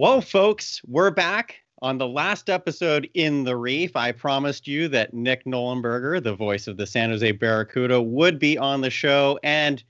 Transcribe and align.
Whoa, 0.00 0.22
folks, 0.22 0.80
we're 0.86 1.10
back. 1.10 1.56
On 1.82 1.98
the 1.98 2.08
last 2.08 2.48
episode 2.48 3.10
in 3.12 3.44
the 3.44 3.54
Reef, 3.54 3.94
I 3.96 4.12
promised 4.12 4.66
you 4.66 4.88
that 4.88 5.12
Nick 5.12 5.44
Nollenberger, 5.44 6.22
the 6.22 6.34
voice 6.34 6.66
of 6.66 6.78
the 6.78 6.86
San 6.86 7.10
Jose 7.10 7.32
Barracuda, 7.32 8.00
would 8.00 8.38
be 8.38 8.56
on 8.56 8.80
the 8.80 8.88
show. 8.88 9.38
And 9.42 9.84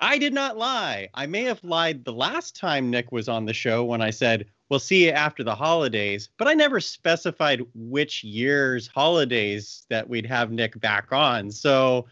I 0.00 0.18
did 0.18 0.34
not 0.34 0.56
lie. 0.56 1.08
I 1.14 1.26
may 1.26 1.44
have 1.44 1.62
lied 1.62 2.04
the 2.04 2.12
last 2.12 2.56
time 2.56 2.90
Nick 2.90 3.12
was 3.12 3.28
on 3.28 3.44
the 3.44 3.52
show 3.52 3.84
when 3.84 4.02
I 4.02 4.10
said, 4.10 4.46
We'll 4.70 4.80
see 4.80 5.04
you 5.04 5.12
after 5.12 5.44
the 5.44 5.54
holidays, 5.54 6.30
but 6.36 6.48
I 6.48 6.54
never 6.54 6.80
specified 6.80 7.62
which 7.76 8.24
year's 8.24 8.88
holidays 8.88 9.86
that 9.88 10.08
we'd 10.08 10.26
have 10.26 10.50
Nick 10.50 10.80
back 10.80 11.12
on. 11.12 11.52
So, 11.52 12.06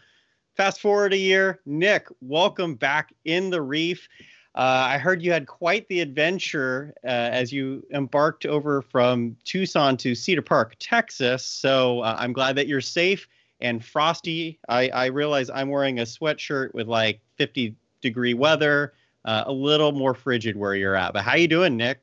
fast 0.55 0.79
forward 0.79 1.11
a 1.11 1.17
year, 1.17 1.59
Nick, 1.65 2.07
welcome 2.21 2.75
back 2.75 3.13
in 3.25 3.49
the 3.49 3.61
Reef. 3.61 4.07
Uh, 4.55 4.85
I 4.87 4.97
heard 4.99 5.23
you 5.23 5.31
had 5.31 5.47
quite 5.47 5.87
the 5.87 5.99
adventure 6.01 6.93
uh, 7.03 7.07
as 7.07 7.51
you 7.51 7.83
embarked 7.91 8.45
over 8.45 8.83
from 8.83 9.35
Tucson 9.45 9.97
to 9.97 10.13
Cedar 10.13 10.43
Park, 10.43 10.75
Texas. 10.79 11.43
So 11.43 12.01
uh, 12.01 12.15
I'm 12.19 12.33
glad 12.33 12.55
that 12.57 12.67
you're 12.67 12.81
safe 12.81 13.27
and 13.61 13.83
frosty. 13.83 14.59
I, 14.69 14.89
I, 14.89 15.05
realize 15.07 15.49
I'm 15.49 15.69
wearing 15.69 15.99
a 15.99 16.03
sweatshirt 16.03 16.73
with 16.75 16.87
like 16.87 17.21
50 17.37 17.75
degree 18.01 18.35
weather, 18.35 18.93
uh, 19.25 19.45
a 19.47 19.51
little 19.51 19.91
more 19.91 20.13
frigid 20.13 20.55
where 20.55 20.75
you're 20.75 20.95
at. 20.95 21.13
But 21.13 21.23
how 21.23 21.35
you 21.35 21.47
doing, 21.47 21.75
Nick? 21.75 22.01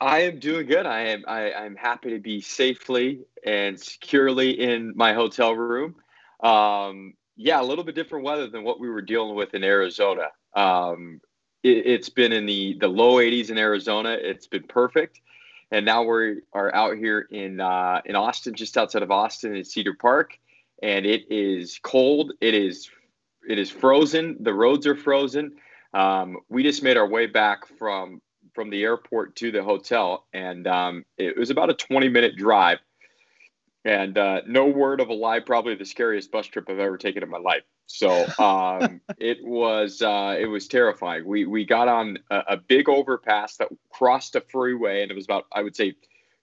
I 0.00 0.22
am 0.22 0.40
doing 0.40 0.66
good. 0.66 0.86
I 0.86 1.00
am. 1.02 1.24
I, 1.28 1.52
I'm 1.52 1.76
happy 1.76 2.10
to 2.10 2.18
be 2.18 2.40
safely 2.40 3.20
and 3.44 3.78
securely 3.78 4.50
in 4.58 4.94
my 4.96 5.12
hotel 5.12 5.54
room. 5.54 5.96
Um, 6.42 7.14
yeah, 7.36 7.60
a 7.60 7.62
little 7.62 7.84
bit 7.84 7.94
different 7.94 8.24
weather 8.24 8.48
than 8.48 8.64
what 8.64 8.80
we 8.80 8.88
were 8.88 9.02
dealing 9.02 9.36
with 9.36 9.54
in 9.54 9.62
Arizona. 9.62 10.28
Um, 10.56 11.20
it, 11.62 11.86
has 11.86 12.08
been 12.08 12.32
in 12.32 12.46
the 12.46 12.76
the 12.80 12.88
low 12.88 13.16
80s 13.16 13.50
in 13.50 13.58
Arizona. 13.58 14.16
It's 14.20 14.46
been 14.46 14.64
perfect, 14.64 15.20
and 15.70 15.84
now 15.84 16.02
we 16.02 16.40
are 16.52 16.74
out 16.74 16.96
here 16.96 17.26
in 17.30 17.60
uh, 17.60 18.00
in 18.04 18.16
Austin, 18.16 18.54
just 18.54 18.76
outside 18.76 19.02
of 19.02 19.10
Austin, 19.10 19.54
in 19.54 19.64
Cedar 19.64 19.94
Park, 19.94 20.38
and 20.82 21.06
it 21.06 21.30
is 21.30 21.78
cold. 21.82 22.32
It 22.40 22.54
is 22.54 22.90
it 23.48 23.58
is 23.58 23.70
frozen. 23.70 24.36
The 24.40 24.54
roads 24.54 24.86
are 24.86 24.96
frozen. 24.96 25.52
Um, 25.92 26.38
we 26.48 26.62
just 26.62 26.82
made 26.82 26.96
our 26.96 27.08
way 27.08 27.26
back 27.26 27.66
from 27.78 28.20
from 28.54 28.70
the 28.70 28.82
airport 28.82 29.36
to 29.36 29.50
the 29.50 29.62
hotel, 29.62 30.26
and 30.32 30.66
um, 30.66 31.04
it 31.16 31.36
was 31.36 31.50
about 31.50 31.70
a 31.70 31.74
20 31.74 32.08
minute 32.08 32.36
drive. 32.36 32.78
And 33.82 34.18
uh, 34.18 34.42
no 34.46 34.66
word 34.66 35.00
of 35.00 35.08
a 35.08 35.14
lie, 35.14 35.40
probably 35.40 35.74
the 35.74 35.86
scariest 35.86 36.30
bus 36.30 36.46
trip 36.46 36.68
I've 36.68 36.78
ever 36.78 36.98
taken 36.98 37.22
in 37.22 37.30
my 37.30 37.38
life. 37.38 37.62
So 37.92 38.24
um, 38.38 39.00
it 39.18 39.44
was 39.44 40.00
uh, 40.00 40.36
it 40.38 40.46
was 40.46 40.68
terrifying. 40.68 41.26
We 41.26 41.44
we 41.44 41.64
got 41.64 41.88
on 41.88 42.18
a, 42.30 42.42
a, 42.50 42.56
big 42.56 42.88
overpass 42.88 43.56
that 43.56 43.68
crossed 43.90 44.36
a 44.36 44.40
freeway, 44.40 45.02
and 45.02 45.10
it 45.10 45.14
was 45.14 45.24
about 45.24 45.46
I 45.52 45.62
would 45.62 45.74
say 45.74 45.88
a 45.88 45.94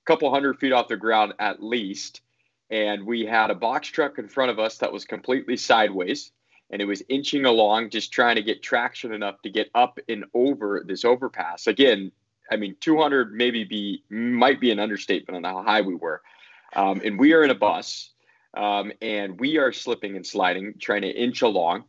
couple 0.05 0.29
hundred 0.29 0.59
feet 0.59 0.73
off 0.73 0.89
the 0.89 0.97
ground 0.97 1.33
at 1.39 1.63
least. 1.63 2.21
And 2.69 3.05
we 3.05 3.25
had 3.25 3.49
a 3.49 3.55
box 3.55 3.87
truck 3.87 4.19
in 4.19 4.27
front 4.27 4.51
of 4.51 4.59
us 4.59 4.79
that 4.79 4.91
was 4.91 5.05
completely 5.05 5.55
sideways, 5.55 6.33
and 6.69 6.81
it 6.81 6.85
was 6.85 7.01
inching 7.07 7.45
along, 7.45 7.91
just 7.91 8.11
trying 8.11 8.35
to 8.35 8.43
get 8.43 8.61
traction 8.61 9.13
enough 9.13 9.41
to 9.43 9.49
get 9.49 9.69
up 9.73 9.99
and 10.09 10.25
over 10.33 10.83
this 10.85 11.05
overpass. 11.05 11.67
Again, 11.67 12.11
I 12.51 12.57
mean, 12.57 12.75
200 12.81 13.33
maybe 13.33 13.63
be 13.63 14.03
might 14.09 14.59
be 14.59 14.71
an 14.71 14.79
understatement 14.79 15.45
on 15.45 15.49
how 15.49 15.63
high 15.63 15.81
we 15.81 15.95
were. 15.95 16.21
Um, 16.75 17.01
and 17.05 17.17
we 17.17 17.31
are 17.31 17.43
in 17.43 17.51
a 17.51 17.55
bus 17.55 18.11
um, 18.55 18.91
and 19.01 19.39
we 19.39 19.57
are 19.57 19.71
slipping 19.71 20.15
and 20.15 20.25
sliding, 20.25 20.75
trying 20.79 21.01
to 21.01 21.09
inch 21.09 21.41
along. 21.41 21.85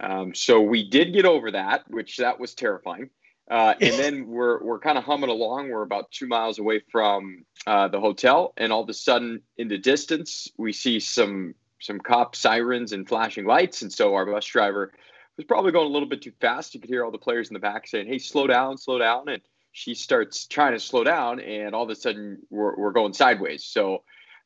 Um, 0.00 0.34
so 0.34 0.60
we 0.60 0.88
did 0.88 1.12
get 1.12 1.24
over 1.24 1.50
that, 1.52 1.84
which 1.88 2.18
that 2.18 2.38
was 2.38 2.54
terrifying. 2.54 3.10
Uh, 3.50 3.74
and 3.80 3.94
then 3.98 4.26
we're 4.26 4.62
we're 4.62 4.78
kind 4.78 4.98
of 4.98 5.04
humming 5.04 5.30
along. 5.30 5.70
We're 5.70 5.82
about 5.82 6.10
two 6.10 6.26
miles 6.26 6.58
away 6.58 6.80
from 6.90 7.44
uh, 7.66 7.88
the 7.88 8.00
hotel, 8.00 8.52
and 8.56 8.72
all 8.72 8.82
of 8.82 8.88
a 8.88 8.94
sudden, 8.94 9.42
in 9.56 9.68
the 9.68 9.78
distance, 9.78 10.48
we 10.58 10.72
see 10.72 11.00
some 11.00 11.54
some 11.80 12.00
cop 12.00 12.34
sirens 12.34 12.92
and 12.92 13.08
flashing 13.08 13.44
lights. 13.44 13.82
And 13.82 13.92
so 13.92 14.14
our 14.14 14.26
bus 14.26 14.46
driver 14.46 14.92
was 15.36 15.44
probably 15.44 15.72
going 15.72 15.86
a 15.86 15.92
little 15.92 16.08
bit 16.08 16.22
too 16.22 16.32
fast. 16.40 16.74
You 16.74 16.80
could 16.80 16.90
hear 16.90 17.04
all 17.04 17.10
the 17.10 17.18
players 17.18 17.48
in 17.48 17.54
the 17.54 17.60
back 17.60 17.86
saying, 17.86 18.06
"Hey, 18.06 18.18
slow 18.18 18.46
down, 18.46 18.78
slow 18.78 18.98
down!" 18.98 19.28
And 19.28 19.42
she 19.72 19.94
starts 19.94 20.46
trying 20.46 20.72
to 20.72 20.80
slow 20.80 21.04
down, 21.04 21.40
and 21.40 21.74
all 21.74 21.84
of 21.84 21.90
a 21.90 21.94
sudden, 21.94 22.38
we're 22.50 22.76
we're 22.76 22.92
going 22.92 23.12
sideways. 23.12 23.64
So 23.64 24.02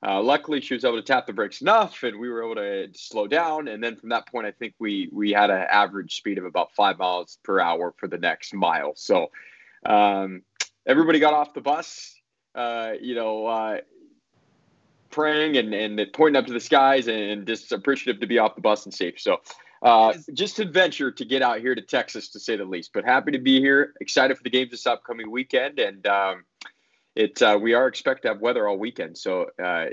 uh, 0.07 0.23
luckily, 0.23 0.61
she 0.61 0.73
was 0.73 0.85
able 0.85 0.97
to 0.97 1.03
tap 1.03 1.27
the 1.27 1.33
brakes 1.33 1.61
enough, 1.61 2.03
and 2.03 2.19
we 2.19 2.31
were 2.31 2.43
able 2.43 2.55
to 2.55 2.89
slow 2.95 3.27
down. 3.27 3.69
And 3.69 3.85
then 3.85 3.97
from 3.97 4.09
that 4.11 4.27
point, 4.27 4.47
I 4.47 4.53
think 4.53 4.75
we 4.79 5.11
we 5.13 5.31
had 5.31 5.51
an 5.51 5.67
average 5.71 6.17
speed 6.17 6.39
of 6.39 6.45
about 6.47 6.73
five 6.73 6.99
miles 6.99 7.39
per 7.43 7.61
hour 7.61 7.93
for 7.99 8.09
the 8.09 8.17
next 8.17 8.55
mile. 8.55 8.93
So 8.97 9.31
um, 9.85 10.43
everybody 10.87 11.19
got 11.19 11.35
off 11.35 11.53
the 11.53 11.61
bus, 11.61 12.15
uh, 12.55 12.93
you 12.99 13.15
know, 13.15 13.47
uh, 13.47 13.81
praying 15.11 15.59
and 15.59 15.75
and 15.75 16.01
pointing 16.15 16.39
up 16.39 16.47
to 16.47 16.55
the 16.55 16.61
skies, 16.61 17.07
and 17.07 17.47
just 17.47 17.71
appreciative 17.71 18.23
to 18.23 18.27
be 18.27 18.39
off 18.39 18.55
the 18.55 18.63
bus 18.63 18.85
and 18.85 18.95
safe. 18.95 19.21
So. 19.21 19.41
Uh, 19.83 20.13
just 20.35 20.59
adventure 20.59 21.11
to 21.11 21.25
get 21.25 21.41
out 21.41 21.59
here 21.59 21.75
to 21.75 21.81
Texas, 21.81 22.29
to 22.29 22.39
say 22.39 22.55
the 22.55 22.67
least. 22.67 22.91
But 22.93 23.07
happy 23.07 23.33
to 23.33 23.39
be 23.39 23.61
here. 23.61 23.95
Excited 24.03 24.37
for 24.37 24.43
the 24.43 24.51
games 24.51 24.73
this 24.73 24.87
upcoming 24.87 25.31
weekend, 25.31 25.79
and 25.79 26.07
um, 26.07 26.45
it 27.17 27.43
uh, 27.43 27.59
we 27.61 27.75
are 27.75 27.89
expect 27.89 28.23
to 28.23 28.29
have 28.29 28.41
weather 28.41 28.69
all 28.69 28.79
weekend. 28.79 29.19
So 29.19 29.51
uh, 29.63 29.87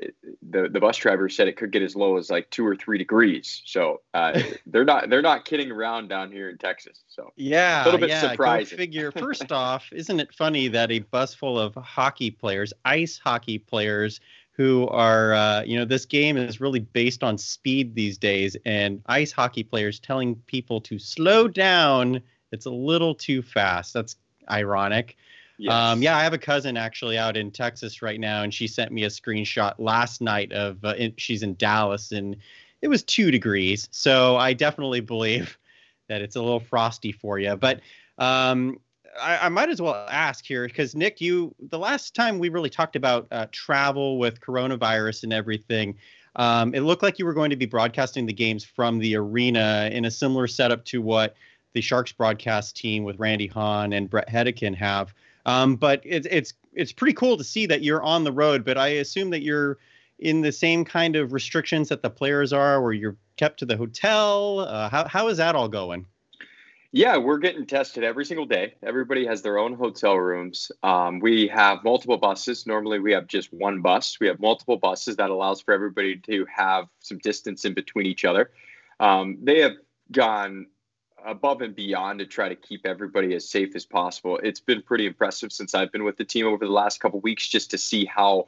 the 0.47 0.69
the 0.69 0.79
bus 0.79 0.97
driver 0.97 1.29
said 1.29 1.47
it 1.47 1.57
could 1.57 1.71
get 1.71 1.81
as 1.81 1.95
low 1.95 2.17
as 2.17 2.29
like 2.29 2.49
two 2.51 2.65
or 2.65 2.75
three 2.75 2.97
degrees. 2.97 3.61
So 3.65 4.01
uh, 4.13 4.39
they're 4.67 4.85
not 4.85 5.09
they're 5.09 5.21
not 5.21 5.45
kidding 5.45 5.71
around 5.71 6.09
down 6.09 6.31
here 6.31 6.49
in 6.49 6.57
Texas. 6.57 7.03
So 7.07 7.31
yeah, 7.35 7.83
a 7.83 7.85
little 7.85 7.99
bit 7.99 8.09
yeah, 8.09 8.21
surprising. 8.21 8.77
Go 8.77 8.81
figure. 8.81 9.11
First 9.17 9.51
off, 9.51 9.91
isn't 9.91 10.19
it 10.19 10.33
funny 10.33 10.67
that 10.67 10.91
a 10.91 10.99
bus 10.99 11.33
full 11.33 11.59
of 11.59 11.73
hockey 11.75 12.29
players, 12.29 12.71
ice 12.85 13.19
hockey 13.23 13.57
players, 13.57 14.19
who 14.51 14.87
are 14.89 15.33
uh, 15.33 15.63
you 15.63 15.77
know 15.77 15.85
this 15.85 16.05
game 16.05 16.37
is 16.37 16.61
really 16.61 16.79
based 16.79 17.23
on 17.23 17.37
speed 17.37 17.95
these 17.95 18.17
days, 18.19 18.55
and 18.65 19.01
ice 19.07 19.31
hockey 19.31 19.63
players 19.63 19.99
telling 19.99 20.35
people 20.45 20.79
to 20.81 20.99
slow 20.99 21.47
down. 21.47 22.21
It's 22.51 22.67
a 22.67 22.71
little 22.71 23.15
too 23.15 23.41
fast. 23.41 23.93
That's 23.93 24.15
ironic. 24.49 25.17
Yes. 25.57 25.73
Um, 25.73 26.01
yeah, 26.01 26.15
I 26.15 26.23
have 26.23 26.33
a 26.33 26.37
cousin 26.37 26.77
actually 26.77 27.17
out 27.17 27.35
in 27.35 27.49
Texas 27.49 28.01
right 28.01 28.19
now, 28.19 28.43
and 28.43 28.53
she 28.53 28.67
sent 28.67 28.91
me 28.91 29.03
a 29.05 29.09
screenshot 29.09 29.73
last 29.79 30.21
night 30.21 30.51
of 30.51 30.83
uh, 30.85 30.93
in, 30.97 31.13
she's 31.17 31.41
in 31.41 31.55
Dallas, 31.55 32.11
and 32.11 32.37
it 32.81 32.87
was 32.87 33.03
two 33.03 33.31
degrees. 33.31 33.87
So 33.91 34.37
I 34.37 34.53
definitely 34.53 34.99
believe 34.99 35.57
that 36.09 36.21
it's 36.21 36.35
a 36.35 36.41
little 36.41 36.59
frosty 36.59 37.11
for 37.11 37.39
you. 37.39 37.55
But 37.55 37.81
um, 38.19 38.79
I, 39.19 39.37
I, 39.45 39.49
might 39.49 39.69
as 39.69 39.81
well 39.81 40.07
ask 40.09 40.45
here 40.45 40.67
because 40.67 40.95
Nick, 40.95 41.21
you 41.21 41.53
the 41.59 41.79
last 41.79 42.15
time 42.15 42.39
we 42.39 42.49
really 42.49 42.69
talked 42.69 42.95
about 42.95 43.27
uh, 43.31 43.47
travel 43.51 44.19
with 44.19 44.39
coronavirus 44.39 45.23
and 45.23 45.33
everything. 45.33 45.95
Um, 46.35 46.75
it 46.75 46.81
looked 46.81 47.01
like 47.01 47.17
you 47.17 47.25
were 47.25 47.33
going 47.33 47.49
to 47.49 47.55
be 47.55 47.65
broadcasting 47.65 48.27
the 48.27 48.33
games 48.33 48.63
from 48.63 48.99
the 48.99 49.15
arena 49.15 49.89
in 49.91 50.05
a 50.05 50.11
similar 50.11 50.45
setup 50.45 50.85
to 50.85 51.01
what 51.01 51.35
the 51.73 51.81
Sharks 51.81 52.11
broadcast 52.11 52.77
team 52.77 53.03
with 53.03 53.19
Randy 53.19 53.47
Hahn 53.47 53.93
and 53.93 54.07
Brett 54.07 54.29
Hedican 54.29 54.75
have. 54.75 55.13
Um, 55.47 55.77
but 55.77 56.01
it's 56.03 56.27
it's 56.29 56.53
it's 56.73 56.91
pretty 56.91 57.13
cool 57.13 57.37
to 57.37 57.43
see 57.43 57.65
that 57.65 57.81
you're 57.81 58.03
on 58.03 58.23
the 58.23 58.31
road. 58.31 58.63
But 58.63 58.77
I 58.77 58.89
assume 58.89 59.31
that 59.31 59.41
you're 59.41 59.79
in 60.19 60.41
the 60.41 60.51
same 60.51 60.83
kind 60.83 61.15
of 61.15 61.33
restrictions 61.33 61.89
that 61.89 62.03
the 62.03 62.09
players 62.09 62.53
are, 62.53 62.81
where 62.81 62.93
you're 62.93 63.15
kept 63.37 63.59
to 63.59 63.65
the 63.65 63.77
hotel. 63.77 64.59
Uh, 64.59 64.89
how 64.89 65.07
how 65.07 65.27
is 65.29 65.37
that 65.37 65.55
all 65.55 65.69
going? 65.69 66.05
Yeah, 66.91 67.17
we're 67.17 67.37
getting 67.37 67.65
tested 67.65 68.03
every 68.03 68.25
single 68.25 68.45
day. 68.45 68.75
Everybody 68.81 69.25
has 69.25 69.41
their 69.41 69.57
own 69.57 69.73
hotel 69.73 70.15
rooms. 70.15 70.71
Um, 70.83 71.19
we 71.19 71.47
have 71.47 71.83
multiple 71.83 72.17
buses. 72.17 72.65
Normally, 72.65 72.99
we 72.99 73.11
have 73.11 73.27
just 73.27 73.51
one 73.53 73.81
bus. 73.81 74.17
We 74.19 74.27
have 74.27 74.39
multiple 74.39 74.77
buses 74.77 75.15
that 75.17 75.29
allows 75.29 75.61
for 75.61 75.73
everybody 75.73 76.17
to 76.17 76.45
have 76.53 76.87
some 76.99 77.19
distance 77.19 77.65
in 77.65 77.73
between 77.73 78.05
each 78.05 78.25
other. 78.25 78.51
Um, 78.99 79.37
they 79.41 79.59
have 79.61 79.73
gone 80.11 80.67
above 81.25 81.61
and 81.61 81.75
beyond 81.75 82.19
to 82.19 82.25
try 82.25 82.49
to 82.49 82.55
keep 82.55 82.85
everybody 82.85 83.35
as 83.35 83.49
safe 83.49 83.75
as 83.75 83.85
possible. 83.85 84.39
It's 84.43 84.59
been 84.59 84.81
pretty 84.81 85.05
impressive 85.05 85.51
since 85.51 85.73
I've 85.73 85.91
been 85.91 86.03
with 86.03 86.17
the 86.17 86.25
team 86.25 86.45
over 86.45 86.65
the 86.65 86.71
last 86.71 86.99
couple 86.99 87.19
weeks 87.19 87.47
just 87.47 87.71
to 87.71 87.77
see 87.77 88.05
how 88.05 88.47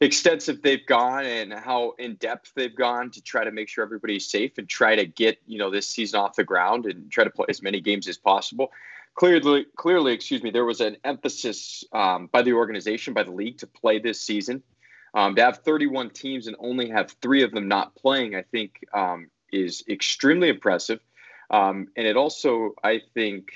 extensive 0.00 0.62
they've 0.62 0.84
gone 0.86 1.24
and 1.24 1.52
how 1.52 1.94
in 1.98 2.16
depth 2.16 2.52
they've 2.56 2.74
gone 2.74 3.10
to 3.12 3.22
try 3.22 3.44
to 3.44 3.52
make 3.52 3.68
sure 3.68 3.84
everybody's 3.84 4.28
safe 4.28 4.58
and 4.58 4.68
try 4.68 4.96
to 4.96 5.06
get 5.06 5.38
you 5.46 5.58
know 5.58 5.70
this 5.70 5.86
season 5.86 6.18
off 6.18 6.34
the 6.34 6.44
ground 6.44 6.86
and 6.86 7.10
try 7.10 7.24
to 7.24 7.30
play 7.30 7.46
as 7.48 7.62
many 7.62 7.80
games 7.80 8.08
as 8.08 8.18
possible. 8.18 8.72
Clearly, 9.14 9.66
clearly, 9.76 10.12
excuse 10.12 10.42
me, 10.42 10.50
there 10.50 10.64
was 10.64 10.80
an 10.80 10.96
emphasis 11.04 11.84
um, 11.92 12.28
by 12.32 12.42
the 12.42 12.54
organization, 12.54 13.12
by 13.12 13.22
the 13.22 13.30
league, 13.30 13.58
to 13.58 13.66
play 13.66 13.98
this 13.98 14.20
season. 14.20 14.62
Um, 15.14 15.34
to 15.36 15.42
have 15.42 15.58
31 15.58 16.08
teams 16.10 16.46
and 16.46 16.56
only 16.58 16.88
have 16.88 17.10
three 17.20 17.42
of 17.42 17.52
them 17.52 17.68
not 17.68 17.94
playing, 17.94 18.34
I 18.34 18.40
think, 18.40 18.82
um, 18.94 19.28
is 19.52 19.84
extremely 19.86 20.48
impressive. 20.48 21.00
Um, 21.52 21.88
and 21.96 22.06
it 22.06 22.16
also, 22.16 22.74
I 22.82 23.02
think, 23.14 23.52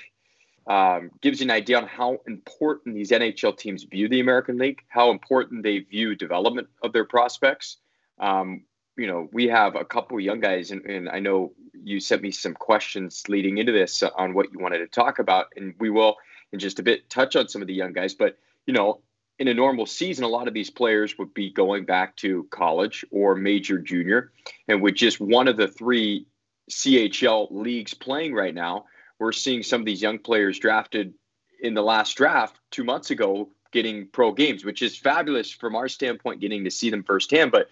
um, 0.67 1.11
gives 1.21 1.39
you 1.39 1.45
an 1.45 1.51
idea 1.51 1.77
on 1.77 1.87
how 1.87 2.19
important 2.27 2.95
these 2.95 3.11
NHL 3.11 3.57
teams 3.57 3.83
view 3.83 4.07
the 4.07 4.19
American 4.19 4.57
League, 4.57 4.83
how 4.87 5.11
important 5.11 5.63
they 5.63 5.79
view 5.79 6.15
development 6.15 6.67
of 6.83 6.93
their 6.93 7.05
prospects. 7.05 7.77
Um, 8.19 8.63
you 8.97 9.07
know, 9.07 9.29
we 9.31 9.47
have 9.47 9.75
a 9.75 9.85
couple 9.85 10.17
of 10.17 10.23
young 10.23 10.39
guys, 10.39 10.71
and, 10.71 10.85
and, 10.85 11.07
I 11.07 11.19
know 11.19 11.53
you 11.73 11.99
sent 11.99 12.23
me 12.23 12.31
some 12.31 12.55
questions 12.55 13.23
leading 13.29 13.59
into 13.59 13.71
this 13.71 14.01
on 14.03 14.33
what 14.33 14.51
you 14.51 14.59
wanted 14.59 14.79
to 14.79 14.87
talk 14.87 15.19
about, 15.19 15.47
and 15.55 15.75
we 15.79 15.89
will 15.89 16.17
in 16.51 16.59
just 16.59 16.79
a 16.79 16.83
bit 16.83 17.09
touch 17.09 17.35
on 17.35 17.47
some 17.47 17.61
of 17.61 17.67
the 17.67 17.73
young 17.73 17.93
guys. 17.93 18.13
But 18.15 18.37
you 18.65 18.73
know, 18.73 19.01
in 19.39 19.47
a 19.47 19.53
normal 19.53 19.85
season, 19.85 20.23
a 20.23 20.27
lot 20.27 20.47
of 20.47 20.53
these 20.53 20.69
players 20.69 21.17
would 21.17 21.33
be 21.33 21.51
going 21.51 21.85
back 21.85 22.15
to 22.17 22.47
college 22.49 23.05
or 23.11 23.35
major 23.35 23.77
junior. 23.77 24.31
And 24.67 24.81
with 24.81 24.95
just 24.95 25.19
one 25.19 25.47
of 25.47 25.57
the 25.57 25.67
three 25.67 26.25
CHL 26.69 27.47
leagues 27.51 27.93
playing 27.93 28.33
right 28.33 28.53
now, 28.53 28.85
we're 29.19 29.31
seeing 29.31 29.63
some 29.63 29.81
of 29.81 29.85
these 29.85 30.01
young 30.01 30.19
players 30.19 30.59
drafted 30.59 31.13
in 31.61 31.73
the 31.73 31.81
last 31.81 32.15
draft 32.15 32.59
two 32.71 32.83
months 32.83 33.09
ago 33.09 33.49
getting 33.71 34.07
pro 34.07 34.31
games, 34.31 34.63
which 34.63 34.81
is 34.81 34.97
fabulous 34.97 35.51
from 35.51 35.75
our 35.75 35.87
standpoint, 35.87 36.39
getting 36.39 36.63
to 36.63 36.71
see 36.71 36.89
them 36.89 37.03
firsthand. 37.03 37.51
But 37.51 37.69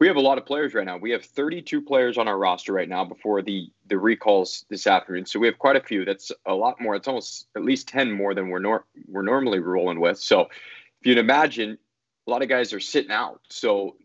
we 0.00 0.06
have 0.06 0.16
a 0.16 0.20
lot 0.20 0.38
of 0.38 0.46
players 0.46 0.74
right 0.74 0.86
now. 0.86 0.96
We 0.96 1.10
have 1.10 1.24
32 1.24 1.82
players 1.82 2.18
on 2.18 2.28
our 2.28 2.38
roster 2.38 2.72
right 2.72 2.88
now 2.88 3.04
before 3.04 3.42
the 3.42 3.70
the 3.86 3.98
recalls 3.98 4.64
this 4.68 4.86
afternoon. 4.86 5.26
So 5.26 5.38
we 5.38 5.46
have 5.46 5.58
quite 5.58 5.76
a 5.76 5.80
few. 5.80 6.04
That's 6.04 6.30
a 6.46 6.54
lot 6.54 6.80
more. 6.80 6.94
It's 6.94 7.08
almost 7.08 7.48
at 7.56 7.64
least 7.64 7.88
10 7.88 8.12
more 8.12 8.34
than 8.34 8.48
we're 8.48 8.60
nor- 8.60 8.84
we're 9.08 9.22
normally 9.22 9.58
rolling 9.58 10.00
with. 10.00 10.18
So 10.18 10.42
if 10.42 11.06
you'd 11.06 11.18
imagine, 11.18 11.78
a 12.26 12.30
lot 12.30 12.42
of 12.42 12.48
guys 12.48 12.72
are 12.72 12.80
sitting 12.80 13.10
out. 13.10 13.40
So 13.48 13.96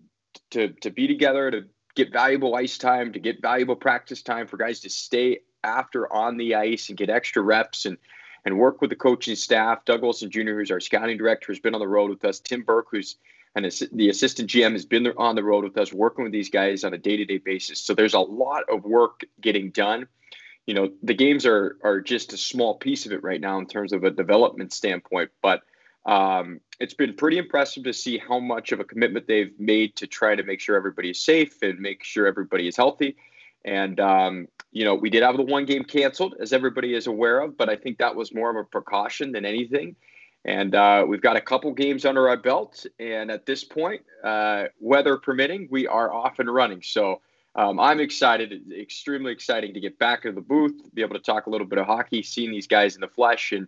to 0.52 0.70
to 0.82 0.90
be 0.90 1.08
together, 1.08 1.52
to 1.52 1.66
get 1.96 2.12
valuable 2.12 2.56
ice 2.56 2.78
time, 2.78 3.14
to 3.14 3.20
get 3.20 3.42
valuable 3.42 3.76
practice 3.76 4.22
time 4.22 4.48
for 4.48 4.58
guys 4.58 4.82
to 4.82 4.90
stay 4.90 5.40
after 5.64 6.12
on 6.12 6.38
the 6.38 6.56
ice 6.56 6.90
and 6.90 6.98
get 6.98 7.10
extra 7.10 7.42
reps 7.42 7.86
and 7.86 7.98
and 8.46 8.58
work 8.58 8.82
with 8.82 8.90
the 8.90 8.96
coaching 8.96 9.36
staff. 9.36 9.86
Doug 9.86 10.02
Wilson 10.02 10.30
Jr., 10.30 10.52
who's 10.52 10.72
our 10.72 10.82
scouting 10.82 11.18
director, 11.18 11.52
has 11.52 11.60
been 11.60 11.74
on 11.74 11.80
the 11.80 11.88
road 11.88 12.10
with 12.10 12.26
us. 12.26 12.40
Tim 12.40 12.62
Burke, 12.62 12.88
who's 12.92 13.16
and 13.56 13.66
the 13.92 14.10
assistant 14.10 14.50
GM 14.50 14.72
has 14.72 14.86
been 14.86 15.08
on 15.16 15.36
the 15.36 15.44
road 15.44 15.64
with 15.64 15.78
us, 15.78 15.94
working 15.94 16.24
with 16.24 16.34
these 16.34 16.50
guys 16.50 16.84
on 16.84 16.94
a 16.94 16.98
day-to-day 16.98 17.38
basis. 17.38 17.80
So 17.80 17.94
there's 17.94 18.16
a 18.16 18.20
lot 18.20 18.64
of 18.68 18.84
work 18.84 19.22
getting 19.40 19.70
done. 19.70 20.08
You 20.66 20.74
know, 20.74 20.92
the 21.04 21.14
games 21.14 21.46
are 21.46 21.78
are 21.84 22.02
just 22.02 22.34
a 22.34 22.38
small 22.38 22.76
piece 22.76 23.06
of 23.06 23.12
it 23.12 23.22
right 23.22 23.40
now 23.40 23.60
in 23.60 23.68
terms 23.68 23.94
of 23.94 24.04
a 24.04 24.10
development 24.10 24.74
standpoint, 24.74 25.30
but 25.42 25.62
um, 26.06 26.60
it's 26.80 26.94
been 26.94 27.14
pretty 27.16 27.38
impressive 27.38 27.84
to 27.84 27.94
see 27.94 28.18
how 28.18 28.40
much 28.40 28.72
of 28.72 28.80
a 28.80 28.84
commitment 28.84 29.28
they've 29.28 29.58
made 29.60 29.96
to 29.98 30.08
try 30.08 30.36
to 30.36 30.44
make 30.44 30.60
sure 30.60 30.76
everybody 30.76 31.12
is 31.12 31.20
safe 31.20 31.62
and 31.62 31.80
make 31.80 32.04
sure 32.04 32.28
everybody 32.28 32.68
is 32.68 32.76
healthy. 32.76 33.16
And 33.66 34.00
um, 34.00 34.48
you 34.74 34.84
know, 34.84 34.96
we 34.96 35.10
did 35.10 35.24
have 35.24 35.38
the 35.38 35.44
one 35.44 35.66
game 35.66 35.84
canceled, 35.84 36.36
as 36.42 36.52
everybody 36.52 36.96
is 36.96 37.08
aware 37.08 37.40
of, 37.40 37.56
but 37.56 37.70
I 37.70 37.76
think 37.76 38.00
that 38.00 38.16
was 38.16 38.34
more 38.34 38.50
of 38.50 38.58
a 38.58 38.64
precaution 38.64 39.32
than 39.32 39.46
anything. 39.46 39.96
And 40.46 40.76
uh, 40.76 41.06
we've 41.08 41.22
got 41.22 41.38
a 41.38 41.42
couple 41.42 41.72
games 41.74 42.04
under 42.06 42.28
our 42.28 42.36
belt, 42.36 42.86
and 43.00 43.32
at 43.32 43.46
this 43.46 43.64
point, 43.64 44.02
uh, 44.26 44.66
weather 44.80 45.16
permitting, 45.16 45.70
we 45.72 45.88
are 45.88 46.14
off 46.14 46.40
and 46.40 46.54
running. 46.54 46.82
So 46.82 47.22
um, 47.56 47.80
I'm 47.80 48.02
excited, 48.02 48.64
extremely 48.78 49.32
exciting 49.32 49.74
to 49.74 49.80
get 49.80 49.98
back 50.00 50.26
into 50.26 50.36
the 50.36 50.46
booth, 50.46 50.74
be 50.94 51.02
able 51.02 51.16
to 51.16 51.22
talk 51.22 51.46
a 51.46 51.50
little 51.50 51.68
bit 51.68 51.78
of 51.78 51.86
hockey, 51.86 52.24
seeing 52.24 52.52
these 52.52 52.68
guys 52.68 52.96
in 52.96 53.02
the 53.02 53.08
flesh, 53.08 53.54
and 53.54 53.68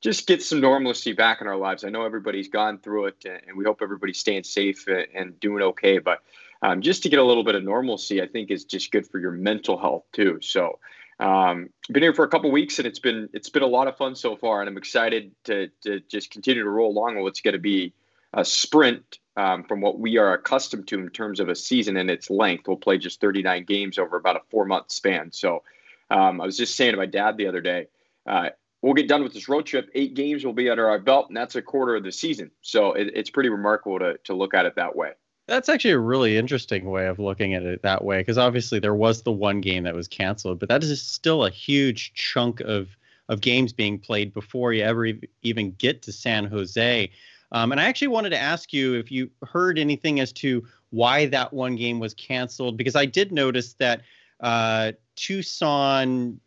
just 0.00 0.26
get 0.26 0.42
some 0.42 0.60
normalcy 0.60 1.12
back 1.12 1.40
in 1.40 1.46
our 1.46 1.56
lives. 1.56 1.84
I 1.84 1.90
know 1.90 2.04
everybody's 2.04 2.48
gone 2.48 2.78
through 2.78 3.06
it, 3.06 3.24
and 3.24 3.56
we 3.56 3.64
hope 3.64 3.80
everybody's 3.82 4.18
staying 4.18 4.44
safe 4.44 4.86
and 4.88 5.38
doing 5.40 5.62
okay. 5.62 5.98
But 5.98 6.22
um, 6.62 6.80
just 6.80 7.02
to 7.02 7.08
get 7.08 7.18
a 7.18 7.24
little 7.24 7.44
bit 7.44 7.54
of 7.54 7.64
normalcy, 7.64 8.22
I 8.22 8.26
think 8.26 8.50
is 8.50 8.64
just 8.64 8.90
good 8.90 9.06
for 9.06 9.18
your 9.18 9.32
mental 9.32 9.78
health 9.78 10.04
too. 10.12 10.38
So 10.42 10.78
um, 11.18 11.68
been 11.90 12.02
here 12.02 12.14
for 12.14 12.24
a 12.24 12.28
couple 12.28 12.50
weeks 12.50 12.78
and 12.78 12.86
it's 12.86 12.98
been 12.98 13.28
it's 13.34 13.50
been 13.50 13.62
a 13.62 13.66
lot 13.66 13.88
of 13.88 13.96
fun 13.96 14.16
so 14.16 14.36
far, 14.36 14.60
and 14.60 14.68
I'm 14.68 14.78
excited 14.78 15.32
to 15.44 15.68
to 15.82 16.00
just 16.00 16.30
continue 16.30 16.62
to 16.62 16.70
roll 16.70 16.90
along 16.90 17.16
with 17.16 17.24
what's 17.24 17.40
going 17.42 17.52
to 17.52 17.58
be 17.58 17.92
a 18.32 18.44
sprint 18.44 19.18
um, 19.36 19.64
from 19.64 19.80
what 19.80 19.98
we 19.98 20.16
are 20.16 20.32
accustomed 20.32 20.88
to 20.88 20.98
in 20.98 21.10
terms 21.10 21.40
of 21.40 21.48
a 21.48 21.54
season 21.54 21.96
and 21.96 22.10
its 22.10 22.30
length. 22.30 22.68
We'll 22.68 22.76
play 22.76 22.96
just 22.96 23.20
39 23.20 23.64
games 23.64 23.98
over 23.98 24.16
about 24.16 24.36
a 24.36 24.40
four 24.50 24.64
month 24.64 24.92
span. 24.92 25.32
So 25.32 25.62
um, 26.10 26.40
I 26.40 26.46
was 26.46 26.56
just 26.56 26.76
saying 26.76 26.92
to 26.92 26.96
my 26.96 27.06
dad 27.06 27.36
the 27.36 27.48
other 27.48 27.60
day. 27.60 27.88
Uh, 28.26 28.50
we'll 28.82 28.94
get 28.94 29.08
done 29.08 29.22
with 29.22 29.32
this 29.34 29.48
road 29.48 29.66
trip. 29.66 29.90
Eight 29.94 30.14
games 30.14 30.44
will 30.44 30.52
be 30.52 30.70
under 30.70 30.88
our 30.88 30.98
belt, 30.98 31.28
and 31.28 31.36
that's 31.36 31.54
a 31.54 31.62
quarter 31.62 31.96
of 31.96 32.04
the 32.04 32.12
season. 32.12 32.50
So 32.62 32.92
it, 32.92 33.10
it's 33.14 33.30
pretty 33.30 33.48
remarkable 33.48 33.98
to, 33.98 34.18
to 34.24 34.34
look 34.34 34.54
at 34.54 34.66
it 34.66 34.76
that 34.76 34.96
way. 34.96 35.12
That's 35.46 35.68
actually 35.68 35.92
a 35.92 35.98
really 35.98 36.36
interesting 36.36 36.88
way 36.90 37.08
of 37.08 37.18
looking 37.18 37.54
at 37.54 37.64
it 37.64 37.82
that 37.82 38.04
way, 38.04 38.18
because 38.18 38.38
obviously 38.38 38.78
there 38.78 38.94
was 38.94 39.22
the 39.22 39.32
one 39.32 39.60
game 39.60 39.82
that 39.82 39.94
was 39.94 40.06
canceled, 40.06 40.60
but 40.60 40.68
that 40.68 40.84
is 40.84 41.02
still 41.02 41.44
a 41.44 41.50
huge 41.50 42.12
chunk 42.14 42.60
of 42.60 42.88
of 43.28 43.40
games 43.40 43.72
being 43.72 43.96
played 43.96 44.32
before 44.34 44.72
you 44.72 44.82
ever 44.82 45.06
even 45.42 45.70
get 45.78 46.02
to 46.02 46.12
San 46.12 46.44
Jose. 46.46 47.10
Um, 47.52 47.70
and 47.70 47.80
I 47.80 47.84
actually 47.84 48.08
wanted 48.08 48.30
to 48.30 48.38
ask 48.38 48.72
you 48.72 48.94
if 48.94 49.12
you 49.12 49.30
heard 49.44 49.78
anything 49.78 50.18
as 50.18 50.32
to 50.34 50.66
why 50.90 51.26
that 51.26 51.52
one 51.52 51.76
game 51.76 52.00
was 52.00 52.12
canceled, 52.14 52.76
because 52.76 52.96
I 52.96 53.06
did 53.06 53.30
notice 53.30 53.74
that 53.74 54.02
uh, 54.40 54.92
Tucson. 55.16 56.40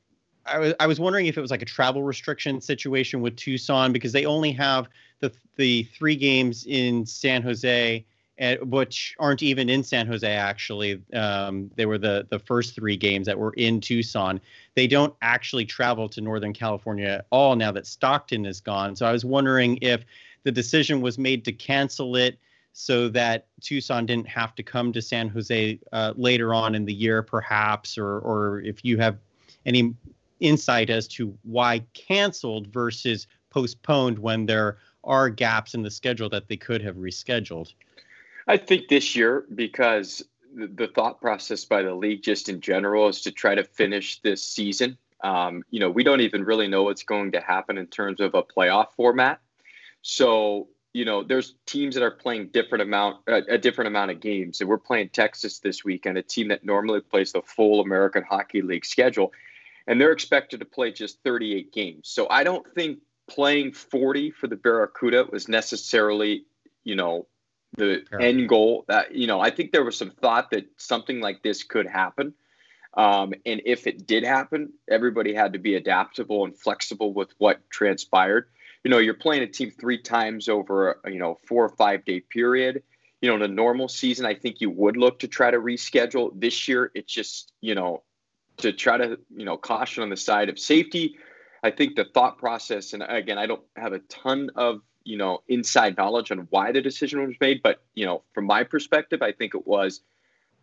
I 0.45 0.59
was 0.59 0.73
I 0.79 0.87
was 0.87 0.99
wondering 0.99 1.27
if 1.27 1.37
it 1.37 1.41
was 1.41 1.51
like 1.51 1.61
a 1.61 1.65
travel 1.65 2.03
restriction 2.03 2.59
situation 2.61 3.21
with 3.21 3.35
Tucson 3.35 3.93
because 3.93 4.11
they 4.11 4.25
only 4.25 4.51
have 4.53 4.89
the 5.19 5.31
the 5.57 5.83
three 5.83 6.15
games 6.15 6.65
in 6.65 7.05
San 7.05 7.41
Jose 7.41 8.05
and, 8.37 8.71
which 8.71 9.15
aren't 9.19 9.43
even 9.43 9.69
in 9.69 9.83
San 9.83 10.07
Jose. 10.07 10.27
Actually, 10.27 11.01
um, 11.13 11.71
they 11.75 11.85
were 11.85 11.97
the 11.97 12.27
the 12.29 12.39
first 12.39 12.75
three 12.75 12.97
games 12.97 13.25
that 13.27 13.37
were 13.37 13.53
in 13.53 13.79
Tucson. 13.79 14.41
They 14.75 14.87
don't 14.87 15.13
actually 15.21 15.65
travel 15.65 16.09
to 16.09 16.21
Northern 16.21 16.53
California 16.53 17.07
at 17.07 17.25
all 17.29 17.55
now 17.55 17.71
that 17.71 17.87
Stockton 17.87 18.45
is 18.45 18.59
gone. 18.59 18.95
So 18.95 19.05
I 19.05 19.11
was 19.11 19.23
wondering 19.23 19.77
if 19.81 20.03
the 20.43 20.51
decision 20.51 21.01
was 21.01 21.17
made 21.17 21.45
to 21.45 21.53
cancel 21.53 22.15
it 22.15 22.37
so 22.73 23.07
that 23.09 23.45
Tucson 23.61 24.05
didn't 24.05 24.27
have 24.27 24.55
to 24.55 24.63
come 24.63 24.91
to 24.93 25.01
San 25.01 25.29
Jose 25.29 25.79
uh, 25.91 26.13
later 26.17 26.53
on 26.53 26.75
in 26.75 26.85
the 26.85 26.93
year, 26.93 27.21
perhaps, 27.21 27.97
or 27.97 28.19
or 28.19 28.61
if 28.61 28.83
you 28.83 28.97
have 28.97 29.17
any 29.65 29.93
insight 30.43 30.89
as 30.89 31.07
to 31.07 31.35
why 31.43 31.79
canceled 31.93 32.67
versus 32.67 33.27
postponed 33.49 34.19
when 34.19 34.45
there 34.45 34.77
are 35.03 35.29
gaps 35.29 35.73
in 35.73 35.81
the 35.81 35.91
schedule 35.91 36.29
that 36.29 36.47
they 36.47 36.57
could 36.57 36.81
have 36.81 36.95
rescheduled. 36.95 37.73
I 38.47 38.57
think 38.57 38.89
this 38.89 39.15
year, 39.15 39.45
because 39.55 40.23
the, 40.53 40.87
thought 40.87 41.21
process 41.21 41.65
by 41.65 41.81
the 41.81 41.93
league 41.93 42.23
just 42.23 42.49
in 42.49 42.61
general 42.61 43.07
is 43.07 43.21
to 43.21 43.31
try 43.31 43.55
to 43.55 43.63
finish 43.63 44.21
this 44.21 44.43
season. 44.43 44.97
Um, 45.23 45.63
you 45.71 45.79
know, 45.79 45.89
we 45.89 46.03
don't 46.03 46.21
even 46.21 46.43
really 46.43 46.67
know 46.67 46.83
what's 46.83 47.03
going 47.03 47.31
to 47.31 47.39
happen 47.39 47.77
in 47.77 47.87
terms 47.87 48.19
of 48.19 48.35
a 48.35 48.43
playoff 48.43 48.91
format. 48.95 49.39
So, 50.01 50.67
you 50.91 51.05
know, 51.05 51.23
there's 51.23 51.55
teams 51.65 51.95
that 51.95 52.03
are 52.03 52.11
playing 52.11 52.49
different 52.49 52.81
amount 52.81 53.21
uh, 53.27 53.41
a 53.47 53.57
different 53.57 53.87
amount 53.87 54.11
of 54.11 54.19
games, 54.19 54.59
and 54.59 54.69
we're 54.69 54.77
playing 54.77 55.09
Texas 55.09 55.59
this 55.59 55.85
weekend, 55.85 56.17
a 56.17 56.21
team 56.21 56.49
that 56.49 56.65
normally 56.65 56.99
plays 56.99 57.31
the 57.31 57.41
full 57.41 57.79
American 57.81 58.23
Hockey 58.23 58.61
League 58.61 58.85
schedule, 58.85 59.31
and 59.87 59.99
they're 59.99 60.11
expected 60.11 60.59
to 60.59 60.65
play 60.65 60.91
just 60.91 61.21
38 61.23 61.71
games. 61.73 62.09
So 62.09 62.27
I 62.29 62.43
don't 62.43 62.65
think 62.73 62.99
playing 63.27 63.73
40 63.73 64.31
for 64.31 64.47
the 64.47 64.55
Barracuda 64.55 65.25
was 65.31 65.47
necessarily, 65.47 66.45
you 66.83 66.95
know, 66.95 67.27
the 67.75 68.03
end 68.19 68.49
goal. 68.49 68.85
That 68.87 69.15
you 69.15 69.27
know, 69.27 69.39
I 69.39 69.49
think 69.49 69.71
there 69.71 69.83
was 69.83 69.97
some 69.97 70.11
thought 70.11 70.51
that 70.51 70.65
something 70.77 71.19
like 71.21 71.43
this 71.43 71.63
could 71.63 71.87
happen. 71.87 72.33
Um, 72.95 73.33
and 73.45 73.61
if 73.65 73.87
it 73.87 74.05
did 74.05 74.23
happen, 74.23 74.73
everybody 74.87 75.33
had 75.33 75.53
to 75.53 75.59
be 75.59 75.75
adaptable 75.75 76.45
and 76.45 76.55
flexible 76.55 77.11
with 77.13 77.33
what 77.39 77.67
transpired. 77.71 78.49
You 78.83 78.91
know, 78.91 78.99
you're 78.99 79.15
playing 79.15 79.41
a 79.41 79.47
team 79.47 79.71
three 79.71 79.97
times 79.97 80.47
over 80.49 80.99
you 81.05 81.19
know 81.19 81.37
four 81.47 81.65
or 81.65 81.69
five 81.69 82.05
day 82.05 82.19
period. 82.19 82.83
You 83.21 83.29
know, 83.29 83.35
in 83.37 83.41
a 83.41 83.47
normal 83.47 83.87
season, 83.87 84.25
I 84.25 84.35
think 84.35 84.59
you 84.59 84.69
would 84.69 84.97
look 84.97 85.19
to 85.19 85.27
try 85.27 85.49
to 85.49 85.57
reschedule. 85.57 86.31
This 86.35 86.67
year, 86.67 86.91
it's 86.93 87.11
just 87.11 87.53
you 87.61 87.73
know 87.73 88.03
to 88.57 88.71
try 88.73 88.97
to 88.97 89.19
you 89.35 89.45
know 89.45 89.57
caution 89.57 90.03
on 90.03 90.09
the 90.09 90.17
side 90.17 90.49
of 90.49 90.59
safety. 90.59 91.17
I 91.63 91.71
think 91.71 91.95
the 91.95 92.05
thought 92.05 92.37
process, 92.37 92.93
and 92.93 93.03
again, 93.07 93.37
I 93.37 93.45
don't 93.45 93.63
have 93.77 93.93
a 93.93 93.99
ton 93.99 94.49
of 94.55 94.81
you 95.03 95.17
know 95.17 95.43
inside 95.47 95.97
knowledge 95.97 96.31
on 96.31 96.47
why 96.49 96.71
the 96.71 96.81
decision 96.81 97.25
was 97.25 97.35
made 97.39 97.61
but 97.61 97.81
you 97.93 98.05
know 98.05 98.23
from 98.33 98.45
my 98.45 98.63
perspective 98.63 99.21
i 99.21 99.31
think 99.31 99.55
it 99.55 99.67
was 99.67 100.01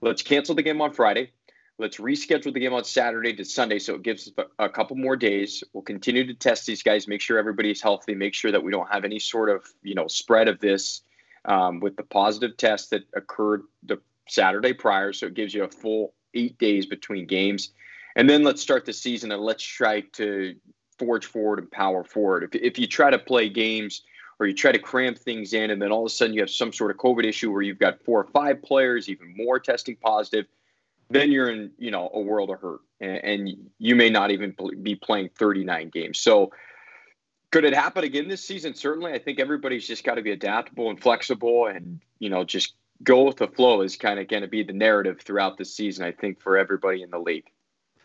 let's 0.01 0.23
cancel 0.23 0.55
the 0.55 0.63
game 0.63 0.81
on 0.81 0.93
friday. 0.93 1.33
Let's 1.79 1.97
reschedule 1.97 2.53
the 2.53 2.61
game 2.61 2.75
on 2.75 2.85
saturday 2.85 3.33
to 3.35 3.45
sunday 3.45 3.79
so 3.79 3.95
it 3.95 4.03
gives 4.03 4.29
us 4.29 4.47
a 4.59 4.69
couple 4.69 4.97
more 4.97 5.17
days. 5.17 5.65
We'll 5.73 5.83
continue 5.83 6.27
to 6.27 6.35
test 6.35 6.67
these 6.67 6.83
guys 6.83 7.09
make 7.09 7.23
sure 7.23 7.39
everybody's 7.39 7.81
healthy 7.81 8.15
make 8.15 8.35
sure 8.35 8.53
that 8.53 8.63
we 8.63 8.71
don't 8.71 8.93
have 8.93 9.07
any 9.07 9.19
sort 9.19 9.49
of 9.49 9.65
you 9.83 9.95
know 9.95 10.07
spread 10.07 10.49
of 10.49 10.61
this 10.61 11.01
um, 11.47 11.81
with 11.81 11.97
the 11.97 12.03
positive 12.03 12.59
test 12.59 12.91
that 12.91 13.05
occurred 13.15 13.63
the 13.83 13.99
saturday 14.29 14.75
prior. 14.75 15.15
So 15.15 15.27
it 15.27 15.35
gives 15.35 15.55
you 15.55 15.65
a 15.65 15.69
full 15.69 16.13
eight 16.35 16.59
days 16.59 16.87
between 16.87 17.27
games 17.27 17.71
and 18.17 18.29
then 18.29 18.43
let's 18.43 18.61
start 18.61 18.85
the 18.85 18.93
season 18.93 19.33
and 19.33 19.43
let's 19.43 19.63
try 19.63 20.01
to 20.13 20.55
forge 20.99 21.27
forward 21.27 21.59
and 21.59 21.71
power 21.71 22.05
forward 22.05 22.45
if, 22.45 22.55
if 22.55 22.79
you 22.79 22.87
try 22.87 23.11
to 23.11 23.19
play 23.19 23.49
games 23.49 24.03
or 24.41 24.47
you 24.47 24.55
try 24.55 24.73
to 24.73 24.79
cram 24.79 25.15
things 25.15 25.53
in, 25.53 25.71
and 25.71 25.81
then 25.81 25.93
all 25.93 26.01
of 26.01 26.07
a 26.07 26.09
sudden 26.09 26.35
you 26.35 26.41
have 26.41 26.51
some 26.51 26.73
sort 26.73 26.91
of 26.91 26.97
COVID 26.97 27.25
issue 27.25 27.53
where 27.53 27.61
you've 27.61 27.79
got 27.79 28.03
four 28.03 28.21
or 28.21 28.25
five 28.25 28.63
players, 28.63 29.11
even 29.11 29.35
more 29.37 29.61
testing 29.61 29.97
positive, 29.97 30.47
then 31.11 31.31
you're 31.31 31.51
in 31.51 31.71
you 31.79 31.91
know 31.91 32.11
a 32.15 32.21
world 32.21 32.49
of 32.49 32.59
hurt, 32.61 32.81
and, 33.01 33.23
and 33.23 33.71
you 33.79 33.95
may 33.95 34.09
not 34.09 34.31
even 34.31 34.57
be 34.83 34.95
playing 34.95 35.29
39 35.39 35.91
games. 35.91 36.19
So 36.19 36.53
could 37.51 37.65
it 37.65 37.75
happen 37.75 38.03
again 38.03 38.29
this 38.29 38.43
season? 38.43 38.75
Certainly, 38.75 39.13
I 39.13 39.19
think 39.19 39.41
everybody's 39.41 39.87
just 39.87 40.05
got 40.05 40.15
to 40.15 40.23
be 40.23 40.31
adaptable 40.31 40.89
and 40.89 40.99
flexible, 40.99 41.67
and 41.67 42.01
you 42.19 42.31
know 42.31 42.43
just 42.43 42.75
go 43.03 43.25
with 43.25 43.37
the 43.37 43.49
flow 43.49 43.81
is 43.83 43.97
kind 43.97 44.19
of 44.19 44.29
going 44.29 44.43
to 44.43 44.49
be 44.49 44.63
the 44.63 44.73
narrative 44.73 45.21
throughout 45.21 45.57
the 45.57 45.65
season. 45.65 46.05
I 46.05 46.13
think 46.13 46.41
for 46.41 46.57
everybody 46.57 47.03
in 47.03 47.11
the 47.11 47.19
league. 47.19 47.51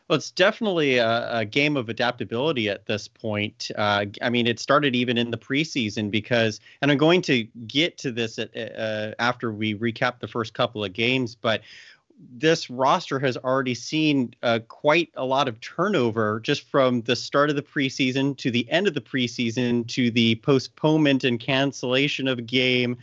Well, 0.08 0.18
it's 0.18 0.30
definitely 0.30 0.98
a, 0.98 1.40
a, 1.40 1.46
game 1.46 1.75
of 1.75 1.90
adaptability 1.90 2.70
at 2.70 2.86
this 2.86 3.08
point. 3.08 3.72
Uh, 3.75 4.06
I 4.22 4.30
mean, 4.30 4.46
it 4.46 4.60
started 4.60 4.96
even 4.96 5.18
in 5.18 5.32
the 5.32 5.38
preseason 5.38 6.12
because, 6.12 6.60
and 6.84 6.92
I'm 6.92 7.00
going 7.00 7.24
to 7.24 7.46
get 7.66 7.98
to 8.00 8.12
this 8.12 8.38
at, 8.38 8.56
uh, 8.56 9.16
after 9.18 9.52
we 9.52 9.74
recap 9.74 10.20
the 10.20 10.28
first 10.28 10.54
couple 10.54 10.84
of 10.84 10.94
games, 10.94 11.34
but 11.34 11.62
this 12.38 12.70
roster 12.70 13.20
has 13.20 13.36
already 13.38 13.74
seen 13.74 14.34
uh, 14.44 14.60
quite 14.68 15.10
a 15.16 15.25
lot 15.25 15.48
of 15.48 15.60
turnover 15.60 16.40
just 16.40 16.70
from 16.70 17.02
the 17.02 17.16
start 17.16 17.50
of 17.50 17.56
the 17.56 17.64
preseason 17.64 18.38
to 18.38 18.52
the 18.52 18.70
end 18.70 18.88
of 18.88 18.94
the 18.94 19.02
preseason 19.02 19.88
to 19.88 20.12
the 20.12 20.36
postponement 20.36 21.24
and 21.24 21.40
cancellation 21.40 22.28
of 22.28 22.38
a 22.38 22.44
game, 22.44 22.98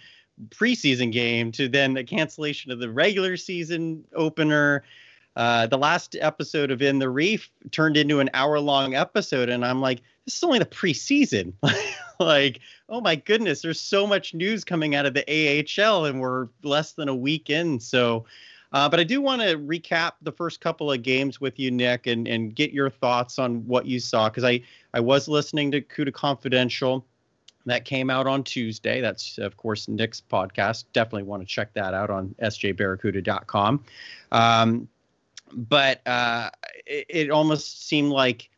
preseason 0.51 1.13
game, 1.13 1.53
to 1.53 1.69
then 1.69 1.95
the 1.95 2.05
cancellation 2.05 2.71
of 2.71 2.79
the 2.79 2.91
regular 2.91 3.37
season 3.37 4.05
opener 4.15 4.85
uh, 5.35 5.67
the 5.67 5.79
last 5.79 6.17
episode 6.21 6.71
of 6.71 6.83
In 6.83 6.99
the 6.99 7.09
Reef 7.09 7.51
turned 7.71 7.97
into 7.97 8.21
an 8.21 8.29
hour 8.35 8.61
long 8.61 8.95
episode, 8.95 9.49
and 9.49 9.65
I'm 9.65 9.81
like, 9.81 10.03
this 10.27 10.37
is 10.37 10.43
only 10.43 10.59
the 10.59 10.67
preseason. 10.67 11.55
like, 12.21 12.61
oh 12.89 13.01
my 13.01 13.17
goodness, 13.17 13.63
there's 13.63 13.81
so 13.81 14.07
much 14.07 14.35
news 14.35 14.63
coming 14.63 14.95
out 14.95 15.07
of 15.07 15.15
the 15.15 15.25
AHL, 15.27 16.05
and 16.05 16.21
we're 16.21 16.49
less 16.63 16.93
than 16.93 17.09
a 17.09 17.15
week 17.15 17.49
in. 17.49 17.81
So, 17.81 18.27
uh, 18.73 18.89
but 18.91 19.01
I 19.01 19.05
do 19.05 19.23
want 19.23 19.41
to 19.41 19.59
recap 19.59 20.13
the 20.21 20.33
first 20.33 20.61
couple 20.61 20.93
of 20.93 21.03
games 21.03 21.41
with 21.41 21.59
you, 21.59 21.71
Nick, 21.71 22.07
and 22.07 22.29
and 22.29 22.55
get 22.55 22.73
your 22.73 22.91
thoughts 22.91 23.39
on 23.39 23.67
what 23.67 23.87
you 23.87 24.01
saw 24.01 24.29
because 24.29 24.45
I 24.45 24.61
I 24.93 25.01
was 25.01 25.29
listening 25.29 25.71
to 25.71 25.81
CUDA 25.81 26.13
Confidential 26.13 27.07
that 27.67 27.85
came 27.85 28.11
out 28.11 28.27
on 28.27 28.43
Tuesday. 28.45 29.01
That's 29.01 29.39
of 29.39 29.57
course 29.57 29.89
Nick's 29.89 30.21
podcast. 30.21 30.85
Definitely 30.93 31.25
want 31.25 31.43
to 31.43 31.47
check 31.47 31.73
that 31.75 31.95
out 31.95 32.11
on 32.11 32.35
sjbarracuda.com. 32.43 33.85
Um, 34.31 34.89
but 35.53 36.07
uh, 36.07 36.51
it, 36.87 37.07
it 37.09 37.31
almost 37.31 37.87
seemed 37.87 38.11
like 38.11 38.51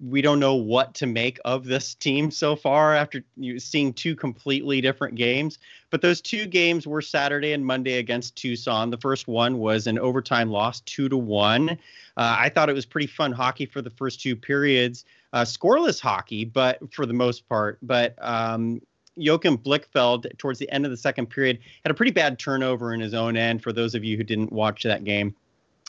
we 0.00 0.22
don't 0.22 0.40
know 0.40 0.54
what 0.54 0.94
to 0.94 1.06
make 1.06 1.38
of 1.44 1.64
this 1.64 1.94
team 1.94 2.30
so 2.32 2.56
far 2.56 2.94
after 2.94 3.22
seeing 3.58 3.92
two 3.92 4.14
completely 4.14 4.80
different 4.80 5.14
games. 5.14 5.58
But 5.90 6.02
those 6.02 6.20
two 6.20 6.46
games 6.46 6.86
were 6.86 7.02
Saturday 7.02 7.52
and 7.52 7.64
Monday 7.64 7.98
against 7.98 8.36
Tucson. 8.36 8.90
The 8.90 8.98
first 8.98 9.26
one 9.26 9.58
was 9.58 9.86
an 9.86 9.98
overtime 9.98 10.50
loss, 10.50 10.80
two 10.80 11.08
to 11.08 11.16
one. 11.16 11.70
Uh, 11.70 12.36
I 12.38 12.48
thought 12.48 12.68
it 12.68 12.74
was 12.74 12.86
pretty 12.86 13.06
fun 13.06 13.32
hockey 13.32 13.66
for 13.66 13.80
the 13.80 13.90
first 13.90 14.20
two 14.20 14.36
periods, 14.36 15.04
uh, 15.32 15.42
scoreless 15.42 16.00
hockey, 16.00 16.44
but 16.44 16.78
for 16.92 17.06
the 17.06 17.14
most 17.14 17.48
part. 17.48 17.78
But 17.80 18.14
um, 18.20 18.82
Joachim 19.16 19.58
Blichfeld, 19.58 20.26
towards 20.38 20.58
the 20.58 20.70
end 20.70 20.84
of 20.84 20.90
the 20.90 20.96
second 20.96 21.26
period, 21.26 21.58
had 21.84 21.90
a 21.90 21.94
pretty 21.94 22.12
bad 22.12 22.38
turnover 22.38 22.92
in 22.92 23.00
his 23.00 23.14
own 23.14 23.36
end. 23.36 23.62
For 23.62 23.72
those 23.72 23.94
of 23.94 24.04
you 24.04 24.16
who 24.16 24.24
didn't 24.24 24.52
watch 24.52 24.82
that 24.84 25.04
game. 25.04 25.34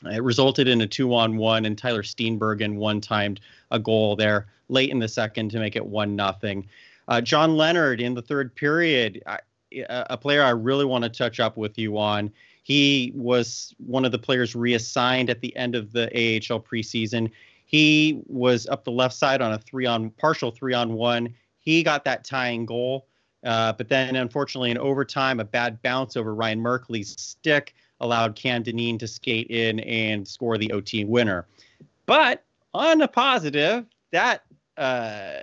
It 0.06 0.24
resulted 0.24 0.68
in 0.68 0.82
a 0.82 0.88
two 0.88 1.14
on 1.14 1.38
one, 1.38 1.66
and 1.66 1.78
Tyler 1.78 2.04
Steenbergen 2.04 2.76
one 2.76 3.02
timed 3.02 3.42
a 3.72 3.80
goal 3.80 4.16
there 4.16 4.48
late 4.70 4.92
in 4.92 5.00
the 5.00 5.08
second 5.08 5.50
to 5.52 5.60
make 5.60 5.76
it 5.76 5.86
one 5.86 6.16
nothing. 6.16 6.68
Uh, 7.08 7.20
John 7.20 7.58
Leonard 7.58 8.00
in 8.00 8.14
the 8.14 8.22
third 8.22 8.56
period, 8.56 9.22
I, 9.26 9.40
a 9.90 10.18
player 10.18 10.44
I 10.44 10.52
really 10.52 10.86
want 10.86 11.04
to 11.04 11.10
touch 11.10 11.40
up 11.40 11.58
with 11.58 11.78
you 11.78 11.98
on. 11.98 12.32
He 12.64 13.12
was 13.16 13.74
one 13.78 14.06
of 14.06 14.12
the 14.12 14.20
players 14.20 14.56
reassigned 14.56 15.30
at 15.30 15.42
the 15.42 15.56
end 15.56 15.76
of 15.76 15.92
the 15.92 16.06
AHL 16.06 16.60
preseason. 16.60 17.32
He 17.66 18.22
was 18.28 18.68
up 18.68 18.84
the 18.84 18.92
left 18.92 19.16
side 19.16 19.42
on 19.42 19.54
a 19.54 19.58
three 19.58 19.86
on 19.86 20.12
partial 20.12 20.52
three 20.52 20.74
on 20.74 20.94
one. 20.94 21.34
He 21.60 21.84
got 21.84 22.06
that 22.06 22.24
tying 22.24 22.66
goal. 22.66 23.08
Uh, 23.44 23.74
but 23.74 23.90
then, 23.90 24.16
unfortunately, 24.16 24.70
in 24.70 24.78
overtime, 24.78 25.40
a 25.40 25.46
bad 25.46 25.82
bounce 25.82 26.18
over 26.18 26.36
Ryan 26.36 26.62
Merkley's 26.62 27.20
stick 27.20 27.74
allowed 28.02 28.36
Cam 28.36 28.64
Dineen 28.64 28.98
to 29.00 29.08
skate 29.08 29.48
in 29.50 29.80
and 29.82 30.28
score 30.28 30.58
the 30.58 30.72
OT 30.72 31.06
winner. 31.06 31.46
But 32.06 32.44
on 32.74 33.02
a 33.02 33.08
positive, 33.08 33.86
that 34.12 34.44
uh, 34.78 35.42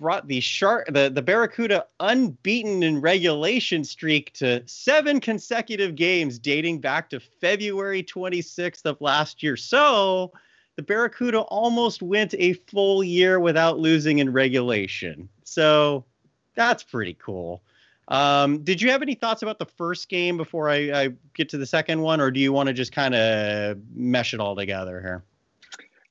brought 0.00 0.26
the 0.26 0.40
shark 0.40 0.86
the, 0.92 1.10
the 1.10 1.22
Barracuda 1.22 1.86
unbeaten 2.00 2.82
in 2.82 3.00
regulation 3.00 3.84
streak 3.84 4.32
to 4.32 4.66
seven 4.66 5.20
consecutive 5.20 5.94
games 5.94 6.38
dating 6.38 6.80
back 6.80 7.10
to 7.10 7.20
February 7.20 8.02
26th 8.02 8.86
of 8.86 9.00
last 9.00 9.42
year. 9.42 9.56
So 9.56 10.32
the 10.76 10.82
Barracuda 10.82 11.40
almost 11.40 12.02
went 12.02 12.34
a 12.38 12.54
full 12.54 13.04
year 13.04 13.38
without 13.38 13.78
losing 13.78 14.18
in 14.18 14.32
regulation. 14.32 15.28
So 15.44 16.06
that's 16.54 16.82
pretty 16.82 17.14
cool. 17.14 17.62
Um, 18.10 18.64
did 18.64 18.82
you 18.82 18.90
have 18.90 19.02
any 19.02 19.14
thoughts 19.14 19.42
about 19.42 19.58
the 19.58 19.66
first 19.66 20.08
game 20.08 20.36
before 20.36 20.68
I, 20.68 20.76
I 20.92 21.08
get 21.34 21.48
to 21.50 21.58
the 21.58 21.66
second 21.66 22.00
one, 22.00 22.20
or 22.20 22.30
do 22.30 22.40
you 22.40 22.52
want 22.52 22.66
to 22.66 22.72
just 22.72 22.92
kind 22.92 23.14
of 23.14 23.78
mesh 23.94 24.34
it 24.34 24.40
all 24.40 24.56
together 24.56 25.00
here? 25.00 25.24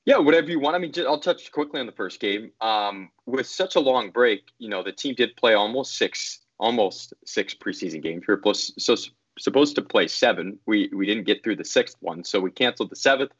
Yeah, 0.06 0.16
whatever 0.16 0.48
you 0.48 0.58
want. 0.58 0.76
I 0.76 0.78
mean, 0.78 0.92
just, 0.92 1.06
I'll 1.06 1.20
touch 1.20 1.52
quickly 1.52 1.78
on 1.78 1.86
the 1.86 1.92
first 1.92 2.18
game. 2.18 2.52
Um, 2.62 3.10
with 3.26 3.46
such 3.46 3.76
a 3.76 3.80
long 3.80 4.10
break, 4.10 4.44
you 4.58 4.70
know, 4.70 4.82
the 4.82 4.92
team 4.92 5.14
did 5.14 5.36
play 5.36 5.52
almost 5.52 5.98
six, 5.98 6.40
almost 6.58 7.12
six 7.26 7.54
preseason 7.54 8.02
games. 8.02 8.24
We 8.26 8.32
were 8.32 8.40
plus, 8.40 8.72
so 8.78 8.96
supposed 9.38 9.74
to 9.76 9.82
play 9.82 10.08
seven. 10.08 10.58
We 10.66 10.90
we 10.94 11.06
didn't 11.06 11.24
get 11.24 11.44
through 11.44 11.56
the 11.56 11.64
sixth 11.64 11.96
one, 12.00 12.24
so 12.24 12.40
we 12.40 12.50
canceled 12.50 12.90
the 12.90 12.96
seventh. 12.96 13.32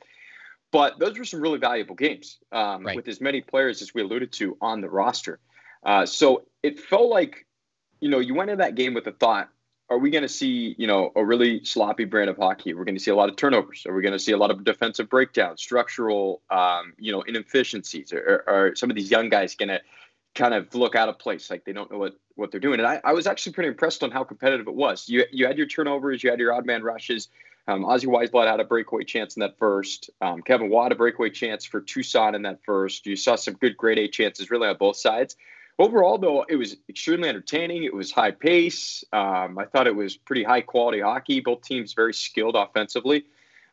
But 0.71 0.99
those 0.99 1.19
were 1.19 1.25
some 1.25 1.41
really 1.41 1.59
valuable 1.59 1.95
games 1.95 2.39
um, 2.53 2.85
right. 2.85 2.95
with 2.95 3.09
as 3.09 3.21
many 3.21 3.41
players 3.41 3.83
as 3.83 3.93
we 3.95 4.03
alluded 4.03 4.31
to 4.33 4.57
on 4.61 4.81
the 4.83 4.89
roster. 4.89 5.41
Uh, 5.85 6.07
so 6.07 6.45
it 6.63 6.79
felt 6.79 7.09
like 7.09 7.47
you 8.01 8.09
know, 8.09 8.19
you 8.19 8.35
went 8.35 8.51
into 8.51 8.63
that 8.63 8.75
game 8.75 8.95
with 8.95 9.05
the 9.05 9.13
thought, 9.13 9.49
are 9.91 9.99
we 9.99 10.11
going 10.11 10.23
to 10.23 10.29
see, 10.29 10.77
you 10.79 10.87
know, 10.87 11.11
a 11.17 11.25
really 11.25 11.65
sloppy 11.65 12.05
brand 12.05 12.31
of 12.31 12.37
hockey? 12.37 12.75
We're 12.75 12.85
going 12.85 12.97
to 12.97 13.03
see 13.03 13.11
a 13.11 13.17
lot 13.17 13.29
of 13.29 13.37
turnovers. 13.37 13.85
Are 13.87 13.95
we 13.95 14.03
going 14.03 14.13
to 14.13 14.21
see 14.21 14.33
a 14.33 14.37
lot 14.37 14.53
of 14.53 14.63
defensive 14.65 15.11
breakdowns, 15.11 15.61
structural, 15.61 16.43
um, 16.51 16.95
you 16.97 17.11
know, 17.11 17.23
inefficiencies? 17.23 18.13
Are, 18.13 18.45
are 18.47 18.77
some 18.77 18.89
of 18.89 18.97
these 18.97 19.11
young 19.11 19.29
guys 19.29 19.57
going 19.57 19.69
to 19.69 19.81
kind 20.37 20.55
of 20.55 20.73
look 20.77 20.95
out 20.95 21.09
of 21.09 21.19
place, 21.19 21.51
like 21.51 21.65
they 21.65 21.73
don't 21.73 21.91
know 21.91 21.99
what, 21.99 22.15
what 22.37 22.53
they're 22.53 22.61
doing? 22.61 22.79
And 22.79 22.87
I, 22.87 23.01
I 23.03 23.13
was 23.13 23.27
actually 23.27 23.53
pretty 23.53 23.69
impressed 23.69 24.05
on 24.05 24.13
how 24.13 24.23
competitive 24.23 24.69
it 24.69 24.75
was. 24.75 25.09
You, 25.09 25.25
you 25.33 25.47
had 25.47 25.59
your 25.59 25.67
turnovers, 25.67 26.23
you 26.23 26.31
had 26.31 26.39
your 26.39 26.53
odd 26.53 26.67
man 26.67 26.85
rushes. 26.85 27.29
Um, 27.67 27.85
Ozzy 27.85 28.07
Wiesblatt 28.07 28.49
had 28.49 28.61
a 28.61 28.65
breakaway 28.65 29.05
chance 29.05 29.37
in 29.37 29.41
that 29.41 29.59
first. 29.59 30.09
Um, 30.21 30.41
Kevin 30.43 30.71
Watt 30.71 30.93
a 30.93 30.95
breakaway 30.95 31.31
chance 31.31 31.65
for 31.65 31.81
Tucson 31.81 32.37
in 32.37 32.43
that 32.43 32.65
first. 32.65 33.07
You 33.07 33.17
saw 33.17 33.35
some 33.35 33.55
good 33.55 33.77
grade 33.77 33.99
A 33.99 34.09
chances 34.09 34.51
really 34.51 34.69
on 34.69 34.77
both 34.77 34.97
sides. 34.97 35.37
Overall, 35.81 36.19
though, 36.19 36.45
it 36.47 36.57
was 36.57 36.77
extremely 36.91 37.31
entertaining. 37.31 37.85
It 37.85 37.95
was 37.95 38.13
high 38.13 38.33
pace. 38.33 39.03
Um, 39.15 39.59
I 39.59 39.65
thought 39.65 39.87
it 39.87 39.97
was 39.97 40.15
pretty 40.15 40.45
high 40.45 40.61
quality 40.61 41.01
hockey. 41.01 41.41
Both 41.41 41.63
teams 41.63 41.95
very 41.95 42.13
skilled 42.13 42.55
offensively. 42.55 43.25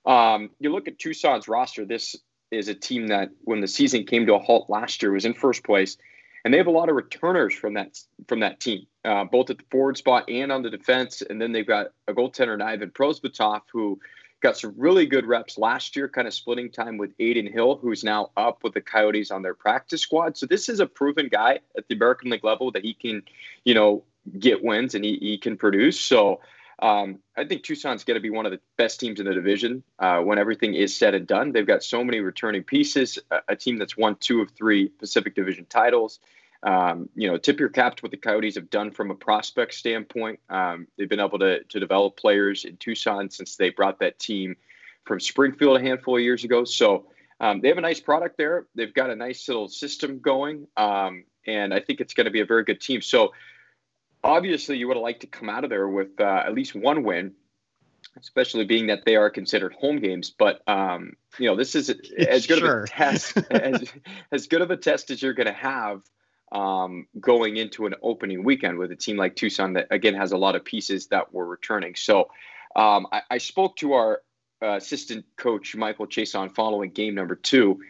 Um, 0.05 0.51
you 0.61 0.71
look 0.71 0.87
at 0.87 0.99
Tucson's 0.99 1.49
roster. 1.49 1.83
This 1.83 2.15
is 2.49 2.69
a 2.69 2.73
team 2.73 3.07
that, 3.07 3.31
when 3.43 3.59
the 3.59 3.67
season 3.67 4.05
came 4.05 4.25
to 4.25 4.35
a 4.35 4.39
halt 4.39 4.69
last 4.69 5.01
year, 5.01 5.11
was 5.11 5.25
in 5.25 5.33
first 5.33 5.65
place, 5.65 5.97
and 6.45 6.53
they 6.53 6.57
have 6.59 6.67
a 6.67 6.71
lot 6.71 6.87
of 6.87 6.95
returners 6.95 7.53
from 7.53 7.73
that 7.73 7.99
from 8.29 8.39
that 8.39 8.61
team, 8.61 8.87
uh, 9.03 9.25
both 9.25 9.49
at 9.49 9.57
the 9.57 9.65
forward 9.69 9.97
spot 9.97 10.29
and 10.29 10.49
on 10.49 10.61
the 10.61 10.69
defense. 10.69 11.21
And 11.21 11.41
then 11.41 11.51
they've 11.51 11.67
got 11.67 11.87
a 12.07 12.13
goaltender, 12.13 12.61
Ivan 12.61 12.91
Prosvetov, 12.91 13.63
who 13.73 13.99
got 14.41 14.57
some 14.57 14.73
really 14.77 15.05
good 15.05 15.25
reps 15.25 15.57
last 15.57 15.95
year, 15.95 16.07
kind 16.07 16.27
of 16.27 16.33
splitting 16.33 16.71
time 16.71 16.97
with 16.97 17.11
Adin 17.19 17.51
Hill, 17.51 17.77
who's 17.77 18.03
now 18.03 18.31
up 18.37 18.63
with 18.63 18.73
the 18.73 18.81
Coyotes 18.81 19.31
on 19.31 19.41
their 19.41 19.53
practice 19.53 20.01
squad. 20.01 20.37
So 20.37 20.45
this 20.45 20.69
is 20.69 20.79
a 20.79 20.85
proven 20.85 21.27
guy 21.27 21.59
at 21.77 21.87
the 21.87 21.95
American 21.95 22.29
League 22.29 22.43
level 22.43 22.71
that 22.71 22.83
he 22.83 22.93
can, 22.93 23.23
you 23.63 23.73
know, 23.73 24.03
get 24.37 24.63
wins 24.63 24.93
and 24.95 25.03
he, 25.03 25.17
he 25.17 25.37
can 25.37 25.57
produce. 25.57 25.99
So 25.99 26.41
um, 26.79 27.19
I 27.35 27.45
think 27.45 27.63
Tucson's 27.63 28.03
going 28.03 28.15
to 28.15 28.21
be 28.21 28.29
one 28.29 28.45
of 28.45 28.51
the 28.51 28.59
best 28.77 28.99
teams 28.99 29.19
in 29.19 29.25
the 29.25 29.33
division 29.33 29.83
uh, 29.97 30.19
when 30.19 30.37
everything 30.37 30.75
is 30.75 30.95
said 30.95 31.15
and 31.15 31.25
done. 31.25 31.51
They've 31.51 31.65
got 31.65 31.83
so 31.83 32.03
many 32.03 32.19
returning 32.19 32.63
pieces, 32.63 33.17
a, 33.31 33.39
a 33.49 33.55
team 33.55 33.77
that's 33.77 33.97
won 33.97 34.15
two 34.19 34.41
of 34.41 34.51
three 34.51 34.89
Pacific 34.89 35.33
Division 35.33 35.65
titles. 35.67 36.19
Um, 36.63 37.09
you 37.15 37.29
know, 37.29 37.37
tip 37.37 37.59
your 37.59 37.69
cap 37.69 37.95
to 37.95 38.01
what 38.01 38.11
the 38.11 38.17
Coyotes 38.17 38.55
have 38.55 38.69
done 38.69 38.91
from 38.91 39.11
a 39.11 39.15
prospect 39.15 39.73
standpoint. 39.73 40.39
Um, 40.49 40.87
they've 40.97 41.09
been 41.09 41.19
able 41.19 41.39
to, 41.39 41.63
to 41.63 41.79
develop 41.79 42.17
players 42.17 42.65
in 42.65 42.77
Tucson 42.77 43.29
since 43.29 43.55
they 43.55 43.69
brought 43.69 43.99
that 43.99 44.19
team 44.19 44.55
from 45.05 45.19
Springfield 45.19 45.77
a 45.77 45.81
handful 45.81 46.17
of 46.17 46.21
years 46.21 46.43
ago. 46.43 46.65
So 46.65 47.07
um, 47.39 47.61
they 47.61 47.67
have 47.67 47.77
a 47.77 47.81
nice 47.81 47.99
product 47.99 48.37
there. 48.37 48.67
They've 48.75 48.93
got 48.93 49.09
a 49.09 49.15
nice 49.15 49.47
little 49.47 49.67
system 49.67 50.19
going. 50.19 50.67
Um, 50.75 51.25
and 51.45 51.73
I 51.73 51.79
think 51.79 52.01
it's 52.01 52.13
going 52.13 52.25
to 52.25 52.31
be 52.31 52.41
a 52.41 52.45
very 52.45 52.63
good 52.63 52.81
team. 52.81 53.01
So 53.01 53.33
obviously, 54.23 54.77
you 54.77 54.87
would 54.87 54.97
have 54.97 55.03
liked 55.03 55.21
to 55.21 55.27
come 55.27 55.49
out 55.49 55.63
of 55.63 55.69
there 55.69 55.87
with 55.87 56.19
uh, 56.19 56.43
at 56.45 56.53
least 56.53 56.75
one 56.75 57.03
win. 57.03 57.33
Especially 58.15 58.63
being 58.63 58.87
that 58.87 59.05
they 59.05 59.15
are 59.15 59.29
considered 59.29 59.73
home 59.73 59.97
games, 59.99 60.31
but 60.31 60.61
um, 60.67 61.13
you 61.37 61.47
know 61.47 61.55
this 61.55 61.75
is 61.75 61.89
as 62.17 62.47
good 62.47 62.59
sure. 62.59 62.79
of 62.79 62.83
a 62.85 62.87
test 62.87 63.37
as, 63.51 63.93
as 64.31 64.47
good 64.47 64.61
of 64.61 64.71
a 64.71 64.77
test 64.77 65.11
as 65.11 65.21
you're 65.21 65.33
going 65.33 65.47
to 65.47 65.53
have 65.53 66.01
um, 66.51 67.07
going 67.19 67.57
into 67.57 67.85
an 67.85 67.95
opening 68.01 68.43
weekend 68.43 68.77
with 68.77 68.91
a 68.91 68.95
team 68.95 69.17
like 69.17 69.35
Tucson 69.35 69.73
that 69.73 69.87
again 69.91 70.13
has 70.13 70.31
a 70.31 70.37
lot 70.37 70.55
of 70.55 70.63
pieces 70.63 71.07
that 71.07 71.33
were 71.33 71.45
returning. 71.45 71.95
So 71.95 72.29
um, 72.75 73.07
I, 73.11 73.21
I, 73.31 73.37
spoke 73.37 73.75
to 73.77 73.93
our 73.93 74.21
uh, 74.61 74.75
assistant 74.75 75.25
coach 75.35 75.75
Michael 75.75 76.07
Chiasson 76.07 76.53
following 76.53 76.91
game 76.91 77.15
number 77.15 77.35
two, 77.35 77.81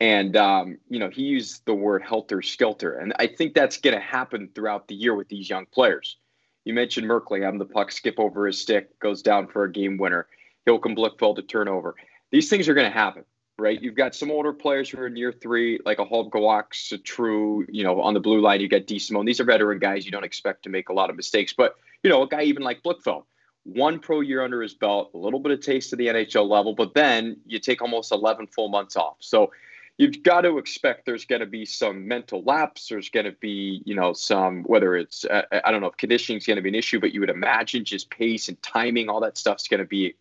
and 0.00 0.36
um, 0.36 0.78
you 0.88 0.98
know 0.98 1.08
he 1.08 1.22
used 1.22 1.64
the 1.64 1.74
word 1.74 2.02
helter 2.02 2.42
skelter, 2.42 2.94
and 2.98 3.14
I 3.18 3.28
think 3.28 3.54
that's 3.54 3.78
going 3.78 3.94
to 3.94 4.00
happen 4.00 4.50
throughout 4.54 4.88
the 4.88 4.94
year 4.94 5.14
with 5.14 5.28
these 5.28 5.48
young 5.48 5.66
players. 5.66 6.16
You 6.64 6.74
mentioned 6.74 7.08
Merkley 7.08 7.42
having 7.42 7.58
the 7.58 7.64
puck 7.64 7.90
skip 7.90 8.20
over 8.20 8.46
his 8.46 8.60
stick, 8.60 8.98
goes 9.00 9.22
down 9.22 9.48
for 9.48 9.64
a 9.64 9.72
game 9.72 9.96
winner. 9.96 10.28
Joachim 10.66 10.94
Blichfeld 10.94 11.36
to 11.36 11.42
turnover. 11.42 11.96
These 12.30 12.48
things 12.48 12.68
are 12.68 12.74
going 12.74 12.90
to 12.90 12.96
happen 12.96 13.24
right? 13.58 13.80
You've 13.80 13.94
got 13.94 14.14
some 14.14 14.30
older 14.30 14.52
players 14.52 14.90
who 14.90 14.98
are 14.98 15.06
in 15.06 15.16
year 15.16 15.32
three, 15.32 15.78
like 15.84 15.98
a 15.98 16.04
Halbgewachs, 16.04 16.92
a 16.92 16.98
True, 16.98 17.66
you 17.68 17.84
know, 17.84 18.00
on 18.00 18.14
the 18.14 18.20
blue 18.20 18.40
line, 18.40 18.60
you 18.60 18.68
got 18.68 18.82
DeSimone. 18.82 19.26
These 19.26 19.40
are 19.40 19.44
veteran 19.44 19.78
guys. 19.78 20.04
You 20.04 20.10
don't 20.10 20.24
expect 20.24 20.64
to 20.64 20.70
make 20.70 20.88
a 20.88 20.92
lot 20.92 21.10
of 21.10 21.16
mistakes. 21.16 21.52
But, 21.52 21.76
you 22.02 22.10
know, 22.10 22.22
a 22.22 22.28
guy 22.28 22.42
even 22.42 22.62
like 22.62 22.82
Blichfeld, 22.82 23.24
one 23.64 23.98
pro 23.98 24.20
year 24.20 24.42
under 24.42 24.62
his 24.62 24.74
belt, 24.74 25.10
a 25.14 25.18
little 25.18 25.38
bit 25.38 25.52
of 25.52 25.60
taste 25.60 25.92
of 25.92 25.98
the 25.98 26.08
NHL 26.08 26.48
level, 26.48 26.74
but 26.74 26.94
then 26.94 27.36
you 27.46 27.58
take 27.58 27.82
almost 27.82 28.10
11 28.10 28.48
full 28.48 28.68
months 28.68 28.96
off. 28.96 29.16
So 29.20 29.52
you've 29.98 30.22
got 30.22 30.40
to 30.40 30.58
expect 30.58 31.06
there's 31.06 31.26
going 31.26 31.40
to 31.40 31.46
be 31.46 31.64
some 31.64 32.08
mental 32.08 32.42
lapse. 32.42 32.88
There's 32.88 33.10
going 33.10 33.26
to 33.26 33.32
be, 33.32 33.82
you 33.84 33.94
know, 33.94 34.12
some, 34.12 34.64
whether 34.64 34.96
it's, 34.96 35.24
uh, 35.24 35.42
I 35.64 35.70
don't 35.70 35.80
know 35.80 35.88
if 35.88 35.96
conditioning 35.96 36.38
is 36.38 36.46
going 36.46 36.56
to 36.56 36.62
be 36.62 36.70
an 36.70 36.74
issue, 36.74 36.98
but 36.98 37.12
you 37.12 37.20
would 37.20 37.30
imagine 37.30 37.84
just 37.84 38.10
pace 38.10 38.48
and 38.48 38.60
timing, 38.62 39.08
all 39.08 39.20
that 39.20 39.38
stuff's 39.38 39.68
going 39.68 39.80
to 39.80 39.86
be 39.86 40.14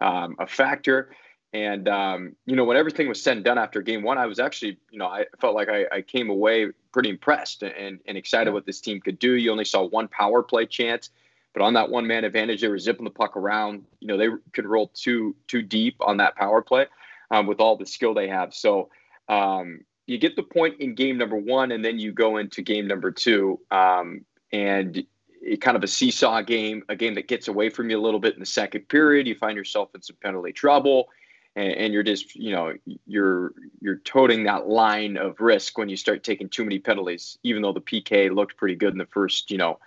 um, 0.00 0.36
a 0.38 0.46
factor. 0.46 1.10
And, 1.52 1.88
um, 1.88 2.36
you 2.44 2.56
know, 2.56 2.64
when 2.64 2.76
everything 2.76 3.08
was 3.08 3.22
said 3.22 3.36
and 3.36 3.44
done 3.44 3.56
after 3.56 3.80
game 3.80 4.02
one, 4.02 4.18
I 4.18 4.26
was 4.26 4.38
actually, 4.38 4.78
you 4.90 4.98
know, 4.98 5.06
I 5.06 5.26
felt 5.40 5.54
like 5.54 5.68
I, 5.68 5.86
I 5.90 6.02
came 6.02 6.28
away 6.28 6.68
pretty 6.92 7.08
impressed 7.08 7.62
and, 7.62 8.00
and 8.06 8.18
excited 8.18 8.52
what 8.52 8.66
this 8.66 8.80
team 8.80 9.00
could 9.00 9.18
do. 9.18 9.32
You 9.32 9.52
only 9.52 9.64
saw 9.64 9.84
one 9.84 10.08
power 10.08 10.42
play 10.42 10.66
chance. 10.66 11.10
But 11.54 11.62
on 11.62 11.72
that 11.72 11.88
one 11.88 12.06
man 12.06 12.24
advantage, 12.24 12.60
they 12.60 12.68
were 12.68 12.78
zipping 12.78 13.04
the 13.04 13.10
puck 13.10 13.34
around. 13.34 13.86
You 14.00 14.08
know, 14.08 14.18
they 14.18 14.28
could 14.52 14.66
roll 14.66 14.88
too 14.88 15.34
too 15.48 15.62
deep 15.62 15.96
on 16.00 16.18
that 16.18 16.36
power 16.36 16.60
play 16.60 16.84
um, 17.30 17.46
with 17.46 17.60
all 17.60 17.78
the 17.78 17.86
skill 17.86 18.12
they 18.12 18.28
have. 18.28 18.52
So 18.52 18.90
um, 19.30 19.80
you 20.06 20.18
get 20.18 20.36
the 20.36 20.42
point 20.42 20.80
in 20.80 20.94
game 20.94 21.16
number 21.16 21.36
one, 21.36 21.72
and 21.72 21.82
then 21.82 21.98
you 21.98 22.12
go 22.12 22.36
into 22.36 22.60
game 22.60 22.86
number 22.86 23.10
two, 23.10 23.58
um, 23.70 24.26
and 24.52 25.02
it, 25.40 25.62
kind 25.62 25.78
of 25.78 25.82
a 25.82 25.88
seesaw 25.88 26.42
game, 26.42 26.82
a 26.90 26.96
game 26.96 27.14
that 27.14 27.26
gets 27.26 27.48
away 27.48 27.70
from 27.70 27.88
you 27.88 27.98
a 27.98 28.02
little 28.02 28.20
bit 28.20 28.34
in 28.34 28.40
the 28.40 28.46
second 28.46 28.86
period. 28.88 29.26
You 29.26 29.34
find 29.34 29.56
yourself 29.56 29.94
in 29.94 30.02
some 30.02 30.16
penalty 30.22 30.52
trouble. 30.52 31.08
And, 31.56 31.72
and 31.72 31.92
you're 31.92 32.04
just, 32.04 32.36
you 32.36 32.52
know, 32.52 32.74
you're 33.06 33.52
you're 33.80 33.96
toting 33.96 34.44
that 34.44 34.68
line 34.68 35.16
of 35.16 35.40
risk 35.40 35.76
when 35.78 35.88
you 35.88 35.96
start 35.96 36.22
taking 36.22 36.48
too 36.48 36.62
many 36.62 36.78
penalties. 36.78 37.38
Even 37.42 37.62
though 37.62 37.72
the 37.72 37.80
PK 37.80 38.32
looked 38.32 38.56
pretty 38.56 38.76
good 38.76 38.92
in 38.92 38.98
the 38.98 39.06
first, 39.06 39.50
you 39.50 39.58
know, 39.58 39.78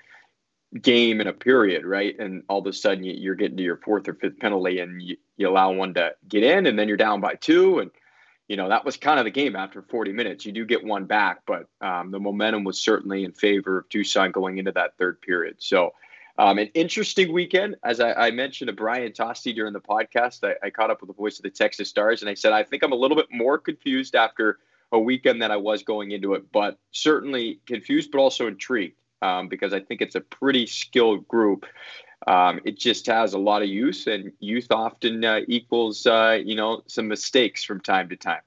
game 0.82 1.20
in 1.22 1.28
a 1.28 1.34
period, 1.34 1.86
right? 1.86 2.18
And 2.20 2.44
all 2.48 2.60
of 2.60 2.68
a 2.68 2.74
sudden 2.74 3.04
you, 3.04 3.32
are 3.32 3.36
getting 3.36 3.58
to 3.58 3.64
your 3.64 3.78
fourth 3.78 4.08
or 4.08 4.14
fifth 4.14 4.40
penalty 4.40 4.80
and 4.80 5.02
you, 5.02 5.18
you 5.38 5.50
allow 5.50 5.72
one 5.72 5.94
to 5.96 6.14
get 6.28 6.44
in 6.44 6.68
and 6.68 6.78
then 6.78 6.88
you're 6.88 6.98
down 6.98 7.22
by 7.22 7.36
two. 7.36 7.80
And, 7.80 7.92
you 8.48 8.56
know, 8.56 8.70
that 8.70 8.86
was 8.86 8.98
kind 8.98 9.20
of 9.20 9.26
the 9.26 9.32
game 9.32 9.56
after 9.56 9.82
40 9.82 10.12
minutes. 10.12 10.46
You 10.46 10.52
do 10.52 10.66
get 10.66 10.84
one 10.84 11.06
back, 11.06 11.42
but 11.48 11.68
um, 11.82 12.12
the 12.12 12.20
momentum 12.20 12.64
was 12.64 12.80
certainly 12.80 13.24
in 13.24 13.32
favor 13.32 13.80
of 13.80 13.90
Tucson 13.90 14.32
going 14.32 14.58
into 14.58 14.72
that 14.74 14.98
third 14.98 15.22
period. 15.22 15.56
So, 15.60 15.94
um, 16.40 16.58
an 16.58 16.70
interesting 16.74 17.34
weekend. 17.34 17.76
As 17.84 18.00
I, 18.00 18.14
I, 18.14 18.32
mentioned 18.32 18.70
to 18.70 18.74
Brian 18.74 19.12
Tosti 19.12 19.54
during 19.54 19.74
the 19.74 19.82
podcast, 19.82 20.44
I, 20.44 20.56
I 20.66 20.70
caught 20.70 20.90
up 20.90 21.02
with 21.02 21.10
the 21.10 21.14
voice 21.14 21.38
of 21.38 21.44
the 21.44 21.50
Texas 21.50 21.90
Stars 21.90 22.22
and 22.22 22.30
I 22.30 22.34
said, 22.34 22.54
I 22.54 22.64
think 22.64 22.82
I'm 22.82 22.94
a 22.94 22.96
little 22.96 23.18
bit 23.18 23.28
more 23.30 23.58
confused 23.58 24.16
after 24.16 24.60
a 24.94 24.98
weekend 24.98 25.42
than 25.42 25.52
I 25.52 25.58
was 25.58 25.84
going 25.84 26.12
into 26.12 26.34
it, 26.34 26.50
but 26.52 26.80
certainly 26.92 27.60
confused, 27.66 28.12
but 28.12 28.20
also 28.20 28.48
intrigued 28.48 28.96
um, 29.22 29.50
because 29.50 29.74
I 29.74 29.82
think 29.82 30.02
it's 30.02 30.16
a 30.16 30.22
pretty 30.22 30.66
skilled 30.66 31.28
group. 31.28 31.66
Um, 32.26 32.62
it 32.64 32.80
just 32.80 33.06
has 33.08 33.34
a 33.34 33.38
lot 33.38 33.62
of 33.62 33.68
youth, 33.68 34.08
and 34.08 34.32
youth 34.40 34.68
often 34.72 35.24
uh, 35.24 35.42
equals 35.48 36.06
uh, 36.06 36.38
you 36.44 36.56
know 36.56 36.84
some 36.88 37.08
mistakes 37.08 37.64
from 37.64 37.80
time 37.80 38.10
to 38.10 38.16
time. 38.16 38.42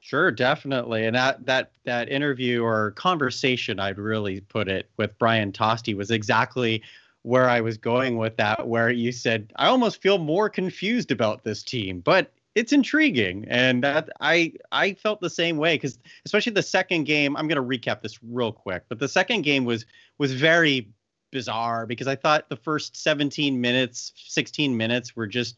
Sure, 0.00 0.30
definitely. 0.30 1.04
And 1.04 1.16
that 1.16 1.44
that 1.46 1.72
that 1.84 2.08
interview 2.08 2.62
or 2.62 2.92
conversation, 2.92 3.80
I'd 3.80 3.98
really 3.98 4.40
put 4.40 4.68
it 4.68 4.88
with 4.96 5.18
Brian 5.18 5.52
Tosti 5.52 5.94
was 5.94 6.10
exactly 6.10 6.82
where 7.28 7.48
I 7.48 7.60
was 7.60 7.76
going 7.76 8.16
with 8.16 8.38
that. 8.38 8.66
Where 8.66 8.90
you 8.90 9.12
said 9.12 9.52
I 9.56 9.68
almost 9.68 10.00
feel 10.00 10.16
more 10.16 10.48
confused 10.48 11.10
about 11.10 11.44
this 11.44 11.62
team, 11.62 12.00
but 12.00 12.32
it's 12.54 12.72
intriguing 12.72 13.44
and 13.46 13.84
that 13.84 14.08
i 14.20 14.52
i 14.72 14.92
felt 14.94 15.20
the 15.20 15.30
same 15.30 15.58
way 15.58 15.76
because 15.76 15.96
especially 16.24 16.50
the 16.50 16.62
second 16.62 17.04
game 17.04 17.36
i'm 17.36 17.46
going 17.46 17.54
to 17.54 17.78
recap 17.78 18.02
this 18.02 18.18
real 18.24 18.50
quick 18.50 18.82
but 18.88 18.98
the 18.98 19.06
second 19.06 19.42
game 19.42 19.64
was 19.64 19.86
was 20.16 20.32
very 20.32 20.88
bizarre 21.30 21.86
because 21.86 22.08
i 22.08 22.16
thought 22.16 22.48
the 22.48 22.56
first 22.56 22.96
17 22.96 23.60
minutes 23.60 24.12
16 24.16 24.76
minutes 24.76 25.14
were 25.14 25.28
just 25.28 25.56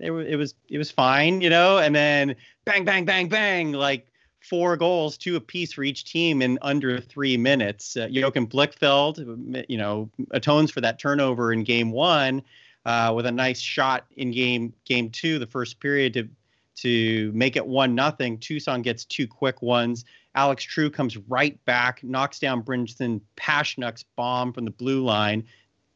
it, 0.00 0.10
it 0.10 0.36
was 0.36 0.54
it 0.68 0.78
was 0.78 0.90
fine 0.90 1.40
you 1.40 1.50
know 1.50 1.78
and 1.78 1.94
then 1.94 2.34
bang 2.64 2.84
bang 2.84 3.04
bang 3.04 3.28
bang 3.28 3.70
like 3.70 4.10
four 4.40 4.76
goals 4.76 5.18
two 5.18 5.36
apiece 5.36 5.72
for 5.72 5.82
each 5.82 6.04
team 6.04 6.42
in 6.42 6.58
under 6.62 7.00
three 7.00 7.36
minutes 7.36 7.96
uh, 7.96 8.06
joachim 8.10 8.46
blichfeld 8.46 9.64
you 9.68 9.76
know 9.76 10.08
atones 10.30 10.70
for 10.70 10.80
that 10.80 10.98
turnover 10.98 11.52
in 11.52 11.64
game 11.64 11.90
one 11.90 12.42
uh, 12.88 13.12
with 13.14 13.26
a 13.26 13.30
nice 13.30 13.60
shot 13.60 14.06
in 14.16 14.30
game 14.30 14.72
game 14.86 15.10
two, 15.10 15.38
the 15.38 15.46
first 15.46 15.78
period 15.78 16.14
to 16.14 16.28
to 16.76 17.30
make 17.34 17.54
it 17.54 17.66
one 17.66 17.94
nothing. 17.94 18.38
Tucson 18.38 18.80
gets 18.80 19.04
two 19.04 19.26
quick 19.26 19.60
ones. 19.60 20.06
Alex 20.34 20.64
True 20.64 20.88
comes 20.88 21.16
right 21.16 21.62
back, 21.66 22.02
knocks 22.02 22.38
down 22.38 22.62
Brinson 22.62 23.20
Pasichnuk's 23.36 24.04
bomb 24.16 24.54
from 24.54 24.64
the 24.64 24.70
blue 24.70 25.04
line, 25.04 25.44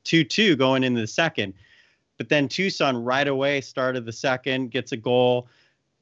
two 0.04 0.22
two 0.22 0.54
going 0.54 0.84
into 0.84 1.00
the 1.00 1.06
second. 1.06 1.54
But 2.18 2.28
then 2.28 2.46
Tucson 2.46 3.02
right 3.02 3.26
away 3.26 3.62
started 3.62 4.04
the 4.04 4.12
second, 4.12 4.70
gets 4.70 4.92
a 4.92 4.96
goal. 4.98 5.48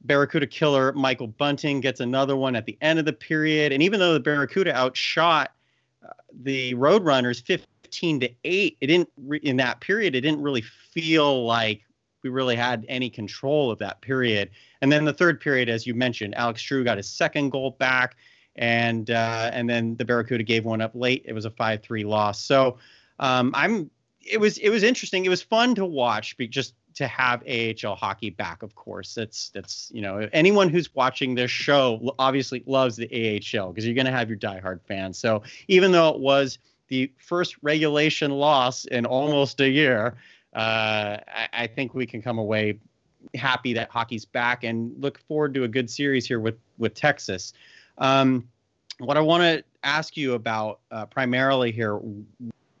Barracuda 0.03 0.47
killer 0.47 0.91
Michael 0.93 1.27
Bunting 1.27 1.81
gets 1.81 1.99
another 1.99 2.35
one 2.35 2.55
at 2.55 2.65
the 2.65 2.77
end 2.81 2.99
of 2.99 3.05
the 3.05 3.13
period. 3.13 3.71
And 3.71 3.83
even 3.83 3.99
though 3.99 4.13
the 4.13 4.19
Barracuda 4.19 4.75
outshot 4.75 5.51
uh, 6.03 6.13
the 6.43 6.73
Roadrunners 6.75 7.43
50 7.43 7.67
15 7.91 8.21
to 8.21 8.29
8 8.45 8.77
it 8.79 8.87
didn't 8.87 9.09
re- 9.17 9.39
in 9.43 9.57
that 9.57 9.81
period 9.81 10.15
it 10.15 10.21
didn't 10.21 10.41
really 10.41 10.61
feel 10.61 11.45
like 11.45 11.81
we 12.23 12.29
really 12.29 12.55
had 12.55 12.85
any 12.87 13.09
control 13.09 13.69
of 13.69 13.79
that 13.79 13.99
period. 14.01 14.49
And 14.81 14.89
then 14.89 15.03
the 15.03 15.11
third 15.11 15.41
period 15.41 15.67
as 15.67 15.85
you 15.85 15.93
mentioned 15.93 16.33
alex 16.35 16.61
true 16.61 16.85
got 16.85 16.95
his 16.95 17.09
second 17.09 17.49
goal 17.49 17.71
back 17.71 18.15
and 18.55 19.09
uh, 19.11 19.49
and 19.51 19.69
then 19.69 19.97
the 19.97 20.05
barracuda 20.05 20.43
gave 20.43 20.63
one 20.63 20.79
up 20.79 20.91
late. 20.95 21.23
It 21.25 21.33
was 21.33 21.45
a 21.45 21.49
5-3 21.49 22.05
loss. 22.05 22.41
So 22.41 22.77
um, 23.19 23.51
i'm 23.53 23.91
it 24.21 24.39
was 24.39 24.57
it 24.59 24.69
was 24.69 24.83
interesting. 24.83 25.25
It 25.25 25.29
was 25.29 25.41
fun 25.41 25.75
to 25.75 25.85
watch 25.85 26.37
just 26.49 26.75
to 26.95 27.07
have 27.07 27.43
AHL 27.47 27.95
hockey 27.95 28.29
back, 28.29 28.63
of 28.63 28.75
course. 28.75 29.13
That's 29.13 29.49
that's 29.49 29.91
you 29.93 30.01
know 30.01 30.29
anyone 30.33 30.69
who's 30.69 30.93
watching 30.93 31.35
this 31.35 31.51
show 31.51 32.13
obviously 32.19 32.63
loves 32.65 32.95
the 32.95 33.07
AHL 33.07 33.71
because 33.71 33.85
you're 33.85 33.95
going 33.95 34.05
to 34.05 34.11
have 34.11 34.29
your 34.29 34.37
diehard 34.37 34.81
fans. 34.87 35.17
So 35.17 35.43
even 35.67 35.91
though 35.91 36.09
it 36.09 36.19
was 36.19 36.59
the 36.87 37.11
first 37.17 37.55
regulation 37.61 38.31
loss 38.31 38.85
in 38.85 39.05
almost 39.05 39.61
a 39.61 39.69
year, 39.69 40.17
uh, 40.53 41.17
I, 41.27 41.47
I, 41.53 41.67
think 41.67 41.93
we 41.93 42.05
can 42.05 42.21
come 42.21 42.37
away 42.37 42.79
happy 43.35 43.71
that 43.73 43.89
hockey's 43.89 44.25
back 44.25 44.65
and 44.65 44.91
look 45.01 45.19
forward 45.19 45.53
to 45.53 45.63
a 45.63 45.67
good 45.67 45.89
series 45.89 46.25
here 46.25 46.39
with 46.39 46.57
with 46.77 46.93
Texas. 46.93 47.53
Um, 47.97 48.49
what 48.99 49.17
I 49.17 49.21
want 49.21 49.43
to 49.43 49.63
ask 49.83 50.17
you 50.17 50.33
about 50.33 50.79
uh, 50.91 51.05
primarily 51.05 51.71
here 51.71 51.99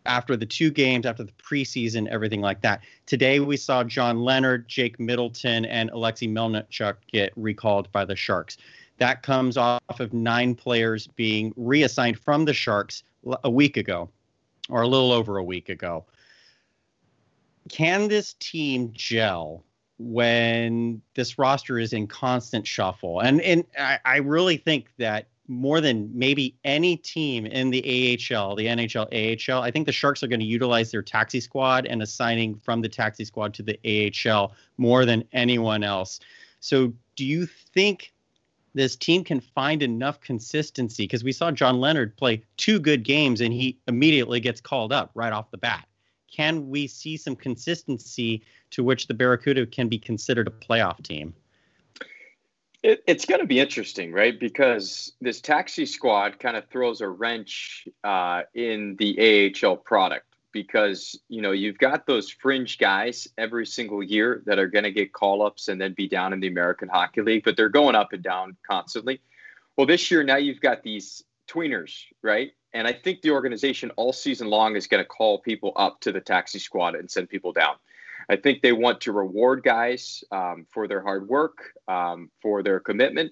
after 0.05 0.35
the 0.35 0.45
two 0.45 0.71
games, 0.71 1.05
after 1.05 1.23
the 1.23 1.31
preseason, 1.33 2.07
everything 2.07 2.41
like 2.41 2.61
that. 2.61 2.81
Today 3.05 3.39
we 3.39 3.57
saw 3.57 3.83
John 3.83 4.19
Leonard, 4.19 4.67
Jake 4.67 4.99
Middleton, 4.99 5.65
and 5.65 5.89
Alexei 5.91 6.27
Melnichuk 6.27 6.95
get 7.11 7.31
recalled 7.35 7.91
by 7.91 8.05
the 8.05 8.15
Sharks. 8.15 8.57
That 8.97 9.23
comes 9.23 9.57
off 9.57 9.99
of 9.99 10.13
nine 10.13 10.55
players 10.55 11.07
being 11.07 11.53
reassigned 11.55 12.19
from 12.19 12.45
the 12.45 12.53
Sharks 12.53 13.03
a 13.43 13.49
week 13.49 13.77
ago, 13.77 14.09
or 14.69 14.81
a 14.81 14.87
little 14.87 15.11
over 15.11 15.37
a 15.37 15.43
week 15.43 15.69
ago. 15.69 16.05
Can 17.69 18.07
this 18.07 18.33
team 18.39 18.91
gel 18.93 19.63
when 19.97 21.01
this 21.13 21.37
roster 21.37 21.77
is 21.77 21.93
in 21.93 22.07
constant 22.07 22.65
shuffle? 22.65 23.19
And 23.19 23.41
and 23.41 23.65
I, 23.77 23.99
I 24.03 24.17
really 24.17 24.57
think 24.57 24.87
that 24.97 25.27
more 25.51 25.81
than 25.81 26.09
maybe 26.13 26.55
any 26.63 26.95
team 26.95 27.45
in 27.45 27.69
the 27.71 27.81
AHL, 27.83 28.55
the 28.55 28.67
NHL 28.67 29.51
AHL, 29.51 29.61
I 29.61 29.69
think 29.69 29.85
the 29.85 29.91
Sharks 29.91 30.23
are 30.23 30.27
going 30.27 30.39
to 30.39 30.45
utilize 30.45 30.91
their 30.91 31.01
taxi 31.01 31.41
squad 31.41 31.85
and 31.85 32.01
assigning 32.01 32.55
from 32.55 32.81
the 32.81 32.87
taxi 32.87 33.25
squad 33.25 33.53
to 33.55 33.63
the 33.63 33.77
AHL 33.85 34.53
more 34.77 35.03
than 35.05 35.25
anyone 35.33 35.83
else. 35.83 36.21
So, 36.61 36.93
do 37.17 37.25
you 37.25 37.45
think 37.45 38.13
this 38.73 38.95
team 38.95 39.25
can 39.25 39.41
find 39.41 39.83
enough 39.83 40.21
consistency 40.21 41.03
because 41.03 41.23
we 41.23 41.33
saw 41.33 41.51
John 41.51 41.81
Leonard 41.81 42.15
play 42.15 42.43
two 42.55 42.79
good 42.79 43.03
games 43.03 43.41
and 43.41 43.53
he 43.53 43.77
immediately 43.89 44.39
gets 44.39 44.61
called 44.61 44.93
up 44.93 45.11
right 45.13 45.33
off 45.33 45.51
the 45.51 45.57
bat. 45.57 45.85
Can 46.33 46.69
we 46.69 46.87
see 46.87 47.17
some 47.17 47.35
consistency 47.35 48.41
to 48.69 48.85
which 48.85 49.07
the 49.07 49.13
Barracuda 49.13 49.65
can 49.65 49.89
be 49.89 49.99
considered 49.99 50.47
a 50.47 50.51
playoff 50.51 51.03
team? 51.03 51.33
It, 52.83 53.03
it's 53.05 53.25
going 53.25 53.41
to 53.41 53.47
be 53.47 53.59
interesting, 53.59 54.11
right? 54.11 54.39
Because 54.39 55.13
this 55.21 55.39
taxi 55.39 55.85
squad 55.85 56.39
kind 56.39 56.57
of 56.57 56.67
throws 56.69 57.01
a 57.01 57.07
wrench 57.07 57.87
uh, 58.03 58.41
in 58.53 58.95
the 58.97 59.53
AHL 59.63 59.77
product 59.77 60.25
because 60.51 61.17
you 61.29 61.41
know 61.41 61.51
you've 61.51 61.77
got 61.77 62.05
those 62.05 62.29
fringe 62.29 62.77
guys 62.77 63.27
every 63.37 63.65
single 63.65 64.03
year 64.03 64.41
that 64.45 64.59
are 64.59 64.67
going 64.67 64.83
to 64.83 64.91
get 64.91 65.13
call 65.13 65.41
ups 65.41 65.67
and 65.67 65.79
then 65.79 65.93
be 65.93 66.07
down 66.07 66.33
in 66.33 66.39
the 66.39 66.47
American 66.47 66.89
Hockey 66.89 67.21
League, 67.21 67.43
but 67.43 67.55
they're 67.55 67.69
going 67.69 67.95
up 67.95 68.13
and 68.13 68.23
down 68.23 68.57
constantly. 68.69 69.21
Well, 69.77 69.87
this 69.87 70.11
year 70.11 70.23
now 70.23 70.37
you've 70.37 70.61
got 70.61 70.83
these 70.83 71.23
tweeners, 71.47 72.03
right? 72.21 72.51
And 72.73 72.87
I 72.87 72.93
think 72.93 73.21
the 73.21 73.31
organization 73.31 73.91
all 73.91 74.13
season 74.13 74.47
long 74.47 74.75
is 74.75 74.87
going 74.87 75.03
to 75.03 75.07
call 75.07 75.39
people 75.39 75.73
up 75.75 75.99
to 76.01 76.11
the 76.11 76.21
taxi 76.21 76.59
squad 76.59 76.95
and 76.95 77.09
send 77.09 77.29
people 77.29 77.51
down. 77.51 77.75
I 78.29 78.35
think 78.35 78.61
they 78.61 78.71
want 78.71 79.01
to 79.01 79.11
reward 79.11 79.63
guys 79.63 80.23
um, 80.31 80.65
for 80.71 80.87
their 80.87 81.01
hard 81.01 81.27
work, 81.27 81.73
um, 81.87 82.29
for 82.41 82.63
their 82.63 82.79
commitment. 82.79 83.31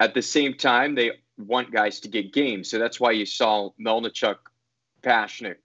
At 0.00 0.14
the 0.14 0.22
same 0.22 0.54
time, 0.54 0.94
they 0.94 1.12
want 1.38 1.72
guys 1.72 2.00
to 2.00 2.08
get 2.08 2.32
games. 2.32 2.70
So 2.70 2.78
that's 2.78 2.98
why 2.98 3.12
you 3.12 3.26
saw 3.26 3.70
Melnichuk, 3.80 4.36
Pasichnuk, 5.02 5.56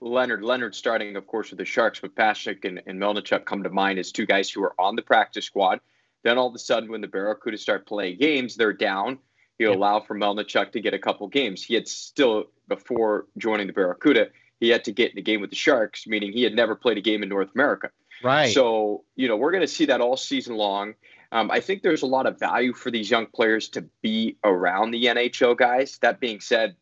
Leonard. 0.00 0.42
Leonard 0.42 0.74
starting, 0.74 1.16
of 1.16 1.26
course, 1.26 1.50
with 1.50 1.58
the 1.58 1.64
Sharks, 1.64 2.00
but 2.00 2.14
Pasichnuk 2.14 2.64
and, 2.64 2.82
and 2.86 3.00
Melnichuk 3.00 3.44
come 3.44 3.62
to 3.62 3.70
mind 3.70 3.98
as 3.98 4.12
two 4.12 4.26
guys 4.26 4.50
who 4.50 4.62
are 4.62 4.74
on 4.80 4.96
the 4.96 5.02
practice 5.02 5.44
squad. 5.44 5.80
Then 6.24 6.38
all 6.38 6.48
of 6.48 6.54
a 6.54 6.58
sudden, 6.58 6.90
when 6.90 7.00
the 7.00 7.08
Barracuda 7.08 7.58
start 7.58 7.86
playing 7.86 8.18
games, 8.18 8.56
they're 8.56 8.72
down. 8.72 9.18
You 9.58 9.68
yep. 9.68 9.76
allow 9.76 10.00
for 10.00 10.16
Melnichuk 10.16 10.72
to 10.72 10.80
get 10.80 10.94
a 10.94 10.98
couple 10.98 11.26
games. 11.28 11.62
He 11.62 11.74
had 11.74 11.88
still, 11.88 12.44
before 12.68 13.26
joining 13.36 13.66
the 13.66 13.72
Barracuda, 13.72 14.28
he 14.60 14.68
had 14.68 14.84
to 14.84 14.92
get 14.92 15.12
in 15.12 15.18
a 15.18 15.22
game 15.22 15.40
with 15.40 15.50
the 15.50 15.56
Sharks, 15.56 16.06
meaning 16.06 16.32
he 16.32 16.42
had 16.42 16.54
never 16.54 16.74
played 16.74 16.98
a 16.98 17.00
game 17.00 17.22
in 17.22 17.28
North 17.28 17.50
America. 17.54 17.90
Right. 18.22 18.52
So, 18.52 19.04
you 19.16 19.28
know, 19.28 19.36
we're 19.36 19.52
going 19.52 19.62
to 19.62 19.68
see 19.68 19.86
that 19.86 20.00
all 20.00 20.16
season 20.16 20.56
long. 20.56 20.94
Um, 21.30 21.50
I 21.50 21.60
think 21.60 21.82
there's 21.82 22.02
a 22.02 22.06
lot 22.06 22.26
of 22.26 22.38
value 22.38 22.72
for 22.72 22.90
these 22.90 23.10
young 23.10 23.26
players 23.26 23.68
to 23.70 23.82
be 24.02 24.36
around 24.42 24.90
the 24.90 25.04
NHL 25.04 25.56
guys. 25.56 25.98
That 25.98 26.20
being 26.20 26.40
said, 26.40 26.74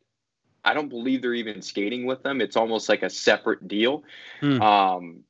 I 0.64 0.72
don't 0.74 0.88
believe 0.88 1.22
they're 1.22 1.34
even 1.34 1.62
skating 1.62 2.06
with 2.06 2.22
them. 2.22 2.40
It's 2.40 2.56
almost 2.56 2.88
like 2.88 3.02
a 3.02 3.10
separate 3.10 3.66
deal. 3.66 4.04
Hmm. 4.40 4.62
Um, 4.62 5.20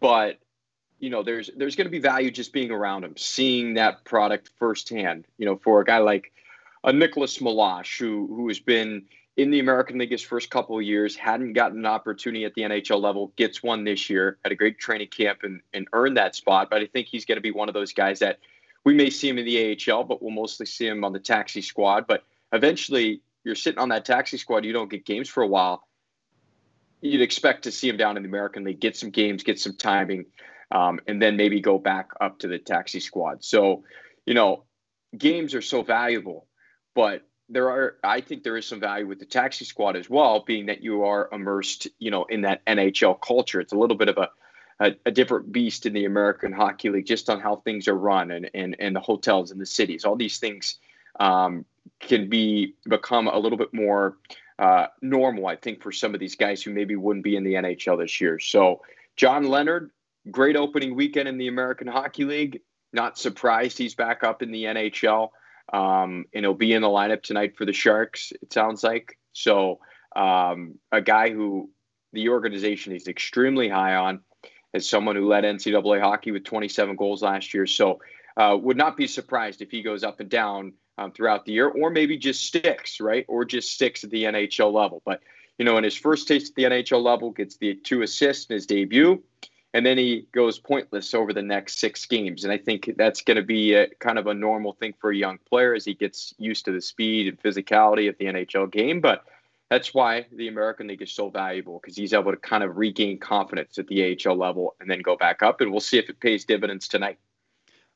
but 0.00 0.38
you 0.98 1.10
know, 1.10 1.22
there's 1.22 1.50
there's 1.56 1.76
going 1.76 1.86
to 1.86 1.90
be 1.90 1.98
value 1.98 2.30
just 2.30 2.52
being 2.52 2.70
around 2.70 3.02
them, 3.02 3.16
seeing 3.16 3.74
that 3.74 4.04
product 4.04 4.50
firsthand. 4.58 5.26
You 5.38 5.46
know, 5.46 5.56
for 5.56 5.80
a 5.80 5.84
guy 5.84 5.98
like 5.98 6.32
a 6.84 6.92
Nicholas 6.92 7.38
Meloche, 7.38 7.98
who 7.98 8.26
who 8.28 8.48
has 8.48 8.60
been 8.60 9.04
in 9.36 9.50
the 9.50 9.60
American 9.60 9.98
League 9.98 10.10
his 10.10 10.22
first 10.22 10.50
couple 10.50 10.76
of 10.76 10.82
years, 10.82 11.14
hadn't 11.14 11.52
gotten 11.52 11.78
an 11.78 11.86
opportunity 11.86 12.44
at 12.44 12.54
the 12.54 12.62
NHL 12.62 13.00
level, 13.00 13.32
gets 13.36 13.62
one 13.62 13.84
this 13.84 14.08
year, 14.08 14.38
had 14.42 14.52
a 14.52 14.56
great 14.56 14.78
training 14.78 15.08
camp 15.08 15.40
and, 15.42 15.60
and 15.74 15.86
earned 15.92 16.16
that 16.16 16.34
spot. 16.34 16.70
But 16.70 16.80
I 16.80 16.86
think 16.86 17.08
he's 17.08 17.26
going 17.26 17.36
to 17.36 17.42
be 17.42 17.50
one 17.50 17.68
of 17.68 17.74
those 17.74 17.92
guys 17.92 18.20
that 18.20 18.38
we 18.84 18.94
may 18.94 19.10
see 19.10 19.28
him 19.28 19.36
in 19.36 19.44
the 19.44 19.76
AHL, 19.92 20.04
but 20.04 20.22
we'll 20.22 20.30
mostly 20.30 20.64
see 20.64 20.86
him 20.86 21.04
on 21.04 21.12
the 21.12 21.18
taxi 21.18 21.60
squad. 21.60 22.06
But 22.06 22.22
eventually, 22.52 23.20
you're 23.44 23.54
sitting 23.54 23.78
on 23.78 23.90
that 23.90 24.06
taxi 24.06 24.38
squad, 24.38 24.64
you 24.64 24.72
don't 24.72 24.90
get 24.90 25.04
games 25.04 25.28
for 25.28 25.42
a 25.42 25.46
while. 25.46 25.86
You'd 27.02 27.20
expect 27.20 27.64
to 27.64 27.72
see 27.72 27.88
him 27.88 27.98
down 27.98 28.16
in 28.16 28.22
the 28.22 28.28
American 28.28 28.64
League, 28.64 28.80
get 28.80 28.96
some 28.96 29.10
games, 29.10 29.42
get 29.42 29.60
some 29.60 29.76
timing, 29.76 30.26
um, 30.70 30.98
and 31.06 31.20
then 31.20 31.36
maybe 31.36 31.60
go 31.60 31.78
back 31.78 32.10
up 32.20 32.38
to 32.38 32.48
the 32.48 32.58
taxi 32.58 33.00
squad. 33.00 33.44
So, 33.44 33.84
you 34.24 34.32
know, 34.32 34.64
games 35.16 35.54
are 35.54 35.62
so 35.62 35.82
valuable, 35.82 36.46
but 36.94 37.22
there 37.48 37.70
are 37.70 37.96
I 38.02 38.20
think 38.20 38.42
there 38.42 38.56
is 38.56 38.66
some 38.66 38.80
value 38.80 39.06
with 39.06 39.18
the 39.18 39.26
taxi 39.26 39.64
squad 39.64 39.96
as 39.96 40.10
well, 40.10 40.40
being 40.40 40.66
that 40.66 40.82
you 40.82 41.04
are 41.04 41.28
immersed, 41.32 41.88
you 41.98 42.10
know, 42.10 42.24
in 42.24 42.42
that 42.42 42.64
NHL 42.66 43.20
culture. 43.20 43.60
It's 43.60 43.72
a 43.72 43.78
little 43.78 43.96
bit 43.96 44.08
of 44.08 44.18
a 44.18 44.30
a, 44.78 44.94
a, 45.06 45.10
different 45.10 45.52
beast 45.52 45.86
in 45.86 45.94
the 45.94 46.04
American 46.04 46.52
Hockey 46.52 46.90
League, 46.90 47.06
just 47.06 47.30
on 47.30 47.40
how 47.40 47.56
things 47.56 47.88
are 47.88 47.94
run 47.94 48.30
and 48.30 48.50
and, 48.52 48.76
and 48.78 48.94
the 48.94 49.00
hotels 49.00 49.50
and 49.50 49.60
the 49.60 49.66
cities. 49.66 50.04
All 50.04 50.16
these 50.16 50.38
things 50.38 50.78
um, 51.18 51.64
can 52.00 52.28
be 52.28 52.74
become 52.88 53.28
a 53.28 53.38
little 53.38 53.58
bit 53.58 53.72
more 53.72 54.18
uh, 54.58 54.86
normal, 55.00 55.46
I 55.46 55.56
think, 55.56 55.82
for 55.82 55.92
some 55.92 56.14
of 56.14 56.20
these 56.20 56.34
guys 56.34 56.62
who 56.62 56.72
maybe 56.72 56.96
wouldn't 56.96 57.24
be 57.24 57.36
in 57.36 57.44
the 57.44 57.54
NHL 57.54 57.98
this 57.98 58.20
year. 58.20 58.38
So 58.38 58.82
John 59.16 59.48
Leonard, 59.48 59.90
great 60.30 60.56
opening 60.56 60.94
weekend 60.94 61.28
in 61.28 61.38
the 61.38 61.48
American 61.48 61.86
Hockey 61.86 62.24
League. 62.24 62.60
Not 62.92 63.18
surprised 63.18 63.78
he's 63.78 63.94
back 63.94 64.24
up 64.24 64.42
in 64.42 64.50
the 64.50 64.64
NHL. 64.64 65.30
Um, 65.72 66.26
and 66.32 66.44
he'll 66.44 66.54
be 66.54 66.72
in 66.72 66.82
the 66.82 66.88
lineup 66.88 67.22
tonight 67.22 67.56
for 67.56 67.64
the 67.64 67.72
Sharks, 67.72 68.32
it 68.40 68.52
sounds 68.52 68.84
like. 68.84 69.18
So, 69.32 69.80
um, 70.14 70.78
a 70.92 71.00
guy 71.00 71.30
who 71.30 71.70
the 72.12 72.28
organization 72.28 72.94
is 72.94 73.08
extremely 73.08 73.68
high 73.68 73.96
on 73.96 74.20
as 74.72 74.88
someone 74.88 75.16
who 75.16 75.28
led 75.28 75.44
NCAA 75.44 76.00
hockey 76.00 76.30
with 76.30 76.44
27 76.44 76.96
goals 76.96 77.22
last 77.22 77.52
year. 77.52 77.66
So, 77.66 78.00
uh, 78.36 78.56
would 78.60 78.76
not 78.76 78.96
be 78.96 79.06
surprised 79.06 79.62
if 79.62 79.70
he 79.70 79.82
goes 79.82 80.04
up 80.04 80.20
and 80.20 80.30
down 80.30 80.74
um, 80.98 81.12
throughout 81.12 81.44
the 81.44 81.52
year, 81.52 81.68
or 81.68 81.90
maybe 81.90 82.16
just 82.16 82.44
sticks, 82.44 83.00
right? 83.00 83.24
Or 83.28 83.44
just 83.44 83.72
sticks 83.72 84.04
at 84.04 84.10
the 84.10 84.24
NHL 84.24 84.72
level. 84.72 85.02
But, 85.04 85.20
you 85.58 85.64
know, 85.64 85.78
in 85.78 85.84
his 85.84 85.96
first 85.96 86.28
taste 86.28 86.50
at 86.50 86.54
the 86.54 86.64
NHL 86.64 87.02
level, 87.02 87.30
gets 87.30 87.56
the 87.56 87.74
two 87.74 88.02
assists 88.02 88.46
in 88.46 88.54
his 88.54 88.66
debut 88.66 89.22
and 89.76 89.84
then 89.84 89.98
he 89.98 90.26
goes 90.32 90.58
pointless 90.58 91.12
over 91.12 91.34
the 91.34 91.42
next 91.42 91.78
six 91.78 92.06
games. 92.06 92.44
And 92.44 92.52
I 92.52 92.56
think 92.56 92.94
that's 92.96 93.20
going 93.20 93.36
to 93.36 93.42
be 93.42 93.74
a, 93.74 93.88
kind 93.96 94.18
of 94.18 94.26
a 94.26 94.32
normal 94.32 94.72
thing 94.72 94.94
for 94.98 95.10
a 95.10 95.14
young 95.14 95.38
player 95.50 95.74
as 95.74 95.84
he 95.84 95.92
gets 95.92 96.32
used 96.38 96.64
to 96.64 96.72
the 96.72 96.80
speed 96.80 97.28
and 97.28 97.38
physicality 97.42 98.08
of 98.08 98.16
the 98.16 98.24
NHL 98.24 98.72
game. 98.72 99.02
But 99.02 99.26
that's 99.68 99.92
why 99.92 100.28
the 100.32 100.48
American 100.48 100.86
League 100.86 101.02
is 101.02 101.12
so 101.12 101.28
valuable 101.28 101.78
because 101.78 101.94
he's 101.94 102.14
able 102.14 102.30
to 102.30 102.38
kind 102.38 102.64
of 102.64 102.78
regain 102.78 103.18
confidence 103.18 103.76
at 103.76 103.86
the 103.86 104.16
AHL 104.16 104.36
level 104.36 104.74
and 104.80 104.90
then 104.90 105.02
go 105.02 105.14
back 105.14 105.42
up. 105.42 105.60
And 105.60 105.70
we'll 105.70 105.80
see 105.80 105.98
if 105.98 106.08
it 106.08 106.20
pays 106.20 106.46
dividends 106.46 106.88
tonight. 106.88 107.18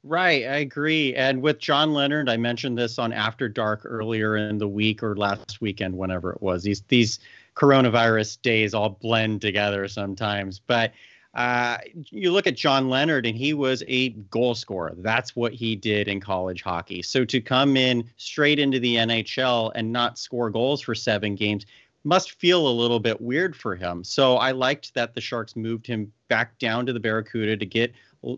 Right, 0.05 0.45
I 0.45 0.57
agree. 0.57 1.15
And 1.15 1.41
with 1.41 1.61
John 1.61 1.95
Leonard, 1.95 2.29
I 2.29 2.37
mentioned 2.37 2.77
this 2.77 2.99
on 2.99 3.11
After 3.15 3.49
Dark 3.49 3.87
earlier 3.87 4.37
in 4.37 4.59
the 4.59 4.69
week 4.69 5.03
or 5.03 5.17
last 5.17 5.63
weekend, 5.63 5.97
whenever 5.97 6.31
it 6.31 6.43
was. 6.43 6.63
These 6.63 6.83
these 6.89 7.21
coronavirus 7.55 8.43
days 8.43 8.75
all 8.75 8.91
blend 8.91 9.41
together 9.41 9.89
sometimes, 9.89 10.59
but 10.59 10.93
uh, 11.35 11.79
you 11.93 12.33
look 12.33 12.47
at 12.47 12.57
John 12.57 12.89
Leonard, 12.89 13.25
and 13.25 13.37
he 13.37 13.55
was 13.55 13.85
a 13.87 14.11
goal 14.11 14.55
scorer. 14.55 14.95
That's 14.99 15.37
what 15.37 15.53
he 15.53 15.77
did 15.77 16.09
in 16.09 16.21
college 16.21 16.63
hockey. 16.63 17.03
So 17.03 17.25
to 17.25 17.41
come 17.41 17.77
in 17.77 18.09
straight 18.17 18.59
into 18.59 18.81
the 18.81 18.97
NHL 18.97 19.71
and 19.75 19.93
not 19.93 20.19
score 20.19 20.51
goals 20.51 20.81
for 20.81 20.95
seven 20.95 21.37
games 21.37 21.67
must 22.03 22.33
feel 22.33 22.67
a 22.67 22.71
little 22.71 22.99
bit 22.99 23.21
weird 23.21 23.55
for 23.55 23.77
him. 23.77 24.03
So 24.03 24.37
I 24.37 24.53
liked 24.53 24.95
that 24.95 25.15
the 25.15 25.21
Sharks 25.21 25.55
moved 25.55 25.87
him 25.87 26.13
back 26.29 26.59
down 26.59 26.87
to 26.87 26.93
the 26.93 27.01
Barracuda 27.01 27.57
to 27.57 27.67
get, 27.67 27.93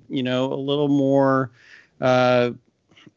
you 0.09 0.23
know, 0.23 0.53
a 0.53 0.55
little 0.55 0.89
more 0.89 1.51
uh, 2.01 2.51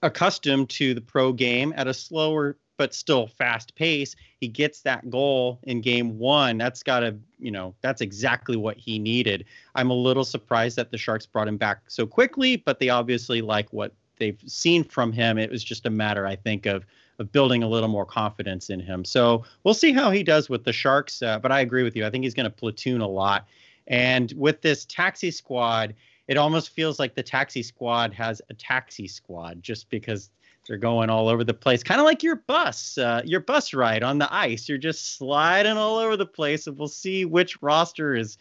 accustomed 0.01 0.69
to 0.69 0.93
the 0.93 1.01
pro 1.01 1.33
game 1.33 1.73
at 1.75 1.87
a 1.87 1.93
slower 1.93 2.55
but 2.77 2.93
still 2.93 3.27
fast 3.27 3.75
pace. 3.75 4.15
He 4.39 4.47
gets 4.47 4.81
that 4.81 5.09
goal 5.09 5.59
in 5.63 5.81
game 5.81 6.17
one. 6.17 6.57
That's 6.57 6.83
got 6.83 7.01
to, 7.01 7.15
you 7.39 7.51
know, 7.51 7.75
that's 7.81 8.01
exactly 8.01 8.57
what 8.57 8.77
he 8.77 8.99
needed. 8.99 9.45
I'm 9.75 9.89
a 9.89 9.95
little 9.95 10.25
surprised 10.25 10.75
that 10.77 10.91
the 10.91 10.97
Sharks 10.97 11.25
brought 11.25 11.47
him 11.47 11.57
back 11.57 11.83
so 11.87 12.05
quickly, 12.05 12.57
but 12.57 12.79
they 12.79 12.89
obviously 12.89 13.41
like 13.41 13.71
what 13.71 13.93
they've 14.17 14.39
seen 14.45 14.83
from 14.83 15.11
him. 15.11 15.37
It 15.37 15.51
was 15.51 15.63
just 15.63 15.85
a 15.85 15.89
matter, 15.89 16.25
I 16.25 16.35
think, 16.35 16.65
of 16.65 16.85
of 17.17 17.31
building 17.31 17.63
a 17.63 17.67
little 17.67 17.87
more 17.87 18.05
confidence 18.05 18.69
in 18.69 18.79
him. 18.79 19.05
So 19.05 19.45
we'll 19.63 19.73
see 19.73 19.93
how 19.93 20.11
he 20.11 20.21
does 20.21 20.49
with 20.49 20.65
the 20.65 20.73
Sharks. 20.73 21.21
Uh, 21.21 21.39
but 21.39 21.51
I 21.51 21.61
agree 21.61 21.83
with 21.83 21.95
you. 21.95 22.05
I 22.05 22.09
think 22.09 22.23
he's 22.23 22.33
going 22.33 22.45
to 22.45 22.49
platoon 22.49 22.99
a 22.99 23.07
lot. 23.07 23.47
And 23.87 24.33
with 24.35 24.61
this 24.61 24.85
taxi 24.85 25.31
squad, 25.31 25.93
it 26.27 26.37
almost 26.37 26.71
feels 26.71 26.99
like 26.99 27.15
the 27.15 27.23
taxi 27.23 27.63
squad 27.63 28.13
has 28.13 28.41
a 28.49 28.53
taxi 28.53 29.07
squad 29.07 29.61
just 29.61 29.89
because 29.89 30.29
they're 30.67 30.77
going 30.77 31.09
all 31.09 31.29
over 31.29 31.43
the 31.43 31.53
place, 31.53 31.83
kind 31.83 31.99
of 31.99 32.05
like 32.05 32.23
your 32.23 32.37
bus, 32.37 32.97
uh, 32.97 33.21
your 33.23 33.39
bus 33.39 33.73
ride 33.73 34.03
on 34.03 34.17
the 34.17 34.33
ice. 34.33 34.67
You're 34.67 34.77
just 34.77 35.17
sliding 35.17 35.77
all 35.77 35.97
over 35.97 36.17
the 36.17 36.25
place, 36.25 36.67
and 36.67 36.77
we'll 36.77 36.87
see 36.87 37.25
which 37.25 37.61
roster 37.61 38.15
is 38.15 38.37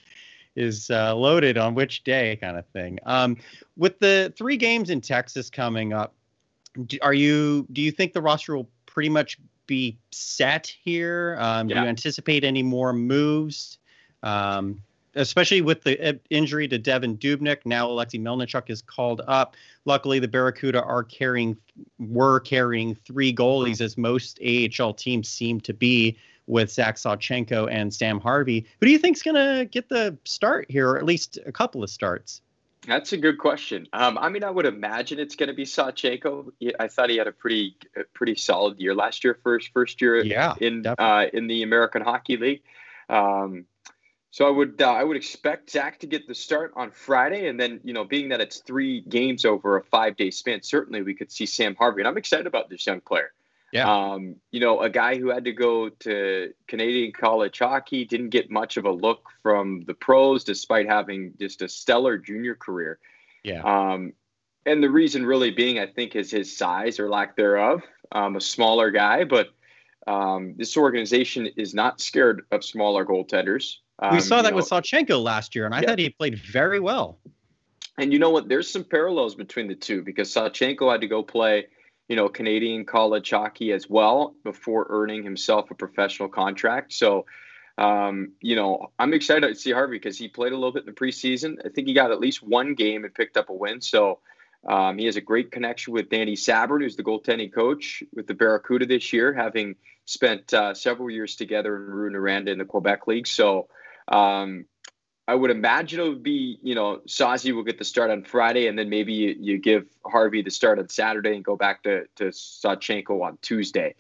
is 0.57 0.89
uh, 0.91 1.15
loaded 1.15 1.59
on 1.59 1.75
which 1.75 2.05
day, 2.05 2.37
kind 2.37 2.57
of 2.57 2.65
thing. 2.67 2.99
Um, 3.05 3.37
with 3.77 3.99
the 3.99 4.33
three 4.37 4.57
games 4.57 4.89
in 4.89 5.01
Texas 5.01 5.51
coming 5.51 5.93
up, 5.93 6.15
do, 6.87 6.99
are 7.03 7.15
you 7.15 7.67
do 7.73 7.83
you 7.83 7.91
think 7.91 8.13
the 8.13 8.23
roster 8.23 8.57
will 8.57 8.69
pretty 8.87 9.11
much 9.11 9.39
be 9.67 9.99
set 10.11 10.73
here? 10.83 11.37
Um, 11.39 11.69
yeah. 11.69 11.77
Do 11.77 11.83
you 11.83 11.89
anticipate 11.89 12.45
any 12.45 12.63
more 12.63 12.93
moves? 12.93 13.79
Um, 14.23 14.81
especially 15.15 15.61
with 15.61 15.83
the 15.83 16.21
injury 16.31 16.69
to 16.69 16.79
Devan 16.79 17.19
Dubnyk. 17.19 17.59
Now 17.65 17.89
Alexei 17.89 18.19
Melnichuk 18.19 18.71
is 18.71 18.83
called 18.83 19.23
up. 19.27 19.57
Luckily, 19.85 20.19
the 20.19 20.29
Barracuda 20.29 20.83
are 20.83 21.05
carrying, 21.05 21.57
were 21.99 22.41
carrying 22.41 22.95
three 22.95 23.35
goalies, 23.35 23.81
as 23.81 23.97
most 23.97 24.39
AHL 24.43 24.95
teams 24.95 25.29
seem 25.29 25.61
to 25.63 25.75
be, 25.75 26.17
with 26.47 26.71
Zach 26.71 26.97
Sawchenko 26.97 27.71
and 27.71 27.93
Sam 27.93 28.21
Harvey. 28.21 28.67
Who 28.81 28.87
do 28.87 28.93
you 28.93 28.99
think 28.99 29.17
is 29.17 29.23
going 29.23 29.35
to 29.35 29.65
get 29.65 29.89
the 29.89 30.17
start 30.25 30.67
here, 30.69 30.91
or 30.91 30.99
at 30.99 31.05
least 31.05 31.39
a 31.47 31.53
couple 31.53 31.83
of 31.83 31.91
starts? 31.91 32.43
That's 32.87 33.15
a 33.15 33.17
good 33.17 33.39
question. 33.39 33.89
Um, 33.95 34.19
I 34.19 34.29
mean, 34.29 34.45
I 34.45 34.51
would 34.51 34.67
imagine 34.67 35.19
it's 35.19 35.37
going 35.37 35.49
to 35.49 35.55
be 35.55 35.65
Sawchenko. 35.65 36.53
I 36.79 36.89
thought 36.89 37.09
he 37.09 37.17
had 37.17 37.27
a 37.27 37.33
pretty, 37.33 37.77
a 37.97 38.05
pretty 38.13 38.35
solid 38.35 38.79
year 38.79 38.95
last 38.95 39.25
year 39.25 39.39
for 39.43 39.59
his 39.59 39.67
first 39.69 40.03
year 40.03 40.23
yeah, 40.23 40.55
in 40.61 40.87
uh, 40.87 41.27
in 41.33 41.47
the 41.47 41.63
American 41.63 42.03
Hockey 42.03 42.37
League. 42.37 42.63
Um, 43.09 43.65
so 44.35 44.49
I 44.49 44.51
would 44.51 44.83
uh, 44.83 44.91
I 44.91 45.05
would 45.05 45.17
expect 45.17 45.71
Zach 45.71 46.01
to 46.01 46.09
get 46.09 46.27
the 46.27 46.35
start 46.35 46.73
on 46.75 46.91
Friday, 46.91 47.47
and 47.47 47.59
then 47.59 47.79
you 47.85 47.93
know, 47.93 48.03
being 48.03 48.31
that 48.31 48.41
it's 48.41 48.59
three 48.59 49.01
games 49.03 49.45
over 49.45 49.77
a 49.77 49.85
five 49.85 50.17
day 50.17 50.33
span, 50.33 50.61
certainly 50.61 51.03
we 51.03 51.15
could 51.15 51.31
see 51.31 51.47
Sam 51.47 51.77
Harvey, 51.77 52.01
and 52.01 52.09
I'm 52.09 52.17
excited 52.17 52.49
about 52.49 52.69
this 52.69 52.85
young 52.85 53.01
player. 53.01 53.31
Yeah. 53.73 53.89
Um, 53.89 54.35
you 54.51 54.59
know, 54.59 54.81
a 54.81 54.91
guy 54.91 55.19
who 55.19 55.29
had 55.29 55.45
to 55.45 55.53
go 55.53 55.89
to 55.89 56.53
Canadian 56.67 57.13
college 57.13 57.61
hockey 57.61 58.05
didn't 58.05 58.31
get 58.31 58.51
much 58.51 58.77
of 58.77 58.87
a 58.87 58.91
look 58.91 59.29
from 59.41 59.85
the 59.87 59.95
pros, 59.95 60.43
despite 60.43 60.89
having 60.89 61.35
just 61.39 61.63
a 61.63 61.69
stellar 61.69 62.19
junior 62.19 62.57
career. 62.57 62.99
Yeah. 63.45 63.63
Um, 63.63 64.15
and 64.67 64.83
the 64.83 64.91
reason 64.91 65.25
really 65.25 65.53
being, 65.53 65.79
I 65.79 65.87
think, 65.87 66.17
is 66.17 66.33
his 66.33 66.57
size 66.57 66.99
or 66.99 67.09
lack 67.09 67.37
thereof. 67.37 67.83
Um, 68.11 68.35
a 68.35 68.41
smaller 68.41 68.91
guy, 68.91 69.23
but 69.23 69.51
um, 70.09 70.57
this 70.57 70.77
organization 70.77 71.47
is 71.57 71.73
not 71.73 72.01
scared 72.01 72.43
of 72.51 72.65
smaller 72.65 73.07
goaltenders. 73.07 73.77
Um, 73.99 74.15
we 74.15 74.21
saw 74.21 74.43
that 74.43 74.51
know, 74.51 74.57
with 74.57 74.69
Sawchenko 74.69 75.23
last 75.23 75.55
year, 75.55 75.67
and 75.67 75.75
I 75.75 75.81
yeah. 75.81 75.89
thought 75.89 75.99
he 75.99 76.11
played 76.11 76.39
very 76.39 76.81
well. 76.81 77.19
And 77.97 78.13
you 78.13 78.19
know 78.19 78.31
what? 78.31 78.49
There's 78.49 78.69
some 78.69 78.85
parallels 78.85 79.35
between 79.35 79.69
the 79.69 79.75
two 79.75 80.03
because 80.03 80.33
Sawchenko 80.33 80.91
had 80.91 81.01
to 81.03 81.07
go 81.07 81.23
play, 81.23 81.67
you 82.09 82.17
know, 82.17 82.29
Canadian 82.29 82.85
college 82.85 83.31
hockey 83.31 83.73
as 83.73 83.89
well 83.89 84.35
before 84.43 84.87
earning 84.91 85.23
himself 85.23 85.71
a 85.71 85.75
professional 85.75 86.29
contract. 86.29 86.93
So, 86.93 87.27
um, 87.79 88.33
you 88.41 88.57
know, 88.57 88.91
I'm 88.99 89.15
excited 89.15 89.47
to 89.47 89.55
see 89.55 89.71
Harvey 89.71 89.97
because 89.97 90.19
he 90.19 90.27
played 90.27 90.53
a 90.53 90.57
little 90.57 90.73
bit 90.73 90.83
in 90.83 90.87
the 90.87 90.93
preseason. 90.93 91.65
I 91.65 91.69
think 91.69 91.87
he 91.87 91.95
got 91.95 92.11
at 92.11 92.19
least 92.19 92.43
one 92.43 92.75
game 92.75 93.05
and 93.05 93.15
picked 93.15 93.37
up 93.37 93.49
a 93.49 93.55
win. 93.55 93.81
So 93.81 94.19
um, 94.67 94.99
he 94.99 95.07
has 95.07 95.17
a 95.17 95.21
great 95.21 95.53
connection 95.53 95.93
with 95.93 96.09
Danny 96.09 96.35
Sabourin, 96.35 96.83
who's 96.83 96.97
the 96.97 97.05
goaltending 97.05 97.53
coach 97.53 98.03
with 98.13 98.27
the 98.27 98.35
Barracuda 98.35 98.87
this 98.87 99.13
year, 99.13 99.33
having 99.33 99.77
spent 100.05 100.53
uh, 100.53 100.75
several 100.75 101.11
years 101.11 101.37
together 101.37 101.77
in 101.77 101.83
Rouyn-Noranda 101.83 102.49
in 102.49 102.59
the 102.59 102.65
Quebec 102.65 103.07
League. 103.07 103.27
So 103.27 103.69
um, 104.09 104.67
I 105.27 105.35
would 105.35 105.51
imagine 105.51 106.01
it 106.01 106.09
would 106.09 106.23
be, 106.23 106.59
you 106.63 106.75
know, 106.75 107.01
Sazi 107.09 107.53
will 107.53 107.63
get 107.63 107.79
the 107.79 107.85
start 107.85 108.11
on 108.11 108.25
Friday, 108.25 108.67
and 108.67 108.79
then 108.79 108.91
maybe 108.91 109.15
you, 109.15 109.37
you 109.39 109.59
give 109.59 109.87
Harvey 110.05 110.43
the 110.43 110.51
start 110.51 110.79
on 110.79 110.89
Saturday 110.89 111.35
and 111.35 111.45
go 111.45 111.57
back 111.57 111.83
to, 111.85 112.05
to 112.17 112.25
Sawchenko 112.25 113.23
on 113.23 113.39
Tuesday. 113.41 113.95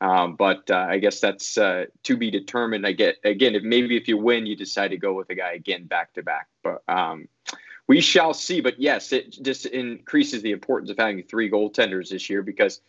Um, 0.00 0.36
but 0.36 0.70
uh, 0.70 0.86
I 0.88 0.98
guess 0.98 1.20
that's 1.20 1.58
uh, 1.58 1.84
to 2.04 2.16
be 2.16 2.30
determined. 2.30 2.86
I 2.86 2.92
get 2.92 3.18
again, 3.22 3.54
if 3.54 3.62
maybe 3.62 3.98
if 3.98 4.08
you 4.08 4.16
win, 4.16 4.46
you 4.46 4.56
decide 4.56 4.88
to 4.88 4.96
go 4.96 5.12
with 5.12 5.28
a 5.28 5.34
guy 5.34 5.52
again 5.52 5.84
back 5.84 6.14
to 6.14 6.22
back. 6.22 6.48
But 6.62 6.82
um, 6.88 7.28
we 7.86 8.00
shall 8.00 8.32
see. 8.32 8.62
But 8.62 8.80
yes, 8.80 9.12
it 9.12 9.30
just 9.42 9.66
increases 9.66 10.40
the 10.40 10.52
importance 10.52 10.90
of 10.90 10.96
having 10.96 11.22
three 11.24 11.50
goaltenders 11.50 12.08
this 12.08 12.30
year 12.30 12.42
because 12.42 12.80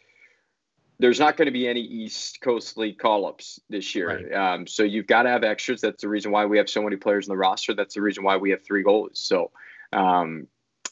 there's 1.02 1.20
not 1.20 1.36
going 1.36 1.48
to 1.48 1.52
be 1.52 1.68
any 1.68 1.82
East 1.82 2.42
Coast 2.42 2.78
League 2.78 3.00
call 3.00 3.26
ups 3.26 3.60
this 3.70 3.96
year. 3.96 4.08
Right. 4.08 4.34
Um, 4.34 4.68
so 4.68 4.84
you've 4.84 5.08
got 5.08 5.24
to 5.24 5.30
have 5.30 5.44
extras. 5.44 5.82
That's 5.82 6.02
the 6.02 6.08
reason 6.08 6.32
why 6.32 6.46
we 6.46 6.58
have 6.58 6.70
so 6.70 6.82
many 6.84 6.96
players 6.96 7.28
in 7.28 7.32
the 7.32 7.38
roster. 7.38 7.74
That's 7.74 7.96
the 7.96 8.02
reason 8.02 8.24
why 8.24 8.38
we 8.38 8.52
have 8.52 8.64
three 8.64 8.84
goalies. 8.84 9.18
So, 9.18 9.50
um, 9.92 10.48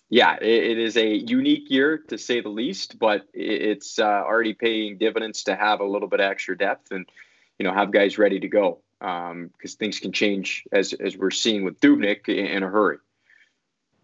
yeah, 0.10 0.38
it, 0.41 0.63
it 0.72 0.80
is 0.80 0.98
a 0.98 1.08
unique 1.08 1.69
year 1.69 2.00
to 2.08 2.17
say 2.17 2.41
the 2.41 2.50
least, 2.50 2.98
but 2.98 3.28
it's 3.34 4.00
uh, 4.00 4.24
already 4.26 4.56
paying 4.56 4.98
dividends 4.98 5.43
to 5.43 5.56
have 5.56 5.80
a 5.80 5.86
little 5.86 6.08
bit 6.08 6.19
of 6.19 6.32
extra 6.32 6.58
depth 6.58 6.91
and, 6.91 7.06
you 7.60 7.63
know, 7.65 7.74
have 7.74 7.91
guys 7.91 8.17
ready 8.17 8.39
to 8.39 8.48
go 8.48 8.80
because 9.00 9.32
um, 9.32 9.78
things 9.78 10.00
can 10.00 10.12
change 10.12 10.63
as, 10.72 10.93
as 10.93 11.15
we're 11.15 11.30
seeing 11.30 11.63
with 11.63 11.80
Dubnyk 11.80 12.28
in, 12.28 12.45
in 12.48 12.63
a 12.63 12.67
hurry. 12.67 12.98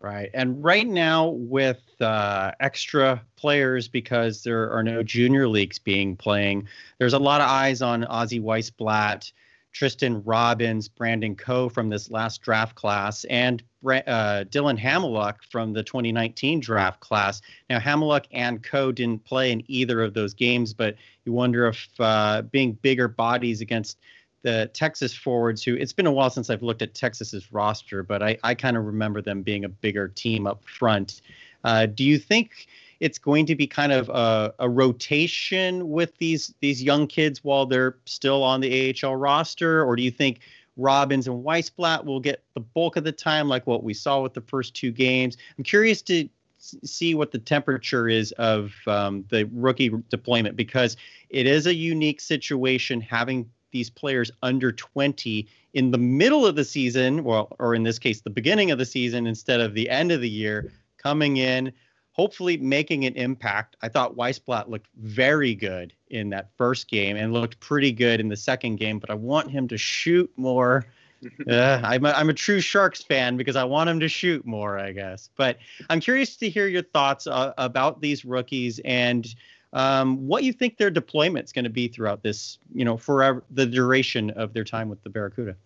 Right. 0.05 0.29
And 0.35 0.63
right 0.63 0.85
now, 0.85 1.29
with 1.29 1.81
uh, 1.99 2.51
extra 2.59 3.23
players, 3.37 3.87
because 3.87 4.43
there 4.43 4.69
are 4.69 4.83
no 4.83 5.01
junior 5.01 5.47
leagues 5.47 5.79
being 5.79 6.15
playing, 6.15 6.67
there's 6.99 7.13
a 7.13 7.17
lot 7.17 7.41
of 7.41 7.49
eyes 7.49 7.81
on 7.81 8.03
Ozzy 8.03 8.39
Wiesblatt, 8.39 9.31
Tristen 9.73 10.21
Robins, 10.23 10.87
Brandon 10.87 11.35
Coe 11.35 11.69
from 11.69 11.89
this 11.89 12.11
last 12.11 12.43
draft 12.43 12.75
class, 12.75 13.23
and 13.31 13.63
uh, 14.05 14.43
Dillon 14.43 14.77
Hamaliuk 14.77 15.37
from 15.49 15.73
the 15.73 15.81
2019 15.81 16.59
draft 16.59 16.99
class. 16.99 17.41
Now, 17.67 17.79
Hamaliuk 17.79 18.25
and 18.31 18.61
Coe 18.61 18.91
didn't 18.91 19.25
play 19.25 19.51
in 19.51 19.63
either 19.67 20.03
of 20.03 20.13
those 20.13 20.35
games, 20.35 20.71
but 20.71 20.97
you 21.25 21.33
wonder 21.33 21.65
if 21.65 21.89
uh, 21.99 22.43
being 22.43 22.73
bigger 22.73 23.07
bodies 23.07 23.59
against 23.59 23.97
the 24.45 24.69
Texas 24.73 25.11
forwards 25.11 25.63
who 25.63 25.73
it's 25.73 25.91
been 25.91 26.05
a 26.05 26.11
while 26.11 26.29
since 26.29 26.51
I've 26.51 26.61
looked 26.61 26.83
at 26.83 26.93
Texas's 26.93 27.51
roster, 27.51 28.03
but 28.03 28.21
I, 28.21 28.37
I 28.43 28.53
kind 28.53 28.77
of 28.77 28.85
remember 28.85 29.19
them 29.19 29.41
being 29.41 29.65
a 29.65 29.69
bigger 29.69 30.07
team 30.07 30.45
up 30.45 30.63
front. 30.65 31.21
Uh, 31.63 31.87
do 31.87 32.03
you 32.03 32.19
think 32.19 32.67
it's 32.99 33.17
going 33.17 33.47
to 33.47 33.55
be 33.55 33.65
kind 33.65 33.91
of 33.91 34.07
a, 34.09 34.53
a, 34.59 34.69
rotation 34.69 35.89
with 35.89 36.15
these 36.19 36.53
these 36.59 36.83
young 36.83 37.07
kids 37.07 37.43
while 37.43 37.65
they're 37.65 37.97
still 38.05 38.43
on 38.43 38.61
the 38.61 38.95
AHL 39.03 39.15
roster, 39.15 39.83
or 39.83 39.95
do 39.95 40.03
you 40.03 40.11
think 40.11 40.41
Robins 40.77 41.27
and 41.27 41.43
Wiesblatt 41.43 42.05
will 42.05 42.19
get 42.19 42.43
the 42.53 42.59
bulk 42.59 42.97
of 42.97 43.03
the 43.03 43.11
time, 43.11 43.49
like 43.49 43.65
what 43.65 43.83
we 43.83 43.95
saw 43.95 44.21
with 44.21 44.35
the 44.35 44.41
first 44.41 44.75
two 44.75 44.91
games? 44.91 45.37
I'm 45.57 45.63
curious 45.63 46.03
to 46.03 46.29
see 46.59 47.15
what 47.15 47.31
the 47.31 47.39
temperature 47.39 48.07
is 48.07 48.31
of 48.33 48.73
um, 48.85 49.25
the 49.29 49.49
rookie 49.53 49.89
deployment 50.11 50.55
because 50.55 50.97
it 51.31 51.47
is 51.47 51.65
a 51.65 51.73
unique 51.73 52.21
situation 52.21 53.01
having 53.01 53.49
these 53.75 53.89
players 53.89 54.31
under 54.41 54.71
20 54.71 55.45
in 55.73 55.91
the 55.91 55.97
middle 55.97 56.45
of 56.45 56.55
the 56.55 56.63
season, 56.63 57.25
well, 57.25 57.53
or 57.59 57.75
in 57.75 57.83
this 57.83 57.99
case, 57.99 58.21
the 58.21 58.29
beginning 58.29 58.71
of 58.71 58.77
the 58.77 58.85
season 58.85 59.27
instead 59.27 59.59
of 59.59 59.73
the 59.73 59.89
end 59.89 60.13
of 60.13 60.21
the 60.21 60.29
year, 60.29 60.71
coming 60.97 61.35
in, 61.35 61.73
hopefully 62.13 62.55
making 62.55 63.03
an 63.03 63.13
impact. 63.15 63.75
I 63.81 63.89
thought 63.89 64.15
Wiesblatt 64.15 64.69
looked 64.69 64.87
very 64.95 65.53
good 65.53 65.91
in 66.07 66.29
that 66.29 66.51
first 66.57 66.89
game 66.89 67.17
and 67.17 67.33
looked 67.33 67.59
pretty 67.59 67.91
good 67.91 68.21
in 68.21 68.29
the 68.29 68.37
second 68.37 68.77
game, 68.77 68.97
but 68.97 69.09
I 69.09 69.15
want 69.15 69.51
him 69.51 69.67
to 69.67 69.77
shoot 69.77 70.31
more. 70.37 70.85
uh, 71.49 71.81
I'm, 71.83 72.05
a, 72.05 72.11
I'm 72.11 72.29
a 72.29 72.33
true 72.33 72.61
Sharks 72.61 73.03
fan 73.03 73.35
because 73.35 73.57
I 73.57 73.65
want 73.65 73.89
him 73.89 73.99
to 73.99 74.07
shoot 74.07 74.45
more, 74.45 74.79
I 74.79 74.93
guess. 74.93 75.29
But 75.35 75.57
I'm 75.89 75.99
curious 75.99 76.37
to 76.37 76.49
hear 76.49 76.67
your 76.67 76.83
thoughts 76.83 77.27
uh, 77.27 77.51
about 77.57 77.99
these 77.99 78.23
rookies 78.23 78.79
and 78.85 79.27
um, 79.75 80.25
what 80.25 80.45
you 80.45 80.53
think 80.53 80.77
their 80.77 80.89
deployment 80.89 81.43
is 81.43 81.51
going 81.51 81.65
to 81.65 81.69
be 81.69 81.89
throughout 81.89 82.23
this, 82.23 82.57
you 82.73 82.85
know, 82.85 82.95
forever 82.95 83.43
the 83.51 83.65
duration 83.65 84.29
of 84.31 84.53
their 84.53 84.63
time 84.63 84.87
with 84.87 85.03
the 85.03 85.09
Barracuda. 85.09 85.57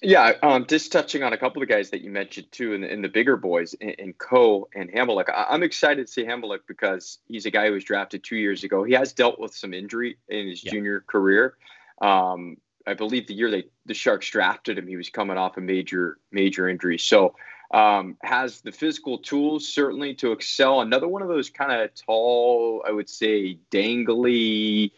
Yeah, 0.00 0.32
um, 0.42 0.66
just 0.66 0.90
touching 0.90 1.22
on 1.22 1.32
a 1.32 1.36
couple 1.36 1.62
of 1.62 1.68
guys 1.68 1.90
that 1.90 2.00
you 2.00 2.10
mentioned 2.10 2.50
too, 2.50 2.72
in 2.72 2.80
the, 2.80 2.92
in 2.92 3.02
the 3.02 3.08
bigger 3.08 3.36
boys, 3.36 3.74
in, 3.74 3.90
in 3.90 4.12
Coe 4.14 4.66
and 4.74 4.90
Hamaliuk. 4.90 5.28
I, 5.28 5.54
am 5.54 5.62
excited 5.62 6.06
to 6.06 6.12
see 6.12 6.24
Hamaliuk 6.24 6.60
because 6.66 7.18
he's 7.28 7.44
a 7.44 7.50
guy 7.50 7.66
who 7.66 7.74
was 7.74 7.84
drafted 7.84 8.24
two 8.24 8.36
years 8.36 8.64
ago. 8.64 8.82
He 8.82 8.94
has 8.94 9.12
dealt 9.12 9.38
with 9.38 9.54
some 9.54 9.74
injury 9.74 10.16
in 10.28 10.48
his 10.48 10.64
yeah. 10.64 10.72
junior 10.72 11.04
career. 11.06 11.54
Um, 12.00 12.56
I 12.86 12.94
believe 12.94 13.28
the 13.28 13.34
year 13.34 13.50
they 13.50 13.64
the 13.86 13.94
Sharks 13.94 14.28
drafted 14.30 14.78
him, 14.78 14.88
he 14.88 14.96
was 14.96 15.10
coming 15.10 15.36
off 15.36 15.58
a 15.58 15.60
major 15.60 16.18
major 16.32 16.66
injury. 16.66 16.98
So 16.98 17.36
um, 17.72 18.16
has 18.22 18.60
the 18.60 18.72
physical 18.72 19.18
tools 19.18 19.66
certainly 19.66 20.14
to 20.14 20.32
excel. 20.32 20.82
Another 20.82 21.08
one 21.08 21.22
of 21.22 21.28
those 21.28 21.48
kind 21.50 21.72
of 21.72 21.90
tall, 21.94 22.84
I 22.86 22.92
would 22.92 23.08
say, 23.08 23.58
dangly 23.70 24.92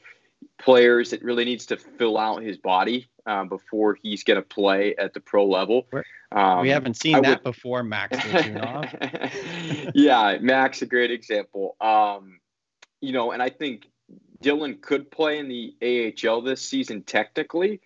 players 0.58 1.10
that 1.10 1.22
really 1.22 1.44
needs 1.44 1.66
to 1.66 1.76
fill 1.76 2.18
out 2.18 2.42
his 2.42 2.56
body 2.56 3.08
uh, 3.26 3.44
before 3.44 3.96
he's 4.02 4.24
going 4.24 4.36
to 4.36 4.46
play 4.46 4.94
at 4.96 5.14
the 5.14 5.20
pro 5.20 5.46
level. 5.46 5.86
Um, 6.32 6.62
we 6.62 6.68
haven't 6.70 6.96
seen 6.96 7.14
I 7.14 7.20
that 7.20 7.44
would... 7.44 7.52
before, 7.52 7.82
Max. 7.82 8.18
yeah, 9.94 10.38
Max, 10.40 10.82
a 10.82 10.86
great 10.86 11.12
example. 11.12 11.76
Um, 11.80 12.40
you 13.00 13.12
know, 13.12 13.32
and 13.32 13.42
I 13.42 13.50
think 13.50 13.88
Dillon 14.40 14.78
could 14.80 15.10
play 15.10 15.38
in 15.38 15.48
the 15.48 16.12
AHL 16.26 16.42
this 16.42 16.60
season 16.60 17.02
technically, 17.02 17.80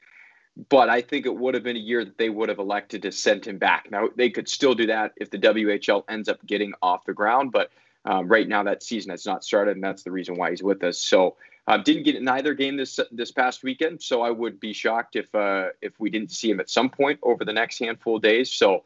but 0.68 0.88
I 0.88 1.00
think 1.00 1.24
it 1.24 1.36
would 1.36 1.54
have 1.54 1.62
been 1.62 1.76
a 1.76 1.80
year 1.80 2.04
that 2.04 2.18
they 2.18 2.30
would 2.30 2.48
have 2.48 2.58
elected 2.58 3.02
to 3.02 3.12
send 3.12 3.46
him 3.46 3.58
back. 3.58 3.88
Now 3.90 4.08
they 4.16 4.28
could 4.28 4.48
still 4.48 4.74
do 4.74 4.86
that 4.86 5.12
if 5.16 5.30
the 5.30 5.38
WHL 5.38 6.04
ends 6.08 6.28
up 6.28 6.44
getting 6.44 6.72
off 6.82 7.04
the 7.04 7.14
ground, 7.14 7.52
but 7.52 7.70
um, 8.04 8.26
right 8.26 8.48
now 8.48 8.62
that 8.64 8.82
season 8.82 9.10
has 9.10 9.24
not 9.24 9.44
started, 9.44 9.76
and 9.76 9.84
that's 9.84 10.02
the 10.02 10.10
reason 10.10 10.36
why 10.36 10.50
he's 10.50 10.62
with 10.62 10.82
us. 10.82 10.98
So 10.98 11.36
uh, 11.68 11.76
didn't 11.76 12.04
get 12.04 12.16
in 12.16 12.26
either 12.26 12.54
game 12.54 12.76
this 12.76 12.98
this 13.12 13.30
past 13.30 13.62
weekend, 13.62 14.02
so 14.02 14.22
I 14.22 14.30
would 14.30 14.58
be 14.58 14.72
shocked 14.72 15.14
if 15.14 15.32
uh, 15.34 15.68
if 15.82 15.92
we 16.00 16.10
didn't 16.10 16.32
see 16.32 16.50
him 16.50 16.58
at 16.58 16.70
some 16.70 16.90
point 16.90 17.20
over 17.22 17.44
the 17.44 17.52
next 17.52 17.78
handful 17.78 18.16
of 18.16 18.22
days. 18.22 18.52
So 18.52 18.84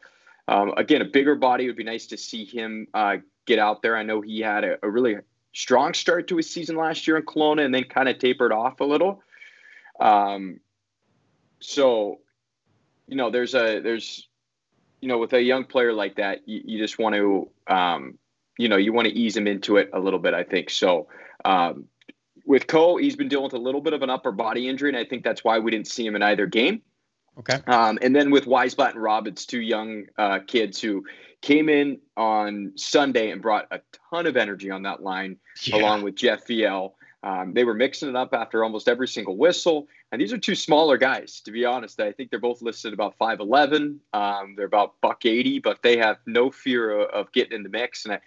um, 0.48 0.74
again, 0.76 1.00
a 1.00 1.06
bigger 1.06 1.36
body 1.36 1.66
would 1.68 1.76
be 1.76 1.84
nice 1.84 2.06
to 2.06 2.16
see 2.16 2.44
him 2.44 2.88
uh, 2.92 3.18
get 3.46 3.58
out 3.58 3.80
there. 3.80 3.96
I 3.96 4.02
know 4.02 4.20
he 4.20 4.40
had 4.40 4.64
a, 4.64 4.78
a 4.82 4.90
really 4.90 5.16
strong 5.54 5.94
start 5.94 6.28
to 6.28 6.36
his 6.36 6.50
season 6.50 6.76
last 6.76 7.06
year 7.06 7.16
in 7.16 7.24
Kelowna, 7.24 7.64
and 7.64 7.74
then 7.74 7.84
kind 7.84 8.08
of 8.08 8.18
tapered 8.18 8.52
off 8.52 8.80
a 8.80 8.84
little. 8.84 9.22
Um, 10.00 10.60
so 11.62 12.20
you 13.06 13.16
know 13.16 13.30
there's 13.30 13.54
a 13.54 13.80
there's 13.80 14.28
you 15.00 15.08
know 15.08 15.18
with 15.18 15.32
a 15.32 15.42
young 15.42 15.64
player 15.64 15.92
like 15.92 16.16
that 16.16 16.46
you, 16.46 16.60
you 16.64 16.78
just 16.78 16.98
want 16.98 17.14
to 17.14 17.48
um, 17.66 18.18
you 18.58 18.68
know 18.68 18.76
you 18.76 18.92
want 18.92 19.08
to 19.08 19.14
ease 19.14 19.36
him 19.36 19.46
into 19.46 19.76
it 19.76 19.90
a 19.92 19.98
little 19.98 20.18
bit 20.18 20.34
i 20.34 20.44
think 20.44 20.70
so 20.70 21.08
um, 21.44 21.86
with 22.44 22.66
Coe, 22.66 22.96
he's 22.96 23.16
been 23.16 23.28
dealing 23.28 23.44
with 23.44 23.54
a 23.54 23.58
little 23.58 23.80
bit 23.80 23.92
of 23.92 24.02
an 24.02 24.10
upper 24.10 24.32
body 24.32 24.68
injury, 24.68 24.90
and 24.90 24.96
I 24.96 25.04
think 25.04 25.24
that's 25.24 25.44
why 25.44 25.58
we 25.58 25.70
didn't 25.70 25.86
see 25.86 26.06
him 26.06 26.16
in 26.16 26.22
either 26.22 26.46
game. 26.46 26.82
Okay. 27.38 27.58
Um, 27.66 27.98
and 28.02 28.14
then 28.14 28.30
with 28.30 28.44
Wiesblatt 28.44 28.92
and 28.92 29.02
Robins, 29.02 29.46
two 29.46 29.60
young 29.60 30.04
uh, 30.18 30.40
kids 30.46 30.80
who 30.80 31.04
came 31.40 31.68
in 31.68 31.98
on 32.16 32.72
Sunday 32.76 33.30
and 33.30 33.40
brought 33.40 33.68
a 33.70 33.80
ton 34.10 34.26
of 34.26 34.36
energy 34.36 34.70
on 34.70 34.82
that 34.82 35.02
line, 35.02 35.36
yeah. 35.62 35.76
along 35.76 36.02
with 36.02 36.14
Jeff 36.14 36.46
Viel. 36.46 36.94
Um, 37.22 37.54
they 37.54 37.64
were 37.64 37.74
mixing 37.74 38.08
it 38.08 38.16
up 38.16 38.34
after 38.34 38.64
almost 38.64 38.88
every 38.88 39.08
single 39.08 39.36
whistle. 39.36 39.86
And 40.12 40.20
these 40.20 40.32
are 40.34 40.38
two 40.38 40.54
smaller 40.54 40.98
guys, 40.98 41.40
to 41.46 41.50
be 41.50 41.64
honest. 41.64 41.98
I 41.98 42.12
think 42.12 42.30
they're 42.30 42.38
both 42.38 42.60
listed 42.60 42.92
about 42.92 43.18
5'11. 43.18 43.96
Um, 44.12 44.54
they're 44.56 44.66
about 44.66 45.00
buck 45.00 45.24
80, 45.24 45.60
but 45.60 45.82
they 45.82 45.96
have 45.96 46.18
no 46.26 46.50
fear 46.50 47.00
of, 47.00 47.10
of 47.10 47.32
getting 47.32 47.54
in 47.54 47.62
the 47.62 47.70
mix. 47.70 48.04
And 48.04 48.14
I, 48.14 48.20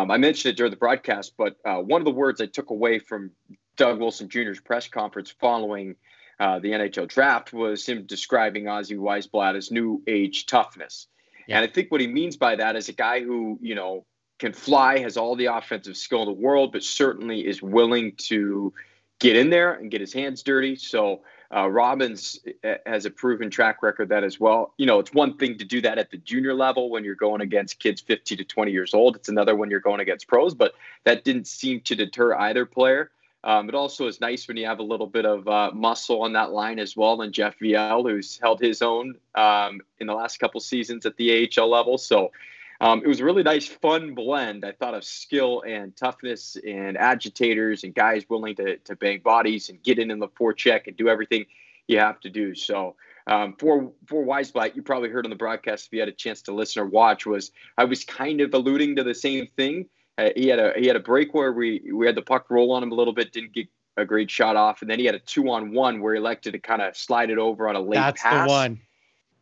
um, 0.00 0.10
I 0.10 0.16
mentioned 0.16 0.52
it 0.52 0.56
during 0.56 0.70
the 0.70 0.78
broadcast, 0.78 1.34
but 1.36 1.56
uh, 1.66 1.76
one 1.76 2.00
of 2.00 2.06
the 2.06 2.10
words 2.10 2.40
I 2.40 2.46
took 2.46 2.70
away 2.70 2.98
from 2.98 3.30
Doug 3.76 4.00
Wilson 4.00 4.30
Jr.'s 4.30 4.58
press 4.58 4.88
conference 4.88 5.30
following 5.38 5.96
uh, 6.40 6.60
the 6.60 6.70
NHL 6.70 7.08
draft 7.08 7.52
was 7.52 7.84
him 7.84 8.04
describing 8.06 8.64
Ozzy 8.64 8.96
Wiesblatt 8.96 9.54
as 9.54 9.70
new 9.70 10.02
age 10.06 10.46
toughness. 10.46 11.08
Yeah. 11.46 11.58
And 11.58 11.68
I 11.68 11.72
think 11.72 11.90
what 11.90 12.00
he 12.00 12.06
means 12.06 12.38
by 12.38 12.56
that 12.56 12.74
is 12.74 12.88
a 12.88 12.92
guy 12.92 13.22
who, 13.22 13.58
you 13.60 13.74
know, 13.74 14.06
can 14.38 14.52
fly, 14.52 14.98
has 15.00 15.16
all 15.16 15.36
the 15.36 15.46
offensive 15.46 15.96
skill 15.96 16.22
in 16.22 16.26
the 16.26 16.32
world, 16.32 16.72
but 16.72 16.82
certainly 16.82 17.46
is 17.46 17.60
willing 17.60 18.14
to 18.16 18.72
get 19.18 19.36
in 19.36 19.50
there 19.50 19.74
and 19.74 19.90
get 19.90 20.00
his 20.00 20.12
hands 20.12 20.42
dirty. 20.42 20.76
So 20.76 21.22
Uh, 21.50 21.66
Robins 21.66 22.40
uh, 22.62 22.74
has 22.84 23.06
a 23.06 23.10
proven 23.10 23.48
track 23.48 23.82
record 23.82 24.10
that 24.10 24.22
as 24.22 24.38
well. 24.38 24.74
You 24.76 24.84
know, 24.84 24.98
it's 24.98 25.14
one 25.14 25.38
thing 25.38 25.56
to 25.56 25.64
do 25.64 25.80
that 25.80 25.96
at 25.96 26.10
the 26.10 26.18
junior 26.18 26.52
level 26.52 26.90
when 26.90 27.04
you're 27.04 27.14
going 27.14 27.40
against 27.40 27.78
kids 27.78 28.02
15 28.02 28.36
to 28.38 28.44
20 28.44 28.70
years 28.70 28.92
old. 28.92 29.16
It's 29.16 29.30
another 29.30 29.56
when 29.56 29.70
you're 29.70 29.80
going 29.80 30.00
against 30.00 30.28
pros, 30.28 30.54
but 30.54 30.74
that 31.04 31.24
didn't 31.24 31.46
seem 31.46 31.80
to 31.80 31.94
deter 31.94 32.34
either 32.34 32.66
player. 32.66 33.10
Um, 33.44 33.68
it 33.68 33.74
also 33.74 34.08
is 34.08 34.20
nice 34.20 34.46
when 34.46 34.58
you 34.58 34.66
have 34.66 34.78
a 34.80 34.82
little 34.82 35.06
bit 35.06 35.24
of 35.24 35.48
uh, 35.48 35.70
muscle 35.72 36.20
on 36.20 36.34
that 36.34 36.50
line 36.50 36.78
as 36.78 36.94
well. 36.94 37.22
And 37.22 37.32
Jeff 37.32 37.58
Viel, 37.58 38.02
who's 38.02 38.38
held 38.38 38.60
his 38.60 38.82
own 38.82 39.14
um, 39.34 39.80
in 40.00 40.06
the 40.06 40.14
last 40.14 40.40
couple 40.40 40.60
seasons 40.60 41.06
at 41.06 41.16
the 41.16 41.48
AHL 41.56 41.70
level. 41.70 41.96
So 41.96 42.30
um, 42.80 43.02
it 43.04 43.08
was 43.08 43.20
a 43.20 43.24
really 43.24 43.42
nice, 43.42 43.66
fun 43.66 44.14
blend, 44.14 44.64
I 44.64 44.72
thought, 44.72 44.94
of 44.94 45.04
skill 45.04 45.62
and 45.66 45.96
toughness 45.96 46.56
and 46.66 46.96
agitators 46.96 47.82
and 47.82 47.94
guys 47.94 48.24
willing 48.28 48.54
to, 48.56 48.76
to 48.78 48.96
bang 48.96 49.20
bodies 49.20 49.68
and 49.68 49.82
get 49.82 49.98
in 49.98 50.10
in 50.10 50.20
the 50.20 50.28
forecheck 50.28 50.86
and 50.86 50.96
do 50.96 51.08
everything 51.08 51.46
you 51.88 51.98
have 51.98 52.20
to 52.20 52.30
do. 52.30 52.54
So 52.54 52.94
um, 53.26 53.54
for 53.58 53.92
for 54.06 54.24
Wiesblatt, 54.24 54.76
you 54.76 54.82
probably 54.82 55.10
heard 55.10 55.26
on 55.26 55.30
the 55.30 55.36
broadcast 55.36 55.86
if 55.86 55.92
you 55.92 56.00
had 56.00 56.08
a 56.08 56.12
chance 56.12 56.42
to 56.42 56.52
listen 56.52 56.82
or 56.82 56.86
watch, 56.86 57.26
was 57.26 57.50
I 57.76 57.84
was 57.84 58.04
kind 58.04 58.40
of 58.40 58.54
alluding 58.54 58.96
to 58.96 59.02
the 59.02 59.14
same 59.14 59.48
thing. 59.56 59.86
Uh, 60.16 60.30
he 60.36 60.48
had 60.48 60.58
a 60.58 60.72
he 60.76 60.86
had 60.86 60.96
a 60.96 61.00
break 61.00 61.34
where 61.34 61.52
we 61.52 61.90
we 61.92 62.06
had 62.06 62.14
the 62.14 62.22
puck 62.22 62.46
roll 62.48 62.72
on 62.72 62.82
him 62.82 62.92
a 62.92 62.94
little 62.94 63.12
bit, 63.12 63.32
didn't 63.32 63.52
get 63.52 63.66
a 63.96 64.04
great 64.04 64.30
shot 64.30 64.54
off, 64.56 64.82
and 64.82 64.90
then 64.90 64.98
he 64.98 65.04
had 65.04 65.14
a 65.14 65.18
two 65.18 65.50
on 65.50 65.72
one 65.72 66.00
where 66.00 66.14
he 66.14 66.18
elected 66.18 66.52
to 66.52 66.58
kind 66.58 66.80
of 66.80 66.96
slide 66.96 67.30
it 67.30 67.38
over 67.38 67.68
on 67.68 67.76
a 67.76 67.80
late 67.80 67.96
That's 67.96 68.22
pass. 68.22 68.46
the 68.46 68.52
one 68.52 68.80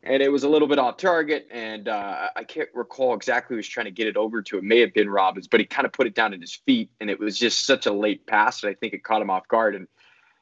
and 0.06 0.22
it 0.22 0.30
was 0.30 0.44
a 0.44 0.48
little 0.48 0.68
bit 0.68 0.78
off 0.78 0.96
target. 0.96 1.48
And 1.50 1.88
uh, 1.88 2.28
I 2.34 2.44
can't 2.44 2.68
recall 2.74 3.14
exactly 3.14 3.54
who 3.54 3.56
was 3.56 3.68
trying 3.68 3.86
to 3.86 3.90
get 3.90 4.06
it 4.06 4.16
over 4.16 4.40
to. 4.42 4.58
It 4.58 4.64
may 4.64 4.80
have 4.80 4.94
been 4.94 5.10
Robins, 5.10 5.48
but 5.48 5.60
he 5.60 5.66
kind 5.66 5.84
of 5.84 5.92
put 5.92 6.06
it 6.06 6.14
down 6.14 6.32
at 6.32 6.40
his 6.40 6.54
feet, 6.54 6.90
and 7.00 7.10
it 7.10 7.18
was 7.18 7.38
just 7.38 7.66
such 7.66 7.86
a 7.86 7.92
late 7.92 8.26
pass 8.26 8.60
that 8.60 8.68
I 8.68 8.74
think 8.74 8.94
it 8.94 9.04
caught 9.04 9.20
him 9.20 9.30
off 9.30 9.48
guard. 9.48 9.74
And 9.74 9.88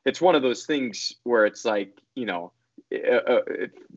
it's 0.04 0.20
one 0.20 0.34
of 0.34 0.42
those 0.42 0.66
things 0.66 1.14
where 1.24 1.46
it's 1.46 1.64
like, 1.64 1.98
you 2.14 2.26
know, 2.26 2.52
uh, 3.02 3.32
uh, 3.32 3.40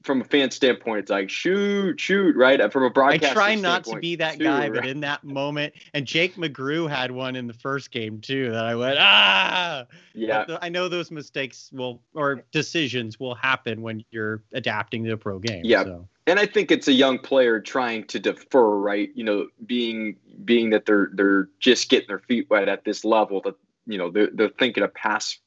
from 0.03 0.21
a 0.21 0.23
fan 0.23 0.51
standpoint, 0.51 0.99
it's 0.99 1.12
like 1.12 1.29
shoot, 1.29 1.99
shoot, 1.99 2.36
right? 2.36 2.71
From 2.71 2.83
a 2.83 2.89
broadcast, 2.89 3.31
I 3.31 3.33
try 3.33 3.55
not 3.55 3.83
to 3.86 3.97
be 3.97 4.15
that 4.15 4.39
guy, 4.39 4.69
but 4.69 4.86
in 4.86 5.01
that 5.01 5.23
moment, 5.25 5.73
and 5.93 6.05
Jake 6.05 6.36
McGrew 6.36 6.89
had 6.89 7.12
one 7.12 7.36
in 7.36 7.47
the 7.47 7.53
first 7.53 7.91
game 7.91 8.19
too 8.19 8.51
that 8.51 8.65
I 8.65 8.75
went 8.75 8.97
ah. 8.99 9.86
Yeah, 10.13 10.45
the, 10.45 10.63
I 10.63 10.69
know 10.69 10.89
those 10.89 11.12
mistakes 11.12 11.69
will 11.71 12.01
or 12.13 12.43
decisions 12.51 13.19
will 13.19 13.36
happen 13.36 13.81
when 13.81 14.03
you're 14.12 14.43
adapting 14.53 15.03
to 15.05 15.12
a 15.12 15.17
pro 15.17 15.39
game. 15.39 15.62
Yeah, 15.63 15.83
so. 15.83 16.07
and 16.25 16.39
I 16.39 16.45
think 16.45 16.71
it's 16.71 16.88
a 16.88 16.93
young 16.93 17.19
player 17.19 17.60
trying 17.60 18.05
to 18.05 18.19
defer, 18.19 18.77
right? 18.77 19.10
You 19.13 19.23
know, 19.23 19.47
being 19.65 20.17
being 20.45 20.71
that 20.71 20.86
they're 20.86 21.10
they're 21.13 21.49
just 21.60 21.89
getting 21.89 22.07
their 22.07 22.19
feet 22.19 22.49
wet 22.49 22.69
at 22.69 22.83
this 22.86 23.03
level 23.03 23.41
that 23.41 23.55
you 23.86 23.97
know 23.97 24.10
they're 24.10 24.29
they're 24.33 24.49
thinking 24.49 24.83
of 24.83 24.93
pass 24.93 25.38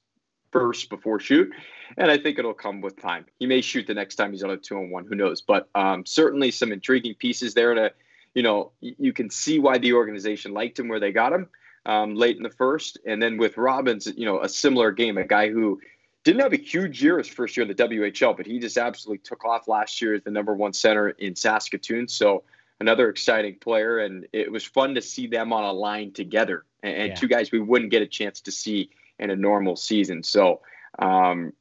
first 0.52 0.88
before 0.90 1.20
shoot. 1.20 1.50
And 1.96 2.10
I 2.10 2.18
think 2.18 2.38
it'll 2.38 2.54
come 2.54 2.80
with 2.80 3.00
time. 3.00 3.26
He 3.38 3.46
may 3.46 3.60
shoot 3.60 3.86
the 3.86 3.94
next 3.94 4.16
time 4.16 4.32
he's 4.32 4.42
on 4.42 4.50
a 4.50 4.56
two 4.56 4.76
on 4.76 4.90
one. 4.90 5.06
Who 5.06 5.14
knows? 5.14 5.40
But 5.40 5.68
um, 5.74 6.04
certainly 6.06 6.50
some 6.50 6.72
intriguing 6.72 7.14
pieces 7.14 7.54
there. 7.54 7.74
to, 7.74 7.92
you 8.34 8.42
know, 8.42 8.72
you 8.80 9.12
can 9.12 9.30
see 9.30 9.58
why 9.58 9.78
the 9.78 9.92
organization 9.92 10.52
liked 10.52 10.78
him 10.78 10.88
where 10.88 11.00
they 11.00 11.12
got 11.12 11.32
him 11.32 11.48
um, 11.86 12.14
late 12.14 12.36
in 12.36 12.42
the 12.42 12.50
first. 12.50 12.98
And 13.06 13.22
then 13.22 13.38
with 13.38 13.56
Robins, 13.56 14.06
you 14.16 14.24
know, 14.24 14.40
a 14.40 14.48
similar 14.48 14.92
game, 14.92 15.18
a 15.18 15.24
guy 15.24 15.50
who 15.50 15.80
didn't 16.22 16.42
have 16.42 16.52
a 16.52 16.58
huge 16.58 17.02
year 17.02 17.18
his 17.18 17.28
first 17.28 17.56
year 17.56 17.62
in 17.62 17.74
the 17.74 17.82
WHL, 17.82 18.36
but 18.36 18.46
he 18.46 18.58
just 18.58 18.76
absolutely 18.76 19.18
took 19.18 19.44
off 19.44 19.66
last 19.66 20.00
year 20.00 20.14
as 20.14 20.22
the 20.22 20.30
number 20.30 20.54
one 20.54 20.72
center 20.72 21.10
in 21.10 21.34
Saskatoon. 21.34 22.06
So 22.08 22.44
another 22.78 23.08
exciting 23.08 23.56
player. 23.56 23.98
And 23.98 24.26
it 24.32 24.52
was 24.52 24.64
fun 24.64 24.94
to 24.94 25.02
see 25.02 25.26
them 25.26 25.52
on 25.52 25.64
a 25.64 25.72
line 25.72 26.12
together 26.12 26.64
and, 26.82 27.08
yeah. 27.08 27.14
two 27.14 27.28
guys 27.28 27.52
we 27.52 27.60
wouldn't 27.60 27.90
get 27.90 28.02
a 28.02 28.06
chance 28.06 28.40
to 28.42 28.52
see 28.52 28.90
in 29.20 29.30
a 29.30 29.36
normal 29.36 29.76
season. 29.76 30.22
So 30.22 30.60
um, 30.98 31.52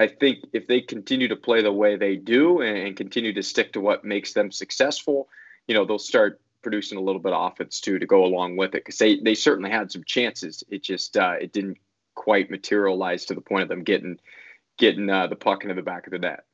I 0.00 0.06
think 0.06 0.38
if 0.52 0.66
they 0.66 0.80
continue 0.80 1.28
to 1.28 1.36
play 1.36 1.62
the 1.62 1.72
way 1.72 1.96
they 1.96 2.16
do 2.16 2.62
and, 2.62 2.78
and, 2.78 2.96
continue 2.96 3.32
to 3.34 3.42
stick 3.42 3.72
to 3.72 3.80
what 3.80 4.04
makes 4.04 4.32
them 4.32 4.50
successful, 4.50 5.28
you 5.66 5.74
know, 5.74 5.84
they'll 5.84 5.98
start 5.98 6.40
producing 6.62 6.98
a 6.98 7.00
little 7.00 7.20
bit 7.20 7.32
of 7.32 7.52
offense 7.52 7.80
too 7.80 7.98
to 7.98 8.06
go 8.06 8.24
along 8.24 8.56
with 8.56 8.70
it 8.70 8.84
because 8.84 8.98
they 8.98 9.18
they 9.18 9.34
certainly 9.34 9.70
had 9.70 9.90
some 9.92 10.04
chances. 10.04 10.64
It 10.70 10.82
just 10.82 11.16
uh, 11.16 11.34
it 11.40 11.52
didn't 11.52 11.78
quite 12.14 12.50
materialize 12.50 13.26
to 13.26 13.34
the 13.34 13.40
point 13.40 13.64
of 13.64 13.68
them 13.68 13.82
getting 13.82 14.18
getting 14.78 15.10
uh, 15.10 15.26
the 15.26 15.36
puck 15.36 15.64
into 15.64 15.74
the 15.74 15.82
back 15.82 16.06
of 16.06 16.12
the 16.12 16.18
net. 16.18 16.44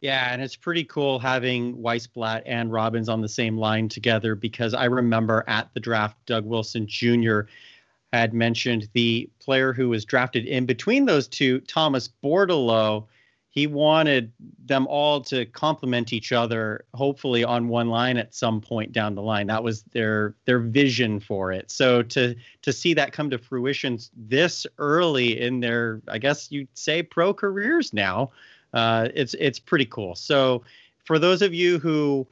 Yeah, 0.00 0.32
and 0.32 0.42
it's 0.42 0.56
pretty 0.56 0.84
cool 0.84 1.20
having 1.20 1.76
Wiesblatt 1.76 2.42
and 2.46 2.72
Robins 2.72 3.08
on 3.08 3.20
the 3.20 3.28
same 3.28 3.56
line 3.56 3.88
together 3.88 4.34
because 4.34 4.74
I 4.74 4.86
remember 4.86 5.44
at 5.46 5.72
the 5.74 5.80
draft, 5.80 6.16
Doug 6.26 6.44
Wilson 6.44 6.88
Jr 6.88 7.42
had 8.12 8.34
mentioned 8.34 8.88
the 8.92 9.28
player 9.40 9.72
who 9.72 9.88
was 9.88 10.04
drafted 10.04 10.44
in 10.46 10.66
between 10.66 11.06
those 11.06 11.26
two, 11.26 11.60
Thomas 11.60 12.10
Bordeleau. 12.22 13.06
He 13.50 13.66
wanted 13.66 14.32
them 14.64 14.86
all 14.86 15.20
to 15.22 15.44
complement 15.46 16.12
each 16.12 16.32
other, 16.32 16.84
hopefully 16.94 17.44
on 17.44 17.68
one 17.68 17.88
line 17.88 18.16
at 18.16 18.34
some 18.34 18.60
point 18.62 18.92
down 18.92 19.14
the 19.14 19.22
line. 19.22 19.46
That 19.46 19.62
was 19.62 19.82
their 19.92 20.34
their 20.46 20.58
vision 20.58 21.20
for 21.20 21.52
it. 21.52 21.70
So 21.70 22.02
to 22.02 22.34
to 22.62 22.72
see 22.72 22.94
that 22.94 23.12
come 23.12 23.28
to 23.30 23.38
fruition 23.38 23.98
this 24.16 24.66
early 24.78 25.38
in 25.38 25.60
their, 25.60 26.00
I 26.08 26.18
guess 26.18 26.50
you'd 26.50 26.68
say, 26.74 27.02
pro 27.02 27.34
careers 27.34 27.92
now, 27.92 28.30
uh, 28.72 29.08
it's 29.14 29.34
it's 29.34 29.58
pretty 29.58 29.86
cool. 29.86 30.14
So 30.14 30.62
for 31.04 31.18
those 31.18 31.42
of 31.42 31.52
you 31.52 31.78
who 31.78 32.26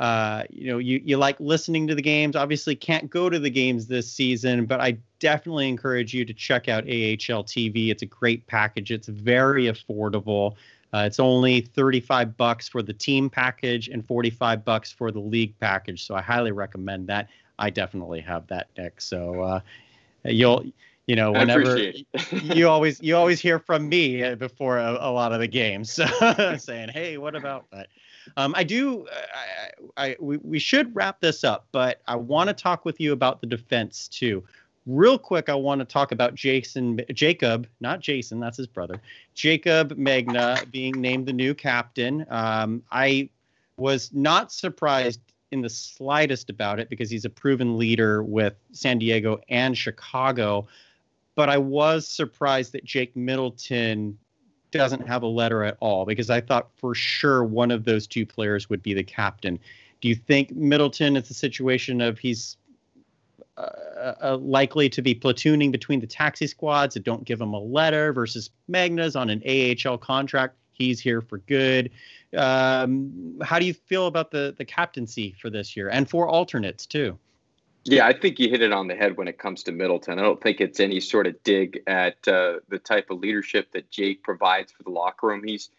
uh, 0.00 0.44
you 0.48 0.66
know, 0.66 0.78
you, 0.78 1.00
you 1.04 1.18
like 1.18 1.38
listening 1.40 1.86
to 1.86 1.94
the 1.94 2.02
games. 2.02 2.34
Obviously, 2.34 2.74
can't 2.74 3.10
go 3.10 3.28
to 3.28 3.38
the 3.38 3.50
games 3.50 3.86
this 3.86 4.10
season, 4.10 4.64
but 4.64 4.80
I 4.80 4.96
definitely 5.18 5.68
encourage 5.68 6.14
you 6.14 6.24
to 6.24 6.32
check 6.32 6.70
out 6.70 6.84
AHL 6.84 7.44
TV. 7.44 7.90
It's 7.90 8.02
a 8.02 8.06
great 8.06 8.46
package. 8.46 8.90
It's 8.90 9.08
very 9.08 9.66
affordable. 9.66 10.54
Uh, 10.94 11.04
it's 11.06 11.20
only 11.20 11.60
35 11.60 12.34
bucks 12.38 12.66
for 12.66 12.82
the 12.82 12.94
team 12.94 13.28
package 13.28 13.88
and 13.88 14.04
45 14.06 14.64
bucks 14.64 14.90
for 14.90 15.12
the 15.12 15.20
league 15.20 15.54
package. 15.60 16.06
So 16.06 16.14
I 16.14 16.22
highly 16.22 16.52
recommend 16.52 17.06
that. 17.08 17.28
I 17.58 17.68
definitely 17.68 18.22
have 18.22 18.46
that, 18.46 18.68
Nick. 18.78 19.02
So 19.02 19.42
uh, 19.42 19.60
you'll 20.24 20.64
you 21.06 21.16
know 21.16 21.32
whenever 21.32 21.76
you 22.32 22.68
always 22.68 23.02
you 23.02 23.16
always 23.16 23.40
hear 23.40 23.58
from 23.58 23.88
me 23.88 24.22
uh, 24.22 24.34
before 24.36 24.78
a, 24.78 24.92
a 24.92 25.10
lot 25.10 25.32
of 25.32 25.40
the 25.40 25.48
games 25.48 25.98
saying 26.58 26.88
hey 26.90 27.18
what 27.18 27.34
about 27.34 27.66
that 27.72 27.88
um, 28.36 28.54
I 28.56 28.64
do. 28.64 29.06
I, 29.96 30.04
I 30.10 30.16
we, 30.20 30.36
we 30.38 30.58
should 30.58 30.94
wrap 30.94 31.20
this 31.20 31.44
up, 31.44 31.66
but 31.72 32.00
I 32.06 32.16
want 32.16 32.48
to 32.48 32.54
talk 32.54 32.84
with 32.84 33.00
you 33.00 33.12
about 33.12 33.40
the 33.40 33.46
defense 33.46 34.08
too. 34.08 34.44
Real 34.86 35.18
quick, 35.18 35.48
I 35.48 35.54
want 35.54 35.80
to 35.80 35.84
talk 35.84 36.10
about 36.10 36.34
Jason 36.34 37.00
Jacob, 37.12 37.66
not 37.80 38.00
Jason, 38.00 38.40
that's 38.40 38.56
his 38.56 38.66
brother, 38.66 39.00
Jacob 39.34 39.96
Megna 39.96 40.68
being 40.70 41.00
named 41.00 41.26
the 41.26 41.32
new 41.32 41.54
captain. 41.54 42.26
Um, 42.30 42.82
I 42.90 43.28
was 43.76 44.10
not 44.12 44.52
surprised 44.52 45.20
in 45.52 45.60
the 45.60 45.68
slightest 45.68 46.48
about 46.50 46.78
it 46.78 46.88
because 46.88 47.10
he's 47.10 47.24
a 47.24 47.30
proven 47.30 47.76
leader 47.76 48.22
with 48.22 48.54
San 48.72 48.98
Diego 48.98 49.40
and 49.48 49.76
Chicago. 49.76 50.66
But 51.34 51.48
I 51.48 51.58
was 51.58 52.06
surprised 52.06 52.72
that 52.72 52.84
Jake 52.84 53.16
Middleton 53.16 54.18
doesn't 54.70 55.06
have 55.06 55.22
a 55.22 55.26
letter 55.26 55.64
at 55.64 55.76
all 55.80 56.04
because 56.04 56.30
I 56.30 56.40
thought 56.40 56.70
for 56.76 56.94
sure 56.94 57.44
one 57.44 57.70
of 57.70 57.84
those 57.84 58.06
two 58.06 58.26
players 58.26 58.68
would 58.70 58.82
be 58.82 58.94
the 58.94 59.02
captain. 59.02 59.58
Do 60.00 60.08
you 60.08 60.14
think 60.14 60.52
Middleton 60.52 61.16
is 61.16 61.30
a 61.30 61.34
situation 61.34 62.00
of 62.00 62.18
he's 62.18 62.56
uh, 63.56 64.14
uh, 64.22 64.36
likely 64.38 64.88
to 64.88 65.02
be 65.02 65.14
platooning 65.14 65.70
between 65.70 66.00
the 66.00 66.06
taxi 66.06 66.46
squads 66.46 66.94
that 66.94 67.04
don't 67.04 67.24
give 67.24 67.40
him 67.40 67.52
a 67.52 67.60
letter 67.60 68.12
versus 68.12 68.50
Megna's 68.70 69.16
on 69.16 69.28
an 69.28 69.42
AHL 69.46 69.98
contract? 69.98 70.56
He's 70.72 70.98
here 70.98 71.20
for 71.20 71.38
good. 71.38 71.90
Um, 72.34 73.38
how 73.42 73.58
do 73.58 73.66
you 73.66 73.74
feel 73.74 74.06
about 74.06 74.30
the 74.30 74.54
the 74.56 74.64
captaincy 74.64 75.34
for 75.38 75.50
this 75.50 75.76
year 75.76 75.90
and 75.90 76.08
for 76.08 76.26
alternates 76.26 76.86
too? 76.86 77.18
Yeah, 77.84 78.06
I 78.06 78.12
think 78.12 78.38
you 78.38 78.50
hit 78.50 78.60
it 78.60 78.72
on 78.72 78.88
the 78.88 78.94
head 78.94 79.16
when 79.16 79.26
it 79.26 79.38
comes 79.38 79.62
to 79.64 79.72
Middleton. 79.72 80.18
I 80.18 80.22
don't 80.22 80.40
think 80.40 80.60
it's 80.60 80.80
any 80.80 81.00
sort 81.00 81.26
of 81.26 81.42
dig 81.42 81.80
at 81.86 82.16
uh, 82.28 82.60
the 82.68 82.78
type 82.78 83.10
of 83.10 83.20
leadership 83.20 83.72
that 83.72 83.90
Jake 83.90 84.22
provides 84.22 84.70
for 84.72 84.82
the 84.82 84.90
locker 84.90 85.28
room. 85.28 85.42
He's 85.44 85.70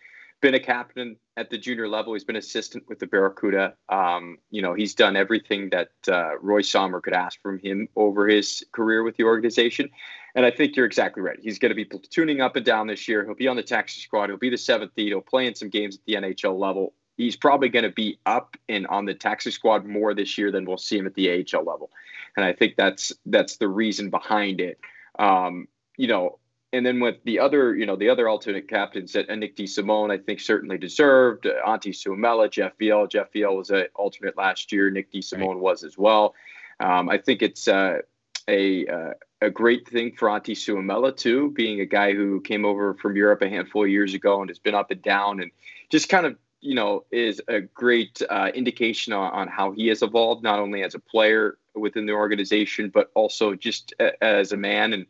been 0.41 0.55
a 0.55 0.59
captain 0.59 1.15
at 1.37 1.51
the 1.51 1.57
junior 1.59 1.87
level. 1.87 2.13
He's 2.13 2.23
been 2.23 2.35
assistant 2.35 2.85
with 2.89 2.97
the 2.97 3.05
Barracuda. 3.05 3.75
Um, 3.89 4.39
you 4.49 4.63
know, 4.63 4.73
he's 4.73 4.95
done 4.95 5.15
everything 5.15 5.69
that 5.69 5.91
uh, 6.07 6.39
Roy 6.39 6.61
Sommer 6.61 7.01
could 7.01 7.13
ask 7.13 7.39
from 7.41 7.59
him 7.59 7.87
over 7.95 8.27
his 8.27 8.65
career 8.71 9.03
with 9.03 9.15
the 9.17 9.23
organization. 9.23 9.89
And 10.33 10.43
I 10.43 10.49
think 10.49 10.75
you're 10.75 10.87
exactly 10.87 11.21
right. 11.21 11.37
He's 11.39 11.59
going 11.59 11.69
to 11.69 11.75
be 11.75 11.85
tuning 12.09 12.41
up 12.41 12.55
and 12.55 12.65
down 12.65 12.87
this 12.87 13.07
year. 13.07 13.23
He'll 13.23 13.35
be 13.35 13.47
on 13.47 13.57
the 13.57 13.63
taxi 13.63 14.01
squad. 14.01 14.29
He'll 14.29 14.37
be 14.37 14.49
the 14.49 14.57
seventh 14.57 14.91
lead. 14.97 15.09
He'll 15.09 15.21
play 15.21 15.45
in 15.45 15.53
some 15.53 15.69
games 15.69 15.95
at 15.97 16.01
the 16.05 16.13
NHL 16.13 16.57
level 16.57 16.93
he's 17.21 17.35
probably 17.35 17.69
going 17.69 17.83
to 17.83 17.91
be 17.91 18.19
up 18.25 18.57
and 18.67 18.87
on 18.87 19.05
the 19.05 19.13
taxi 19.13 19.51
squad 19.51 19.85
more 19.85 20.13
this 20.13 20.37
year 20.37 20.51
than 20.51 20.65
we'll 20.65 20.77
see 20.77 20.97
him 20.97 21.05
at 21.05 21.13
the 21.13 21.29
AHL 21.29 21.63
level, 21.63 21.91
and 22.35 22.43
I 22.43 22.53
think 22.53 22.75
that's 22.75 23.13
that's 23.25 23.57
the 23.57 23.67
reason 23.67 24.09
behind 24.09 24.59
it. 24.59 24.79
Um, 25.19 25.67
you 25.97 26.07
know, 26.07 26.39
and 26.73 26.85
then 26.85 26.99
with 26.99 27.17
the 27.25 27.39
other, 27.39 27.75
you 27.75 27.85
know, 27.85 27.95
the 27.95 28.09
other 28.09 28.27
alternate 28.27 28.67
captains 28.67 29.13
that 29.13 29.29
Nick 29.29 29.55
DeSimone, 29.55 30.11
I 30.11 30.17
think 30.17 30.39
certainly 30.39 30.77
deserved. 30.77 31.45
Uh, 31.45 31.61
Antti 31.67 31.91
Suomela, 31.91 32.49
Jeff 32.49 32.77
Viel. 32.79 33.07
Jeff 33.07 33.31
Viel 33.33 33.55
was 33.55 33.69
an 33.69 33.85
alternate 33.93 34.37
last 34.37 34.71
year. 34.71 34.89
Nick 34.89 35.11
DeSimone 35.11 35.47
right. 35.47 35.57
was 35.59 35.83
as 35.83 35.97
well. 35.97 36.33
Um, 36.79 37.09
I 37.09 37.17
think 37.17 37.41
it's 37.41 37.67
uh, 37.67 37.99
a 38.47 38.87
uh, 38.87 39.13
a 39.41 39.49
great 39.49 39.87
thing 39.87 40.13
for 40.17 40.27
Antti 40.29 40.55
Suomela 40.55 41.15
too, 41.15 41.51
being 41.51 41.81
a 41.81 41.85
guy 41.85 42.13
who 42.13 42.41
came 42.41 42.65
over 42.65 42.93
from 42.95 43.15
Europe 43.15 43.41
a 43.41 43.49
handful 43.49 43.83
of 43.83 43.89
years 43.89 44.13
ago 44.13 44.41
and 44.41 44.49
has 44.49 44.59
been 44.59 44.75
up 44.75 44.91
and 44.91 45.01
down 45.01 45.41
and 45.41 45.51
just 45.89 46.09
kind 46.09 46.25
of 46.25 46.37
you 46.61 46.75
know 46.75 47.03
is 47.11 47.41
a 47.47 47.59
great 47.61 48.21
uh, 48.29 48.51
indication 48.53 49.13
on, 49.13 49.31
on, 49.33 49.47
how 49.47 49.71
he 49.71 49.87
has 49.87 50.01
evolved 50.01 50.43
not 50.43 50.59
only 50.59 50.83
as 50.83 50.95
a 50.95 50.99
player 50.99 51.57
within 51.75 52.05
the 52.05 52.13
organization 52.13 52.89
but 52.93 53.09
also 53.15 53.55
just 53.55 53.93
a, 53.99 54.23
as 54.23 54.51
a 54.51 54.57
man 54.57 54.93
and 54.93 55.05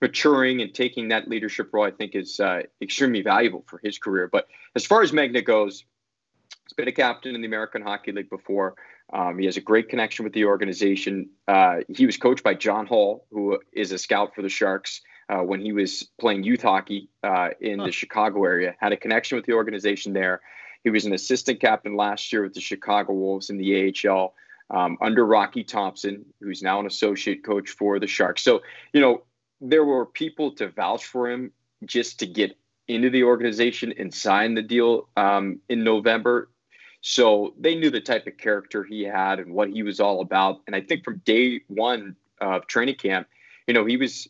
maturing 0.00 0.60
and 0.60 0.74
taking 0.74 1.08
that 1.08 1.28
leadership 1.28 1.70
role. 1.72 1.84
I 1.84 1.90
think 1.90 2.14
is 2.14 2.40
uh, 2.40 2.62
extremely 2.80 3.22
valuable 3.22 3.64
for 3.66 3.80
his 3.82 3.98
career. 3.98 4.28
But 4.30 4.48
as 4.74 4.86
far 4.86 5.02
as 5.02 5.12
Megna 5.12 5.44
goes, 5.44 5.84
he's 6.64 6.72
been 6.74 6.88
a 6.88 6.92
captain 6.92 7.34
in 7.34 7.40
the 7.40 7.46
American 7.46 7.82
Hockey 7.82 8.12
League 8.12 8.30
before. 8.30 8.74
Um, 9.12 9.38
he 9.38 9.46
has 9.46 9.56
a 9.56 9.62
great 9.62 9.88
connection 9.88 10.24
with 10.24 10.34
the 10.34 10.44
organization. 10.44 11.30
Uh, 11.46 11.78
he 11.88 12.04
was 12.04 12.16
coached 12.16 12.44
by 12.44 12.54
John 12.54 12.86
Hall, 12.86 13.26
who 13.30 13.58
is 13.72 13.90
a 13.92 13.98
scout 13.98 14.34
for 14.34 14.42
the 14.42 14.50
Sharks 14.50 15.00
uh, 15.30 15.38
when 15.38 15.60
he 15.60 15.72
was 15.72 16.08
playing 16.20 16.42
youth 16.42 16.62
hockey 16.62 17.08
uh, 17.22 17.48
in 17.60 17.78
huh. 17.78 17.86
the 17.86 17.92
Chicago 17.92 18.44
area. 18.44 18.76
Had 18.78 18.92
a 18.92 18.96
connection 18.96 19.36
with 19.36 19.46
the 19.46 19.54
organization 19.54 20.12
there. 20.12 20.40
He 20.84 20.90
was 20.90 21.04
an 21.04 21.12
assistant 21.12 21.60
captain 21.60 21.96
last 21.96 22.32
year 22.32 22.42
with 22.42 22.54
the 22.54 22.60
Chicago 22.60 23.12
Wolves 23.12 23.50
in 23.50 23.58
the 23.58 23.92
AHL 24.06 24.34
um, 24.70 24.98
under 25.00 25.26
Rocky 25.26 25.64
Thompson, 25.64 26.24
who's 26.40 26.62
now 26.62 26.80
an 26.80 26.86
associate 26.86 27.44
coach 27.44 27.70
for 27.70 27.98
the 27.98 28.06
Sharks. 28.06 28.42
So, 28.42 28.62
you 28.92 29.00
know, 29.00 29.22
there 29.60 29.84
were 29.84 30.06
people 30.06 30.52
to 30.56 30.68
vouch 30.68 31.04
for 31.04 31.30
him 31.30 31.52
just 31.84 32.18
to 32.20 32.26
get 32.26 32.56
into 32.86 33.10
the 33.10 33.24
organization 33.24 33.92
and 33.98 34.12
sign 34.12 34.54
the 34.54 34.62
deal 34.62 35.08
um, 35.16 35.60
in 35.68 35.84
November. 35.84 36.50
So 37.00 37.54
they 37.58 37.74
knew 37.74 37.90
the 37.90 38.00
type 38.00 38.26
of 38.26 38.38
character 38.38 38.82
he 38.82 39.02
had 39.02 39.38
and 39.38 39.52
what 39.52 39.70
he 39.70 39.82
was 39.82 40.00
all 40.00 40.20
about. 40.20 40.62
And 40.66 40.74
I 40.74 40.80
think 40.80 41.04
from 41.04 41.22
day 41.24 41.60
one 41.68 42.16
of 42.40 42.66
training 42.66 42.96
camp, 42.96 43.28
you 43.66 43.74
know, 43.74 43.84
he 43.84 43.96
was 43.96 44.28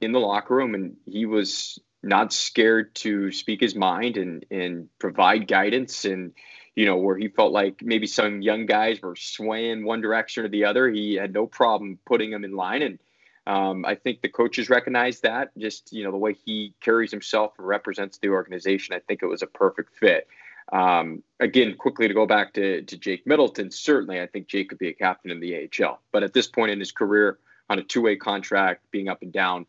in 0.00 0.12
the 0.12 0.20
locker 0.20 0.54
room 0.54 0.74
and 0.74 0.96
he 1.04 1.26
was 1.26 1.78
not 2.06 2.32
scared 2.32 2.94
to 2.96 3.32
speak 3.32 3.60
his 3.60 3.74
mind 3.74 4.16
and 4.16 4.44
and 4.50 4.88
provide 4.98 5.48
guidance. 5.48 6.04
And 6.04 6.32
you 6.74 6.86
know 6.86 6.96
where 6.96 7.16
he 7.16 7.28
felt 7.28 7.52
like 7.52 7.82
maybe 7.82 8.06
some 8.06 8.42
young 8.42 8.66
guys 8.66 9.00
were 9.02 9.16
swaying 9.16 9.84
one 9.84 10.00
direction 10.00 10.44
or 10.44 10.48
the 10.48 10.64
other 10.64 10.88
he 10.88 11.14
had 11.14 11.32
no 11.32 11.46
problem 11.46 11.98
putting 12.06 12.30
them 12.30 12.44
in 12.44 12.54
line. 12.54 12.82
And 12.82 12.98
um, 13.46 13.84
I 13.84 13.94
think 13.94 14.22
the 14.22 14.28
coaches 14.28 14.68
recognize 14.68 15.20
that 15.20 15.56
just 15.58 15.92
you 15.92 16.04
know 16.04 16.10
the 16.10 16.16
way 16.16 16.34
he 16.44 16.74
carries 16.80 17.10
himself 17.10 17.52
and 17.58 17.66
represents 17.66 18.18
the 18.18 18.28
organization 18.28 18.94
I 18.94 19.00
think 19.00 19.22
it 19.22 19.26
was 19.26 19.42
a 19.42 19.46
perfect 19.46 19.96
fit. 19.98 20.28
Um, 20.72 21.22
again, 21.38 21.76
quickly 21.76 22.08
to 22.08 22.14
go 22.14 22.26
back 22.26 22.54
to, 22.54 22.82
to 22.82 22.96
Jake 22.96 23.26
Middleton, 23.26 23.70
certainly 23.70 24.20
I 24.20 24.26
think 24.26 24.48
Jake 24.48 24.68
could 24.68 24.78
be 24.78 24.88
a 24.88 24.94
captain 24.94 25.30
in 25.30 25.38
the 25.40 25.68
AHL. 25.80 26.00
But 26.10 26.24
at 26.24 26.32
this 26.32 26.48
point 26.48 26.72
in 26.72 26.80
his 26.80 26.90
career, 26.90 27.38
on 27.70 27.78
a 27.78 27.82
two-way 27.82 28.16
contract, 28.16 28.82
being 28.90 29.08
up 29.08 29.22
and 29.22 29.32
down, 29.32 29.66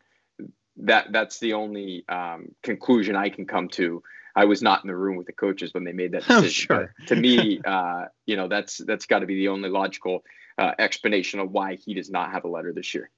that 0.78 1.12
that's 1.12 1.38
the 1.38 1.54
only 1.54 2.04
um, 2.08 2.54
conclusion 2.62 3.16
I 3.16 3.28
can 3.28 3.46
come 3.46 3.68
to. 3.70 4.02
I 4.36 4.44
was 4.44 4.62
not 4.62 4.84
in 4.84 4.88
the 4.88 4.96
room 4.96 5.16
with 5.16 5.26
the 5.26 5.32
coaches 5.32 5.74
when 5.74 5.84
they 5.84 5.92
made 5.92 6.12
that 6.12 6.24
oh, 6.30 6.40
decision. 6.40 6.66
Oh, 6.70 6.74
sure. 6.76 6.94
to 7.06 7.16
me, 7.16 7.60
uh, 7.64 8.04
you 8.26 8.36
know, 8.36 8.48
that's 8.48 8.78
that's 8.78 9.06
got 9.06 9.20
to 9.20 9.26
be 9.26 9.36
the 9.36 9.48
only 9.48 9.68
logical 9.68 10.24
uh, 10.58 10.72
explanation 10.78 11.40
of 11.40 11.50
why 11.50 11.74
he 11.74 11.94
does 11.94 12.10
not 12.10 12.30
have 12.30 12.44
a 12.44 12.48
letter 12.48 12.72
this 12.72 12.94
year. 12.94 13.10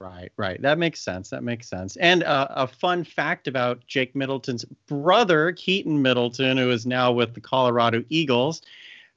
Right, 0.00 0.32
right. 0.36 0.60
That 0.60 0.78
makes 0.78 1.00
sense. 1.00 1.30
That 1.30 1.42
makes 1.42 1.68
sense. 1.68 1.96
And 1.96 2.24
uh, 2.24 2.48
a 2.50 2.66
fun 2.66 3.04
fact 3.04 3.48
about 3.48 3.86
Jake 3.86 4.14
Middleton's 4.14 4.64
brother, 4.86 5.52
Keaton 5.52 6.02
Middleton, 6.02 6.58
who 6.58 6.70
is 6.70 6.84
now 6.84 7.12
with 7.12 7.34
the 7.34 7.40
Colorado 7.40 8.04
Eagles. 8.08 8.60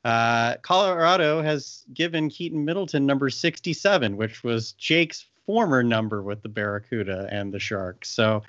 Uh, 0.06 0.56
Colorado 0.62 1.42
has 1.42 1.84
given 1.94 2.30
Keaton 2.30 2.64
Middleton 2.64 3.06
number 3.06 3.30
67, 3.30 4.16
which 4.16 4.44
was 4.44 4.74
Jake's 4.74 5.26
former 5.48 5.82
number 5.82 6.22
with 6.22 6.44
the 6.44 6.50
Barracuda 6.50 7.28
and 7.32 7.52
the 7.52 7.60
Sharks. 7.60 8.10
So 8.10 8.44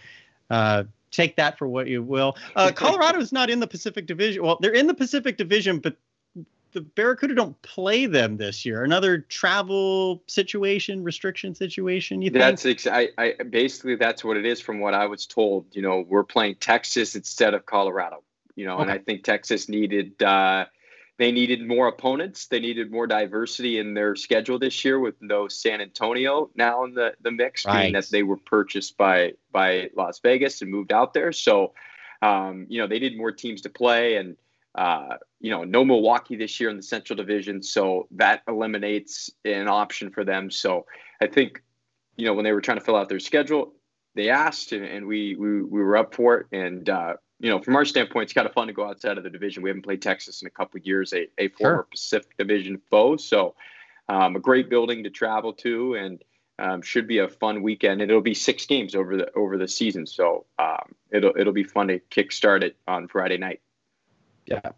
uh, 0.51 0.85
take 1.11 1.37
that 1.37 1.57
for 1.57 1.67
what 1.67 1.87
you 1.87 2.03
will. 2.03 2.37
Uh, 2.55 2.71
Colorado 2.75 3.21
is 3.21 3.33
not 3.33 3.49
in 3.49 3.61
the 3.61 3.67
Pacific 3.67 4.07
Division. 4.07 4.43
Well, 4.43 4.59
they're 4.61 4.73
in 4.73 4.87
the 4.87 4.95
Pacific 4.95 5.39
Division, 5.39 5.79
but 5.79 5.97
the 6.73 6.83
Barracuda 6.83 7.35
don't 7.35 7.61
play 7.63 8.07
them 8.07 8.37
this 8.37 8.67
year. 8.67 8.85
Another 8.85 9.19
travel 9.19 10.23
situation, 10.27 11.03
restriction 11.03 11.55
situation. 11.55 12.21
You 12.21 12.31
think? 12.31 12.41
That's 12.41 12.67
ex- 12.67 12.87
I, 12.87 13.09
I 13.17 13.35
basically 13.49 13.97
that's 13.97 14.23
what 14.23 14.37
it 14.37 14.45
is 14.45 14.61
from 14.61 14.81
what 14.81 14.93
I 14.93 15.07
was 15.07 15.27
told. 15.27 15.65
You 15.73 15.83
know, 15.83 16.05
we're 16.07 16.25
playing 16.25 16.57
Texas 16.57 17.15
instead 17.15 17.55
of 17.55 17.65
Colorado. 17.65 18.23
You 18.55 18.67
know, 18.67 18.75
okay. 18.75 18.83
and 18.83 18.91
I 18.91 18.99
think 18.99 19.25
Texas 19.25 19.69
needed 19.69 20.21
uh, 20.23 20.67
they 21.19 21.33
needed 21.33 21.67
more 21.67 21.89
opponents. 21.89 22.47
They 22.47 22.61
needed 22.61 22.91
more 22.91 23.07
diversity 23.07 23.79
in 23.79 23.95
their 23.95 24.15
schedule 24.15 24.59
this 24.59 24.85
year 24.85 25.01
with 25.01 25.21
no 25.21 25.49
San 25.49 25.81
Antonio 25.81 26.51
now 26.55 26.85
in 26.85 26.95
the 26.95 27.15
the 27.21 27.31
mix, 27.31 27.67
right. 27.67 27.83
being 27.83 27.93
that 27.95 28.09
they 28.11 28.23
were 28.23 28.37
purchased 28.37 28.97
by 28.97 29.35
by 29.53 29.91
Las 29.97 30.21
Vegas 30.21 30.63
and 30.63 30.71
moved 30.71 30.93
out 30.93 31.13
there. 31.13 31.33
So, 31.33 31.75
um, 32.23 32.67
you 32.69 32.81
know, 32.81 32.87
they 32.87 33.01
needed 33.01 33.19
more 33.19 33.33
teams 33.33 33.63
to 33.63 33.69
play 33.69 34.17
and 34.17 34.37
uh, 34.75 35.17
you 35.41 35.51
know, 35.51 35.65
no 35.65 35.85
Milwaukee 35.85 36.37
this 36.37 36.61
year 36.61 36.71
in 36.71 36.77
the 36.77 36.83
Central 36.83 37.17
Division, 37.17 37.63
so 37.63 38.07
that 38.13 38.43
eliminates 38.47 39.31
an 39.45 39.67
option 39.67 40.11
for 40.11 40.25
them. 40.25 40.53
So 40.53 40.87
I 41.21 41.27
think, 41.27 41.63
you 42.17 42.27
know, 42.27 42.35
when 42.35 42.45
they 42.45 42.53
were 42.53 42.61
trying 42.61 42.79
to 42.79 42.85
fill 42.85 42.95
out 42.95 43.09
their 43.09 43.19
schedule, 43.19 43.73
they 44.15 44.31
asked, 44.31 44.71
and, 44.71 44.85
and 44.85 45.07
we, 45.07 45.35
we 45.35 45.63
we 45.63 45.81
were 45.83 45.97
up 45.97 46.15
for 46.15 46.39
it. 46.39 46.47
And 46.53 46.89
uh, 46.89 47.15
you 47.41 47.51
know, 47.51 47.61
from 47.61 47.77
our 47.77 47.85
standpoint, 47.85 48.25
it's 48.25 48.33
kind 48.33 48.47
of 48.47 48.53
fun 48.53 48.67
to 48.67 48.73
go 48.73 48.89
outside 48.89 49.17
of 49.17 49.25
the 49.25 49.31
division. 49.31 49.63
We 49.63 49.71
haven't 49.71 49.83
played 49.83 50.03
Texas 50.03 50.43
in 50.43 50.49
a 50.49 50.51
couple 50.51 50.81
years, 50.81 51.13
a, 51.13 51.29
a 51.39 51.49
former 51.49 51.77
sure. 51.77 51.87
Pacific 51.91 52.37
Division 52.37 52.81
foe. 52.91 53.17
So 53.17 53.55
um, 54.09 54.37
a 54.37 54.41
great 54.41 54.69
building 54.69 55.05
to 55.05 55.11
travel 55.11 55.53
to, 55.55 55.95
and 55.95 56.23
um, 56.59 56.83
should 56.83 57.07
be 57.07 57.19
a 57.19 57.29
fun 57.29 57.63
weekend. 57.63 58.03
And 58.03 58.11
it'll 58.11 58.23
be 58.23 58.35
six 58.35 58.67
games 58.67 58.95
over 58.95 59.17
the 59.17 59.33
over 59.35 59.57
the 59.57 59.69
season, 59.69 60.07
so 60.07 60.47
um, 60.59 60.95
it'll 61.13 61.33
it'll 61.39 61.53
be 61.53 61.65
fun 61.65 61.89
to 61.89 62.01
kickstart 62.11 62.63
it 62.63 62.77
on 62.89 63.07
Friday 63.07 63.39
night. 63.39 63.61
Yeah. 64.49 64.71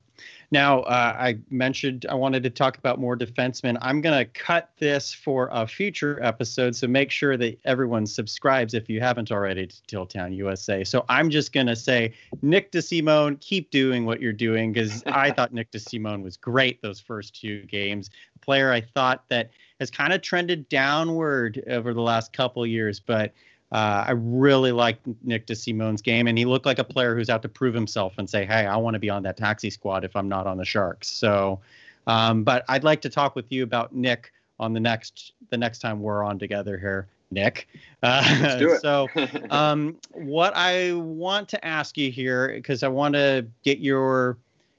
Now, 0.53 0.81
uh, 0.81 1.17
I 1.19 1.39
mentioned 1.49 2.07
I 2.09 2.15
wanted 2.15 2.43
to 2.43 2.51
talk 2.51 2.77
about 2.77 2.99
more 2.99 3.17
defensemen. 3.17 3.79
I'm 3.81 4.01
going 4.01 4.19
to 4.19 4.25
cut 4.25 4.71
this 4.79 5.15
for 5.15 5.49
a 5.53 5.67
future 5.67 6.19
episode, 6.23 6.75
so 6.75 6.89
make 6.89 7.11
sure 7.11 7.37
that 7.37 7.59
everyone 7.65 8.05
subscribes 8.05 8.75
if 8.75 8.89
you 8.89 9.01
haven't 9.01 9.31
already 9.31 9.69
to 9.69 9.83
Teal 9.87 10.07
Town 10.07 10.33
USA. 10.33 10.83
So 10.83 11.05
I'm 11.09 11.31
just 11.31 11.53
going 11.53 11.69
to 11.69 11.77
say, 11.77 12.13
Nick 12.43 12.73
DeSimone, 12.73 13.41
keep 13.41 13.71
doing 13.71 14.05
what 14.05 14.21
you're 14.21 14.33
doing 14.33 14.73
because 14.73 15.05
I 15.07 15.31
thought 15.37 15.55
Nick 15.55 15.71
DeSimone 15.71 16.23
was 16.23 16.37
great 16.37 16.83
those 16.83 17.01
first 17.01 17.41
two 17.41 17.63
games. 17.67 18.11
Player 18.41 18.73
I 18.73 18.81
thought 18.81 19.29
that 19.29 19.51
has 19.79 19.91
kind 19.91 20.13
of 20.13 20.21
trended 20.21 20.69
downward 20.69 21.63
over 21.69 21.95
the 21.95 22.03
last 22.03 22.33
couple 22.33 22.67
years, 22.67 22.99
but– 22.99 23.33
uh, 23.73 24.05
I 24.09 24.13
really 24.13 24.73
like 24.73 24.99
Nick 25.23 25.47
DeSimone's 25.47 26.03
game, 26.03 26.27
and 26.27 26.37
he 26.37 26.45
looked 26.45 26.67
like 26.67 26.81
a 26.81 26.85
player 26.85 27.15
who's 27.15 27.31
out 27.31 27.43
to 27.43 27.49
prove 27.49 27.75
himself 27.75 28.15
and 28.19 28.29
say, 28.29 28.45
"Hey, 28.45 28.67
I 28.67 28.77
want 28.77 28.95
to 28.95 28.99
be 28.99 29.11
on 29.11 29.23
that 29.23 29.37
taxi 29.37 29.71
squad 29.71 30.05
if 30.05 30.17
I'm 30.17 30.29
not 30.29 30.47
on 30.47 30.57
the 30.57 30.65
Sharks." 30.65 31.09
So, 31.09 31.61
um, 32.09 32.43
but 32.43 32.65
I'd 32.69 32.83
like 32.83 33.01
to 33.03 33.09
talk 33.09 33.37
with 33.37 33.51
you 33.53 33.63
about 33.63 33.95
Nick 33.95 34.33
on 34.59 34.73
the 34.73 34.81
next 34.81 35.33
the 35.51 35.57
next 35.57 35.79
time 35.79 36.01
we're 36.01 36.25
on 36.25 36.37
together 36.37 36.79
here, 36.79 37.07
Nick. 37.31 37.69
Uh, 38.03 38.79
so, 38.79 39.07
um, 39.51 39.97
what 40.13 40.53
I 40.57 40.95
want 40.95 41.49
to 41.51 41.65
ask 41.65 41.97
you 41.97 42.11
here, 42.11 42.53
because 42.55 42.83
I 42.83 42.89
want 42.89 43.15
to 43.15 43.47
get 43.63 43.79
your 43.79 44.37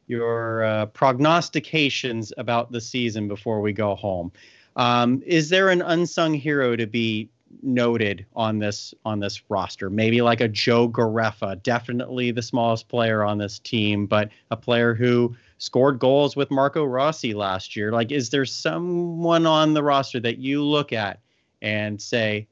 your 0.08 0.66
uh, 0.66 0.86
prognostications 0.88 2.34
about 2.38 2.74
the 2.74 2.82
season 2.82 3.30
before 3.30 3.62
we 3.62 3.72
go 3.72 3.96
home. 3.96 4.34
Um, 4.76 5.24
is 5.26 5.48
there 5.50 5.70
an 5.70 5.82
unsung 5.82 6.34
hero 6.34 6.76
to 6.76 6.86
be 6.86 7.30
noted 7.62 8.26
on 8.36 8.60
this 8.60 8.94
on 9.06 9.20
this 9.20 9.42
roster. 9.50 9.90
Maybe 9.90 10.22
like 10.22 10.42
a 10.42 10.48
Joe 10.48 10.90
Gareffa, 10.90 11.62
definitely 11.64 12.32
the 12.32 12.42
smallest 12.42 12.88
player 12.88 13.24
on 13.24 13.38
this 13.38 13.60
team, 13.60 14.06
but 14.06 14.30
a 14.50 14.58
player 14.58 14.94
who 14.94 15.36
scored 15.58 16.00
goals 16.00 16.36
with 16.36 16.50
Marco 16.50 16.84
Rossi 16.84 17.34
last 17.34 17.76
year. 17.76 17.92
Like, 17.92 18.12
is 18.12 18.30
there 18.30 18.46
someone 18.46 19.46
on 19.46 19.74
the 19.74 19.84
roster 19.84 20.20
that 20.20 20.38
you 20.38 20.64
look 20.64 20.92
at 20.92 21.20
and 21.62 22.02
say, 22.02 22.48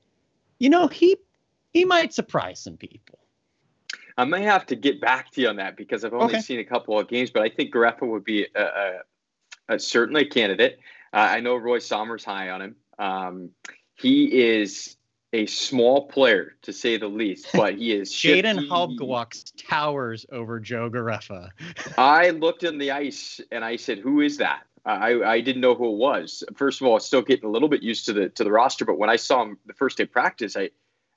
you 0.60 0.70
know, 0.70 0.88
he 0.88 1.18
he 1.74 1.86
might 1.86 2.14
surprise 2.14 2.60
some 2.60 2.78
people? 2.78 3.20
I 4.18 4.26
may 4.26 4.44
have 4.44 4.66
to 4.66 4.76
get 4.76 5.00
back 5.00 5.32
to 5.32 5.42
you 5.42 5.48
on 5.48 5.56
that 5.56 5.78
because 5.78 6.04
I've 6.04 6.14
only 6.14 6.26
okay. 6.26 6.42
seen 6.42 6.60
a 6.60 6.66
couple 6.66 7.00
of 7.00 7.08
games, 7.08 7.32
but 7.32 7.42
I 7.42 7.50
think 7.50 7.74
Gareffa 7.74 8.06
would 8.06 8.26
be 8.26 8.48
a, 8.54 8.62
a, 8.62 9.00
a 9.70 9.80
certainly 9.80 10.24
a 10.24 10.30
candidate. 10.30 10.80
Uh, 11.14 11.28
I 11.32 11.40
know 11.40 11.56
Roy 11.56 11.80
Sommer's 11.80 12.26
high 12.26 12.50
on 12.50 12.62
him. 12.62 12.76
Um, 13.00 13.50
he 14.00 14.26
is 14.56 14.96
a 15.34 15.46
small 15.46 16.08
player 16.08 16.56
to 16.64 16.74
say 16.74 16.98
the 16.98 17.08
least, 17.08 17.48
but 17.54 17.76
he 17.76 17.94
is. 17.94 18.12
Jayden 18.12 18.68
Halbgewachs 18.68 19.54
towers 19.68 20.26
over 20.32 20.60
Joe 20.60 20.90
Gareffa. 20.90 21.50
I 21.98 22.32
looked 22.32 22.64
in 22.64 22.78
the 22.78 22.92
ice 22.92 23.42
and 23.52 23.64
I 23.64 23.76
said, 23.76 24.00
"Who 24.00 24.22
is 24.22 24.38
that?" 24.38 24.64
I, 24.86 25.22
I 25.22 25.42
didn't 25.42 25.62
know 25.62 25.76
who 25.76 25.92
it 25.92 25.98
was. 25.98 26.44
First 26.56 26.82
of 26.82 26.88
all, 26.88 27.00
still 27.00 27.22
getting 27.22 27.46
a 27.46 27.52
little 27.52 27.68
bit 27.68 27.84
used 27.84 28.06
to 28.06 28.14
the 28.14 28.30
to 28.30 28.44
the 28.44 28.52
roster, 28.52 28.86
but 28.86 28.98
when 28.98 29.10
I 29.10 29.18
saw 29.18 29.44
him 29.44 29.58
the 29.66 29.74
first 29.74 29.98
day 29.98 30.04
of 30.04 30.12
practice, 30.12 30.56
I 30.56 30.70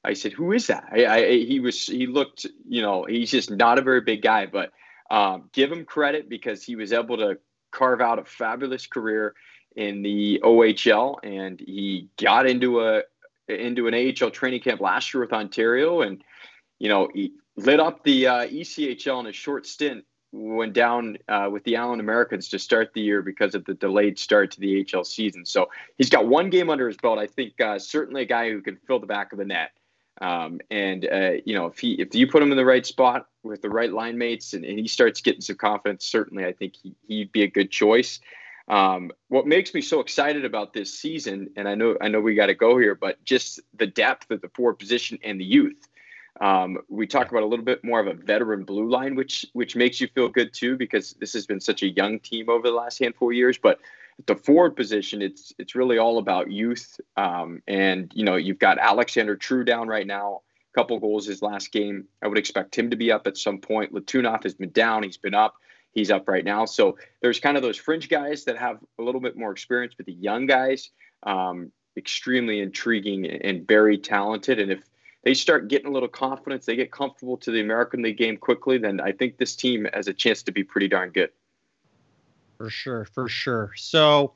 I 0.05 0.15
said, 0.15 0.33
"Who 0.33 0.53
is 0.53 0.67
that?" 0.67 0.89
I, 0.93 1.07
I 1.07 1.39
he 1.39 1.61
was 1.61 1.87
he 1.87 2.07
looked, 2.07 2.47
you 2.69 2.83
know, 2.83 3.05
he's 3.05 3.31
just 3.31 3.51
not 3.51 3.79
a 3.79 3.83
very 3.83 4.01
big 4.01 4.23
guy, 4.23 4.47
but 4.47 4.73
um, 5.11 5.49
give 5.53 5.71
him 5.71 5.85
credit 5.85 6.29
because 6.29 6.65
he 6.65 6.77
was 6.77 6.93
able 6.93 7.19
to 7.19 7.39
carve 7.71 8.01
out 8.01 8.19
a 8.19 8.25
fabulous 8.25 8.87
career 8.87 9.35
in 9.77 10.03
the 10.03 10.41
OHL, 10.43 11.19
and 11.23 11.61
he 11.61 12.09
got 12.17 12.47
into 12.47 12.81
a 12.81 13.03
into 13.49 13.89
an 13.89 13.95
AHL 13.95 14.31
training 14.31 14.61
camp 14.61 14.81
last 14.81 15.13
year 15.13 15.23
with 15.23 15.33
Ontario, 15.33 16.03
and 16.03 16.23
you 16.79 16.89
know 16.89 17.09
he 17.13 17.33
lit 17.57 17.81
up 17.81 18.03
the 18.05 18.27
uh, 18.27 18.47
ECHL 18.47 19.21
in 19.21 19.27
a 19.27 19.33
short 19.33 19.67
stint. 19.67 20.05
Went 20.35 20.73
down 20.73 21.19
uh, 21.29 21.51
with 21.53 21.63
the 21.65 21.77
Allen 21.77 22.01
Americans 22.01 22.49
to 22.49 22.59
start 22.59 22.93
the 22.95 23.03
year 23.03 23.21
because 23.21 23.55
of 23.55 23.67
the 23.67 23.75
delayed 23.75 24.19
start 24.19 24.51
to 24.53 24.61
the 24.61 24.83
HL 24.83 25.05
season. 25.05 25.45
So 25.45 25.69
he's 25.99 26.09
got 26.09 26.27
one 26.27 26.49
game 26.49 26.71
under 26.71 26.89
his 26.89 26.97
belt. 26.97 27.19
I 27.19 27.27
think 27.27 27.61
uh, 27.61 27.79
certainly 27.79 28.23
a 28.23 28.25
guy 28.27 28.51
who 28.51 28.63
can 28.63 28.79
fill 28.87 28.99
the 28.99 29.07
back 29.07 29.33
of 29.33 29.39
the 29.39 29.45
net. 29.45 29.73
Um, 30.23 30.61
and 30.71 31.05
uh, 31.05 31.33
you 31.45 31.55
know, 31.55 31.67
if 31.67 31.79
he 31.79 31.95
if 31.95 32.15
you 32.15 32.27
put 32.27 32.43
him 32.43 32.51
in 32.51 32.57
the 32.57 32.65
right 32.65 32.87
spot 32.87 33.27
with 33.43 33.61
the 33.61 33.69
right 33.69 33.93
line 33.93 34.17
mates 34.17 34.55
and, 34.55 34.65
and 34.65 34.79
he 34.79 34.89
starts 34.89 35.21
getting 35.21 35.41
some 35.43 35.57
confidence, 35.57 36.07
certainly 36.07 36.47
I 36.47 36.53
think 36.53 36.77
he, 36.83 36.95
he'd 37.07 37.33
be 37.33 37.43
a 37.43 37.49
good 37.49 37.71
choice. 37.71 38.21
Um, 38.73 39.11
what 39.29 39.47
makes 39.47 39.75
me 39.75 39.83
so 39.83 40.01
excited 40.01 40.47
about 40.47 40.73
this 40.73 40.99
season, 40.99 41.51
and 41.57 41.69
I 41.69 41.75
know 41.75 41.95
I 42.01 42.09
know 42.09 42.21
we 42.21 42.35
got 42.35 42.47
to 42.47 42.55
go 42.55 42.79
here, 42.79 42.95
but 42.95 43.23
just 43.23 43.61
the 43.77 43.87
depth 43.87 44.31
of 44.31 44.41
the 44.41 44.49
forward 44.49 44.79
position 44.79 45.19
and 45.23 45.39
the 45.39 45.45
youth. 45.45 45.87
Um, 46.41 46.79
we 46.89 47.07
talk 47.07 47.31
about 47.31 47.43
a 47.43 47.47
little 47.47 47.67
bit 47.67 47.85
more 47.85 48.01
of 48.01 48.07
a 48.07 48.15
veteran 48.15 48.65
blue 48.65 48.89
line, 48.89 49.15
which 49.15 49.45
which 49.53 49.77
makes 49.77 50.01
you 50.01 50.09
feel 50.09 50.31
good 50.31 50.55
too, 50.55 50.79
because 50.79 51.13
this 51.21 51.35
has 51.35 51.45
been 51.45 51.61
such 51.61 51.83
a 51.83 51.89
young 51.91 52.19
team 52.19 52.49
over 52.49 52.67
the 52.67 52.75
last 52.75 52.99
handful 52.99 53.29
of 53.29 53.35
years. 53.35 53.59
But 53.59 53.79
at 54.19 54.27
the 54.27 54.37
forward 54.37 54.75
position, 54.75 55.21
it's 55.21 55.53
it's 55.59 55.75
really 55.75 55.99
all 55.99 56.17
about 56.17 56.51
youth. 56.51 56.99
Um, 57.19 57.63
and 57.69 58.11
you 58.15 58.25
know, 58.25 58.37
you've 58.37 58.59
got 58.59 58.79
Alexander 58.79 59.37
True 59.37 59.65
down 59.65 59.87
right 59.87 60.07
now, 60.07 60.41
a 60.75 60.81
couple 60.81 60.99
goals 60.99 61.27
his 61.27 61.43
last 61.43 61.73
game. 61.73 62.07
I 62.23 62.27
would 62.27 62.39
expect 62.39 62.79
him 62.79 62.89
to 62.89 62.97
be 62.97 63.13
up 63.13 63.27
at 63.27 63.37
some 63.37 63.59
point. 63.59 63.93
Letunov 63.93 64.45
has 64.45 64.55
been 64.55 64.71
down, 64.71 65.03
he's 65.03 65.19
been 65.19 65.35
up 65.35 65.57
he's 65.93 66.11
up 66.11 66.29
right 66.29 66.45
now. 66.45 66.65
So 66.65 66.99
there's 67.21 67.41
kind 67.41 67.57
of 67.57 67.63
those 67.63 67.77
fringe 67.77 68.09
guys 68.09 68.45
that 68.45 68.59
have 68.59 68.79
a 68.99 69.03
little 69.03 69.21
bit 69.21 69.37
more 69.37 69.53
experience, 69.53 69.95
but 69.97 70.07
the 70.07 70.13
young 70.13 70.47
guys, 70.47 70.91
um, 71.23 71.71
extremely 71.97 72.61
intriguing 72.61 73.27
and 73.27 73.67
very 73.67 73.99
talented. 73.99 74.59
And 74.59 74.73
if 74.73 74.83
they 75.23 75.35
start 75.35 75.69
getting 75.69 75.87
a 75.87 75.91
little 75.91 76.09
confidence, 76.09 76.67
they 76.67 76.77
get 76.77 76.91
comfortable 76.91 77.37
to 77.39 77.51
the 77.51 77.61
American 77.61 78.03
League 78.03 78.17
game 78.17 78.37
quickly, 78.37 78.79
then 78.79 79.01
I 79.01 79.13
think 79.13 79.37
this 79.37 79.55
team 79.55 79.87
has 79.93 80.09
a 80.09 80.15
chance 80.15 80.43
to 80.45 80.53
be 80.53 80.65
pretty 80.65 80.89
darn 80.89 81.11
good. 81.11 81.31
For 82.57 82.71
sure, 82.71 83.05
for 83.05 83.29
sure. 83.29 83.73
So 83.77 84.33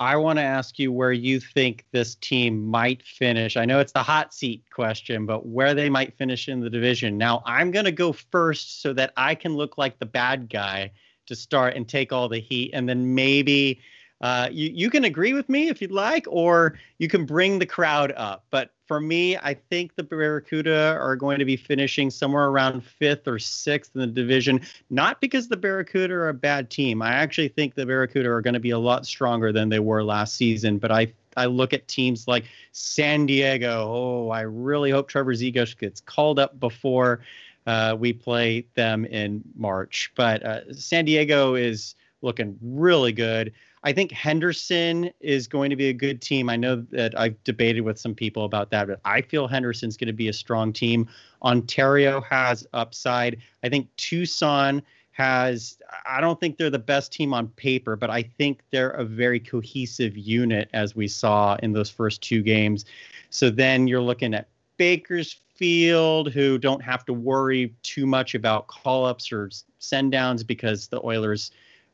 I 0.00 0.16
want 0.16 0.38
to 0.38 0.42
ask 0.42 0.78
you 0.78 0.90
where 0.90 1.12
you 1.12 1.40
think 1.40 1.84
this 1.92 2.14
team 2.14 2.66
might 2.66 3.02
finish. 3.02 3.58
I 3.58 3.66
know 3.66 3.80
it's 3.80 3.92
the 3.92 4.02
hot 4.02 4.32
seat 4.32 4.64
question, 4.72 5.26
but 5.26 5.46
where 5.46 5.74
they 5.74 5.90
might 5.90 6.16
finish 6.16 6.48
in 6.48 6.60
the 6.60 6.70
division. 6.70 7.18
Now, 7.18 7.42
I'm 7.44 7.70
going 7.70 7.84
to 7.84 7.92
go 7.92 8.12
first 8.12 8.80
so 8.80 8.94
that 8.94 9.12
I 9.18 9.34
can 9.34 9.54
look 9.54 9.76
like 9.76 9.98
the 9.98 10.06
bad 10.06 10.48
guy 10.48 10.92
to 11.26 11.36
start 11.36 11.76
and 11.76 11.86
take 11.86 12.14
all 12.14 12.30
the 12.30 12.40
heat. 12.40 12.70
And 12.72 12.88
then 12.88 13.14
maybe 13.14 13.82
uh, 14.20 14.48
you, 14.50 14.70
you 14.74 14.90
can 14.90 15.04
agree 15.04 15.32
with 15.32 15.48
me 15.48 15.68
if 15.68 15.80
you'd 15.80 15.92
like, 15.92 16.26
or 16.28 16.78
you 16.98 17.08
can 17.08 17.24
bring 17.24 17.58
the 17.58 17.66
crowd 17.66 18.12
up. 18.16 18.44
But 18.50 18.70
for 18.86 19.00
me, 19.00 19.36
I 19.36 19.54
think 19.54 19.94
the 19.94 20.02
Barracuda 20.02 20.96
are 21.00 21.16
going 21.16 21.38
to 21.38 21.44
be 21.44 21.56
finishing 21.56 22.10
somewhere 22.10 22.48
around 22.48 22.84
fifth 22.84 23.26
or 23.26 23.38
sixth 23.38 23.94
in 23.94 24.00
the 24.00 24.06
division. 24.06 24.60
Not 24.90 25.20
because 25.20 25.48
the 25.48 25.56
Barracuda 25.56 26.12
are 26.12 26.28
a 26.28 26.34
bad 26.34 26.70
team. 26.70 27.00
I 27.00 27.12
actually 27.12 27.48
think 27.48 27.74
the 27.74 27.86
Barracuda 27.86 28.28
are 28.28 28.42
going 28.42 28.54
to 28.54 28.60
be 28.60 28.70
a 28.70 28.78
lot 28.78 29.06
stronger 29.06 29.52
than 29.52 29.68
they 29.68 29.78
were 29.78 30.02
last 30.02 30.34
season. 30.34 30.78
But 30.78 30.90
I 30.92 31.12
I 31.36 31.46
look 31.46 31.72
at 31.72 31.86
teams 31.88 32.26
like 32.26 32.44
San 32.72 33.26
Diego. 33.26 33.86
Oh, 33.88 34.30
I 34.30 34.40
really 34.40 34.90
hope 34.90 35.08
Trevor 35.08 35.34
Zegras 35.34 35.78
gets 35.78 36.00
called 36.00 36.38
up 36.38 36.58
before 36.58 37.20
uh, 37.66 37.96
we 37.98 38.12
play 38.12 38.66
them 38.74 39.04
in 39.04 39.42
March. 39.54 40.12
But 40.16 40.42
uh, 40.42 40.74
San 40.74 41.04
Diego 41.04 41.54
is 41.54 41.94
looking 42.22 42.58
really 42.60 43.12
good. 43.12 43.52
I 43.82 43.92
think 43.92 44.12
Henderson 44.12 45.10
is 45.20 45.46
going 45.46 45.70
to 45.70 45.76
be 45.76 45.88
a 45.88 45.92
good 45.92 46.20
team. 46.20 46.50
I 46.50 46.56
know 46.56 46.84
that 46.90 47.18
I've 47.18 47.42
debated 47.44 47.80
with 47.80 47.98
some 47.98 48.14
people 48.14 48.44
about 48.44 48.70
that, 48.70 48.88
but 48.88 49.00
I 49.04 49.22
feel 49.22 49.48
Henderson's 49.48 49.96
going 49.96 50.08
to 50.08 50.12
be 50.12 50.28
a 50.28 50.32
strong 50.32 50.72
team. 50.72 51.08
Ontario 51.42 52.20
has 52.20 52.66
upside. 52.74 53.38
I 53.62 53.68
think 53.70 53.88
Tucson 53.96 54.82
has 55.12 55.78
I 56.06 56.20
don't 56.20 56.38
think 56.38 56.56
they're 56.56 56.70
the 56.70 56.78
best 56.78 57.12
team 57.12 57.34
on 57.34 57.48
paper, 57.48 57.96
but 57.96 58.10
I 58.10 58.22
think 58.22 58.62
they're 58.70 58.90
a 58.90 59.04
very 59.04 59.40
cohesive 59.40 60.16
unit 60.16 60.70
as 60.72 60.94
we 60.94 61.08
saw 61.08 61.56
in 61.62 61.72
those 61.72 61.90
first 61.90 62.22
two 62.22 62.42
games. 62.42 62.84
So 63.30 63.50
then 63.50 63.86
you're 63.86 64.02
looking 64.02 64.34
at 64.34 64.48
Bakersfield, 64.76 66.32
who 66.32 66.58
don't 66.58 66.82
have 66.82 67.04
to 67.06 67.12
worry 67.12 67.74
too 67.82 68.06
much 68.06 68.34
about 68.34 68.66
call 68.68 69.04
ups 69.04 69.32
or 69.32 69.50
send 69.78 70.12
downs 70.12 70.42
because 70.42 70.88
the 70.88 71.04
Oilers 71.04 71.50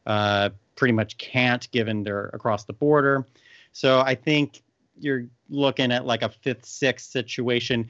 uh, 0.07 0.51
pretty 0.77 0.93
much 0.93 1.19
can't 1.19 1.71
given 1.73 2.03
they're 2.03 2.27
across 2.27 2.65
the 2.65 2.73
border. 2.73 3.27
So 3.73 4.01
I 4.01 4.15
think 4.15 4.63
you're 4.99 5.27
looking 5.49 5.93
at 5.93 6.07
like 6.07 6.23
a 6.23 6.29
fifth, 6.29 6.65
sixth 6.65 7.11
situation. 7.11 7.89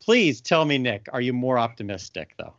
Please 0.00 0.40
tell 0.40 0.64
me, 0.64 0.78
Nick, 0.78 1.08
are 1.12 1.20
you 1.20 1.32
more 1.32 1.58
optimistic 1.58 2.34
though? 2.38 2.54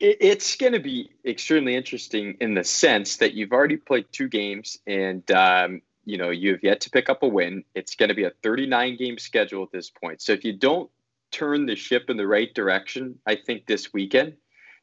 It's 0.00 0.56
going 0.56 0.72
to 0.72 0.80
be 0.80 1.10
extremely 1.24 1.74
interesting 1.74 2.36
in 2.40 2.54
the 2.54 2.64
sense 2.64 3.16
that 3.18 3.34
you've 3.34 3.52
already 3.52 3.76
played 3.76 4.06
two 4.12 4.28
games 4.28 4.78
and 4.86 5.28
um, 5.30 5.82
you 6.04 6.18
know 6.18 6.30
you've 6.30 6.62
yet 6.62 6.80
to 6.82 6.90
pick 6.90 7.08
up 7.08 7.22
a 7.22 7.28
win. 7.28 7.64
It's 7.74 7.94
going 7.94 8.08
to 8.08 8.14
be 8.14 8.24
a 8.24 8.32
39 8.42 8.96
game 8.96 9.18
schedule 9.18 9.62
at 9.62 9.72
this 9.72 9.90
point. 9.90 10.20
So 10.20 10.32
if 10.32 10.44
you 10.44 10.52
don't 10.52 10.90
turn 11.30 11.66
the 11.66 11.76
ship 11.76 12.10
in 12.10 12.16
the 12.16 12.26
right 12.26 12.52
direction, 12.54 13.18
I 13.26 13.36
think 13.36 13.66
this 13.66 13.92
weekend, 13.92 14.34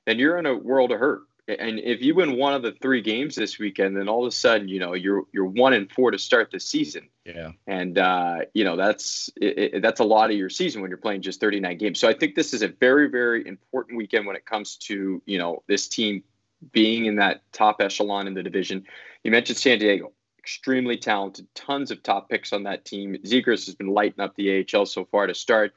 then 0.05 0.17
you're 0.17 0.37
in 0.37 0.45
a 0.45 0.55
world 0.55 0.91
of 0.91 0.99
hurt 0.99 1.21
and 1.59 1.79
if 1.79 2.01
you 2.01 2.15
win 2.15 2.37
one 2.37 2.53
of 2.53 2.61
the 2.61 2.73
three 2.81 3.01
games 3.01 3.35
this 3.35 3.59
weekend, 3.59 3.97
then 3.97 4.07
all 4.07 4.25
of 4.25 4.27
a 4.27 4.31
sudden, 4.31 4.67
you 4.67 4.79
know, 4.79 4.93
you're 4.93 5.23
you're 5.31 5.45
one 5.45 5.73
and 5.73 5.91
four 5.91 6.11
to 6.11 6.19
start 6.19 6.51
the 6.51 6.59
season. 6.59 7.09
Yeah. 7.25 7.51
And 7.67 7.97
uh, 7.97 8.39
you 8.53 8.63
know, 8.63 8.75
that's 8.75 9.29
it, 9.35 9.73
it, 9.75 9.81
that's 9.81 9.99
a 9.99 10.03
lot 10.03 10.31
of 10.31 10.37
your 10.37 10.49
season 10.49 10.81
when 10.81 10.89
you're 10.89 10.97
playing 10.97 11.21
just 11.21 11.39
39 11.39 11.77
games. 11.77 11.99
So 11.99 12.07
I 12.07 12.13
think 12.13 12.35
this 12.35 12.53
is 12.53 12.61
a 12.61 12.67
very 12.67 13.09
very 13.09 13.47
important 13.47 13.97
weekend 13.97 14.25
when 14.25 14.35
it 14.35 14.45
comes 14.45 14.77
to 14.77 15.21
you 15.25 15.37
know 15.37 15.63
this 15.67 15.87
team 15.87 16.23
being 16.71 17.05
in 17.05 17.15
that 17.17 17.41
top 17.51 17.81
echelon 17.81 18.27
in 18.27 18.33
the 18.33 18.43
division. 18.43 18.85
You 19.23 19.31
mentioned 19.31 19.57
San 19.57 19.79
Diego, 19.79 20.11
extremely 20.39 20.97
talented, 20.97 21.47
tons 21.55 21.91
of 21.91 22.03
top 22.03 22.29
picks 22.29 22.53
on 22.53 22.63
that 22.63 22.85
team. 22.85 23.15
Zegras 23.25 23.65
has 23.65 23.75
been 23.75 23.87
lighting 23.87 24.19
up 24.19 24.35
the 24.35 24.65
AHL 24.73 24.85
so 24.85 25.05
far 25.05 25.27
to 25.27 25.33
start. 25.33 25.73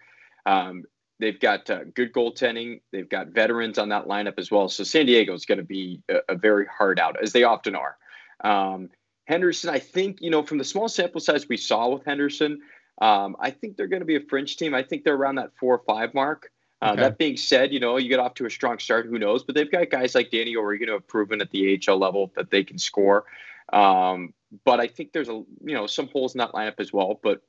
Um, 0.47 0.85
They've 1.21 1.39
got 1.39 1.71
uh, 1.71 1.85
good 1.95 2.13
goaltending. 2.13 2.81
They've 2.91 3.09
got 3.09 3.29
veterans 3.29 3.79
on 3.79 3.91
that 3.91 4.07
lineup 4.07 4.35
as 4.39 4.51
well. 4.51 4.69
So 4.69 4.85
San 4.85 5.07
Diego 5.07 5.33
is 5.33 5.47
going 5.47 5.59
to 5.59 5.65
be 5.65 6.03
a, 6.09 6.19
a, 6.31 6.35
very 6.35 6.67
hard 6.67 6.99
out, 6.99 7.23
as 7.23 7.33
they 7.33 7.45
often 7.45 7.77
are. 7.77 7.97
Um, 8.43 8.91
Henderson, 9.27 9.71
I 9.71 9.79
think, 9.79 10.21
you 10.21 10.31
know, 10.31 10.43
from 10.43 10.59
the 10.59 10.65
small 10.65 10.89
sample 10.89 11.21
size 11.21 11.49
we 11.49 11.57
saw 11.57 11.89
with 11.89 12.05
Henderson, 12.05 12.61
um, 13.01 13.37
I 13.41 13.51
think 13.51 13.77
they're 13.77 13.87
going 13.87 14.03
to 14.03 14.07
be 14.07 14.17
a 14.17 14.21
fringe 14.21 14.57
team. 14.57 14.75
I 14.75 14.83
think 14.83 15.05
they're 15.05 15.15
around 15.15 15.37
that 15.37 15.53
four 15.59 15.75
or 15.75 15.83
five 15.87 16.15
mark. 16.15 16.51
Uh, 16.83 16.91
okay. 16.93 17.03
That 17.03 17.19
being 17.19 17.37
said, 17.37 17.73
you 17.73 17.81
know, 17.81 17.97
you 17.97 18.09
get 18.09 18.19
off 18.19 18.35
to 18.35 18.47
a 18.47 18.51
strong 18.51 18.79
start. 18.79 19.07
Who 19.07 19.19
knows? 19.19 19.43
But 19.45 19.55
they've 19.55 19.71
got 19.71 19.89
guys 19.91 20.15
like 20.15 20.31
Danny 20.31 20.57
O'Regan 20.57 20.89
who 20.89 20.95
have 20.95 21.07
proven 21.07 21.41
at 21.41 21.51
the 21.51 21.81
AHL 21.89 21.97
level 21.97 22.33
that 22.37 22.51
they 22.51 22.63
can 22.65 22.79
score. 22.79 23.25
Um, 23.73 24.35
but 24.65 24.81
I 24.81 24.87
think 24.87 25.13
there's 25.13 25.29
a 25.29 25.43
you 25.65 25.75
know 25.75 25.87
some 25.87 26.09
holes 26.09 26.35
in 26.35 26.39
that 26.39 26.53
lineup 26.53 26.79
as 26.79 26.93
well. 26.93 27.19
But 27.23 27.43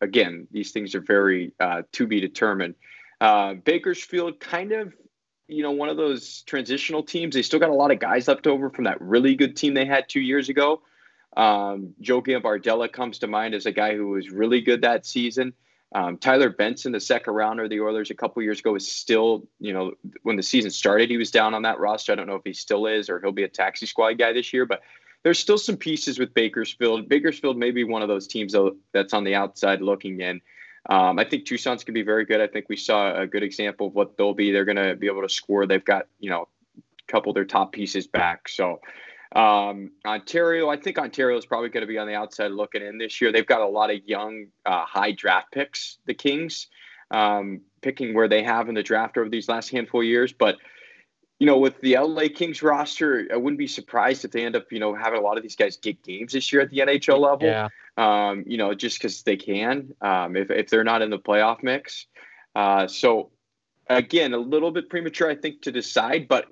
again, 0.00 0.46
these 0.50 0.72
things 0.72 0.94
are 0.94 1.00
very 1.00 1.52
uh, 1.58 1.82
to 1.92 2.06
be 2.06 2.20
determined. 2.20 2.74
Uh, 3.22 3.54
Bakersfield, 3.54 4.40
kind 4.40 4.72
of, 4.72 4.92
you 5.46 5.62
know, 5.62 5.70
one 5.70 5.88
of 5.88 5.96
those 5.96 6.42
transitional 6.42 7.04
teams. 7.04 7.36
They 7.36 7.42
still 7.42 7.60
got 7.60 7.70
a 7.70 7.72
lot 7.74 7.92
of 7.92 8.00
guys 8.00 8.26
left 8.26 8.48
over 8.48 8.68
from 8.68 8.86
that 8.86 9.00
really 9.00 9.36
good 9.36 9.56
team 9.56 9.74
they 9.74 9.84
had 9.84 10.08
two 10.08 10.20
years 10.20 10.48
ago. 10.48 10.82
Um, 11.36 11.94
Joe 12.00 12.20
Gambardella 12.20 12.92
comes 12.92 13.20
to 13.20 13.28
mind 13.28 13.54
as 13.54 13.64
a 13.64 13.70
guy 13.70 13.94
who 13.94 14.08
was 14.08 14.28
really 14.28 14.60
good 14.60 14.82
that 14.82 15.06
season. 15.06 15.52
Um, 15.94 16.18
Tyler 16.18 16.50
Benson, 16.50 16.90
the 16.90 16.98
second 16.98 17.34
rounder 17.34 17.62
of 17.62 17.70
the 17.70 17.80
Oilers 17.80 18.10
a 18.10 18.14
couple 18.14 18.42
years 18.42 18.58
ago, 18.58 18.74
is 18.74 18.90
still, 18.90 19.46
you 19.60 19.72
know, 19.72 19.92
when 20.24 20.34
the 20.34 20.42
season 20.42 20.72
started, 20.72 21.08
he 21.08 21.16
was 21.16 21.30
down 21.30 21.54
on 21.54 21.62
that 21.62 21.78
roster. 21.78 22.10
I 22.10 22.16
don't 22.16 22.26
know 22.26 22.34
if 22.34 22.44
he 22.44 22.54
still 22.54 22.86
is 22.86 23.08
or 23.08 23.20
he'll 23.20 23.30
be 23.30 23.44
a 23.44 23.48
taxi 23.48 23.86
squad 23.86 24.18
guy 24.18 24.32
this 24.32 24.52
year, 24.52 24.66
but 24.66 24.82
there's 25.22 25.38
still 25.38 25.58
some 25.58 25.76
pieces 25.76 26.18
with 26.18 26.34
Bakersfield. 26.34 27.08
Bakersfield 27.08 27.56
may 27.56 27.70
be 27.70 27.84
one 27.84 28.02
of 28.02 28.08
those 28.08 28.26
teams 28.26 28.52
though, 28.52 28.74
that's 28.92 29.14
on 29.14 29.22
the 29.22 29.36
outside 29.36 29.80
looking 29.80 30.20
in. 30.20 30.40
Um, 30.88 31.18
I 31.18 31.24
think 31.24 31.44
Tucson's 31.44 31.84
going 31.84 31.92
to 31.94 32.00
be 32.00 32.02
very 32.02 32.24
good. 32.24 32.40
I 32.40 32.48
think 32.48 32.68
we 32.68 32.76
saw 32.76 33.16
a 33.16 33.26
good 33.26 33.42
example 33.42 33.86
of 33.86 33.94
what 33.94 34.16
they'll 34.16 34.34
be. 34.34 34.50
They're 34.50 34.64
going 34.64 34.76
to 34.76 34.96
be 34.96 35.06
able 35.06 35.22
to 35.22 35.28
score. 35.28 35.66
They've 35.66 35.84
got, 35.84 36.06
you 36.18 36.30
know, 36.30 36.48
a 36.78 37.12
couple 37.12 37.30
of 37.30 37.34
their 37.34 37.44
top 37.44 37.72
pieces 37.72 38.06
back. 38.06 38.48
So, 38.48 38.80
um, 39.36 39.92
Ontario, 40.04 40.68
I 40.68 40.76
think 40.76 40.98
Ontario 40.98 41.38
is 41.38 41.46
probably 41.46 41.68
going 41.68 41.82
to 41.82 41.86
be 41.86 41.98
on 41.98 42.08
the 42.08 42.14
outside 42.14 42.50
looking 42.50 42.82
in 42.82 42.98
this 42.98 43.20
year. 43.20 43.32
They've 43.32 43.46
got 43.46 43.60
a 43.60 43.66
lot 43.66 43.90
of 43.90 44.00
young, 44.04 44.46
uh, 44.66 44.84
high 44.84 45.12
draft 45.12 45.52
picks, 45.52 45.98
the 46.06 46.14
Kings, 46.14 46.66
um, 47.12 47.60
picking 47.80 48.12
where 48.14 48.28
they 48.28 48.42
have 48.42 48.68
in 48.68 48.74
the 48.74 48.82
draft 48.82 49.16
over 49.16 49.28
these 49.28 49.48
last 49.48 49.70
handful 49.70 50.00
of 50.00 50.06
years. 50.06 50.32
But 50.32 50.56
you 51.38 51.46
know, 51.46 51.58
with 51.58 51.80
the 51.80 51.98
LA 51.98 52.28
Kings 52.32 52.62
roster, 52.62 53.26
I 53.32 53.36
wouldn't 53.36 53.58
be 53.58 53.66
surprised 53.66 54.24
if 54.24 54.30
they 54.30 54.44
end 54.44 54.54
up, 54.54 54.70
you 54.70 54.78
know, 54.78 54.94
having 54.94 55.18
a 55.18 55.22
lot 55.22 55.36
of 55.36 55.42
these 55.42 55.56
guys 55.56 55.76
get 55.76 56.00
games 56.04 56.34
this 56.34 56.52
year 56.52 56.62
at 56.62 56.70
the 56.70 56.78
NHL 56.78 57.18
level. 57.18 57.48
Yeah. 57.48 57.68
Um, 57.96 58.44
you 58.46 58.56
know, 58.56 58.74
just 58.74 58.98
because 58.98 59.22
they 59.22 59.36
can, 59.36 59.94
um, 60.00 60.34
if, 60.34 60.50
if 60.50 60.70
they're 60.70 60.84
not 60.84 61.02
in 61.02 61.10
the 61.10 61.18
playoff 61.18 61.62
mix. 61.62 62.06
Uh, 62.54 62.86
so, 62.86 63.30
again, 63.88 64.32
a 64.32 64.38
little 64.38 64.70
bit 64.70 64.88
premature, 64.88 65.28
I 65.30 65.34
think, 65.34 65.62
to 65.62 65.72
decide, 65.72 66.26
but 66.26 66.46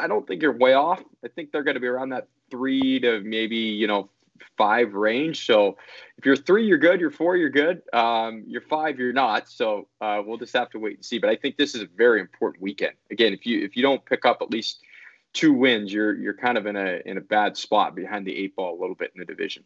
I 0.00 0.06
don't 0.06 0.26
think 0.26 0.40
you're 0.40 0.56
way 0.56 0.72
off. 0.72 1.02
I 1.22 1.28
think 1.28 1.52
they're 1.52 1.64
going 1.64 1.74
to 1.74 1.80
be 1.80 1.86
around 1.86 2.10
that 2.10 2.28
three 2.50 2.98
to 3.00 3.20
maybe, 3.20 3.56
you 3.56 3.86
know, 3.86 4.08
five 4.56 4.94
range. 4.94 5.46
So 5.46 5.76
if 6.18 6.24
you're 6.24 6.36
three, 6.36 6.66
you're 6.66 6.78
good. 6.78 7.00
You're 7.00 7.10
four, 7.10 7.36
you're 7.36 7.50
good. 7.50 7.82
Um, 7.92 8.44
you're 8.46 8.62
five, 8.62 8.98
you're 8.98 9.12
not. 9.12 9.48
So 9.48 9.88
uh, 10.00 10.22
we'll 10.24 10.38
just 10.38 10.54
have 10.54 10.70
to 10.70 10.78
wait 10.78 10.96
and 10.96 11.04
see. 11.04 11.18
But 11.18 11.30
I 11.30 11.36
think 11.36 11.56
this 11.56 11.74
is 11.74 11.82
a 11.82 11.88
very 11.96 12.20
important 12.20 12.62
weekend. 12.62 12.94
Again, 13.10 13.32
if 13.32 13.46
you 13.46 13.64
if 13.64 13.76
you 13.76 13.82
don't 13.82 14.04
pick 14.04 14.24
up 14.24 14.38
at 14.40 14.50
least 14.50 14.80
two 15.32 15.52
wins, 15.52 15.92
you're 15.92 16.14
you're 16.14 16.34
kind 16.34 16.58
of 16.58 16.66
in 16.66 16.76
a 16.76 17.00
in 17.04 17.18
a 17.18 17.20
bad 17.20 17.56
spot 17.56 17.94
behind 17.94 18.26
the 18.26 18.36
eight 18.36 18.56
ball 18.56 18.78
a 18.78 18.80
little 18.80 18.94
bit 18.96 19.12
in 19.14 19.20
the 19.20 19.26
division. 19.26 19.64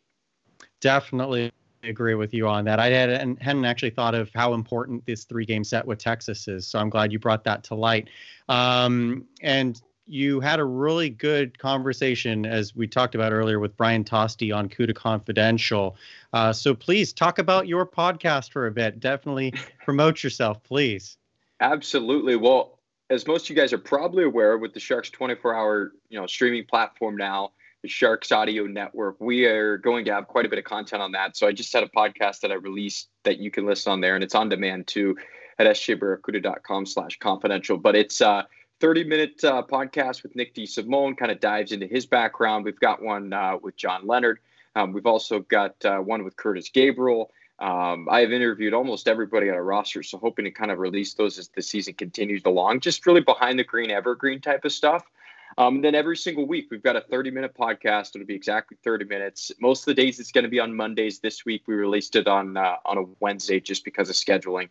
Definitely 0.81 1.53
agree 1.83 2.15
with 2.15 2.35
you 2.35 2.47
on 2.47 2.65
that. 2.65 2.79
I 2.79 2.89
hadn't, 2.89 3.41
hadn't 3.43 3.65
actually 3.65 3.91
thought 3.91 4.15
of 4.15 4.31
how 4.35 4.55
important 4.55 5.05
this 5.07 5.25
three 5.25 5.47
game 5.47 5.65
set 5.65 5.87
with 5.87 5.99
Texas 5.99 6.47
is. 6.49 6.67
So 6.67 6.79
I'm 6.79 6.91
glad 6.91 7.13
you 7.13 7.19
brought 7.19 7.45
that 7.45 7.65
to 7.65 7.75
light. 7.75 8.09
Um, 8.49 9.27
and 9.41 9.81
you 10.07 10.41
had 10.41 10.59
a 10.59 10.65
really 10.65 11.09
good 11.09 11.57
conversation, 11.59 12.45
as 12.45 12.75
we 12.75 12.89
talked 12.89 13.15
about 13.15 13.33
earlier, 13.33 13.61
with 13.61 13.77
Brian 13.77 14.03
Tosti 14.03 14.51
on 14.51 14.69
CUDA 14.69 14.95
Confidential. 14.95 15.97
Uh, 16.33 16.53
so 16.53 16.75
please 16.75 17.13
talk 17.13 17.39
about 17.39 17.69
your 17.69 17.87
podcast 17.87 18.51
for 18.51 18.67
a 18.67 18.73
bit. 18.73 18.99
Definitely 18.99 19.55
promote 19.85 20.25
yourself, 20.25 20.63
please. 20.65 21.17
Absolutely. 21.61 22.37
Well, 22.37 22.81
as 23.09 23.27
most 23.27 23.45
of 23.45 23.51
you 23.51 23.57
guys 23.57 23.73
are 23.73 23.79
probably 23.79 24.25
aware, 24.25 24.59
with 24.59 24.75
the 24.75 24.81
Sharks 24.81 25.11
24-hour 25.11 25.93
you 26.09 26.19
know 26.19 26.27
streaming 26.27 26.65
platform 26.65 27.17
now, 27.17 27.53
Sharks 27.87 28.31
Audio 28.31 28.67
Network, 28.67 29.17
we 29.21 29.47
are 29.47 29.79
going 29.79 30.05
to 30.05 30.13
have 30.13 30.27
quite 30.27 30.47
a 30.47 30.49
bit 30.49 30.59
of 30.59 30.65
content 30.65 31.03
on 31.03 31.13
that. 31.13 31.37
So 31.37 31.47
I 31.47 31.53
just 31.53 31.73
had 31.73 31.83
a 31.83 31.89
podcast 31.89 32.41
that 32.41 32.53
I 32.53 32.55
released 32.55 33.09
that 33.25 33.39
you 33.39 33.51
can 33.51 33.67
listen 33.67 33.93
on 33.93 34.01
there, 34.01 34.15
and 34.15 34.23
it's 34.23 34.35
on 34.35 34.49
demand 34.49 34.87
too 34.87 35.17
at 35.59 35.67
sjbarracuda.com 35.67 36.87
slash 36.87 37.19
confidential. 37.19 37.77
But 37.77 37.97
it's 37.97 38.21
a 38.21 38.47
30 38.81 39.05
minute 39.05 39.45
uh, 39.45 39.63
podcast 39.63 40.23
with 40.23 40.35
Nick 40.35 40.55
D. 40.55 40.65
DeSimone, 40.65 41.17
kind 41.17 41.31
of 41.31 41.41
dives 41.41 41.73
into 41.73 41.87
his 41.87 42.07
background. 42.07 42.65
We've 42.65 42.81
got 42.81 43.03
one 43.03 43.33
uh, 43.33 43.57
with 43.63 43.77
John 43.77 44.07
Leonard. 44.07 44.41
Um, 44.75 44.93
we've 44.93 45.07
also 45.07 45.41
got 45.41 45.83
uh, 45.85 45.99
one 45.99 46.25
with 46.25 46.37
Curtis 46.37 46.71
Gabriel. 46.71 47.31
Um, 47.59 48.09
I 48.11 48.21
have 48.21 48.33
interviewed 48.33 48.73
almost 48.73 49.07
everybody 49.07 49.51
on 49.51 49.55
our 49.55 49.63
roster, 49.63 50.03
so 50.03 50.17
hoping 50.17 50.47
to 50.47 50.51
kind 50.51 50.71
of 50.71 50.79
release 50.79 51.13
those 51.13 51.39
as 51.39 51.49
the 51.49 51.61
season 51.61 51.93
continues 51.93 52.43
along. 52.47 52.81
Just 52.81 53.05
really 53.05 53.21
behind 53.21 53.59
the 53.59 53.65
green, 53.65 53.91
evergreen 53.91 54.41
type 54.41 54.65
of 54.65 54.73
stuff. 54.73 55.05
Um, 55.59 55.77
and 55.77 55.85
then 55.85 55.95
every 55.95 56.17
single 56.17 56.47
week, 56.47 56.69
we've 56.71 56.83
got 56.83 56.97
a 56.97 57.01
30 57.01 57.31
minute 57.31 57.55
podcast. 57.55 58.15
It'll 58.15 58.27
be 58.27 58.35
exactly 58.35 58.77
30 58.83 59.05
minutes. 59.07 59.53
Most 59.61 59.83
of 59.83 59.87
the 59.87 59.95
days, 59.95 60.21
it's 60.21 60.33
going 60.33 60.45
to 60.45 60.51
be 60.51 60.61
on 60.61 60.75
Mondays. 60.75 61.19
This 61.19 61.45
week, 61.45 61.63
we 61.67 61.75
released 61.75 62.17
it 62.17 62.29
on 62.29 62.57
uh, 62.57 62.77
on 62.85 62.99
a 62.99 63.05
Wednesday 63.21 63.61
just 63.61 63.85
because 63.85 64.09
of 64.09 64.17
scheduling. 64.17 64.69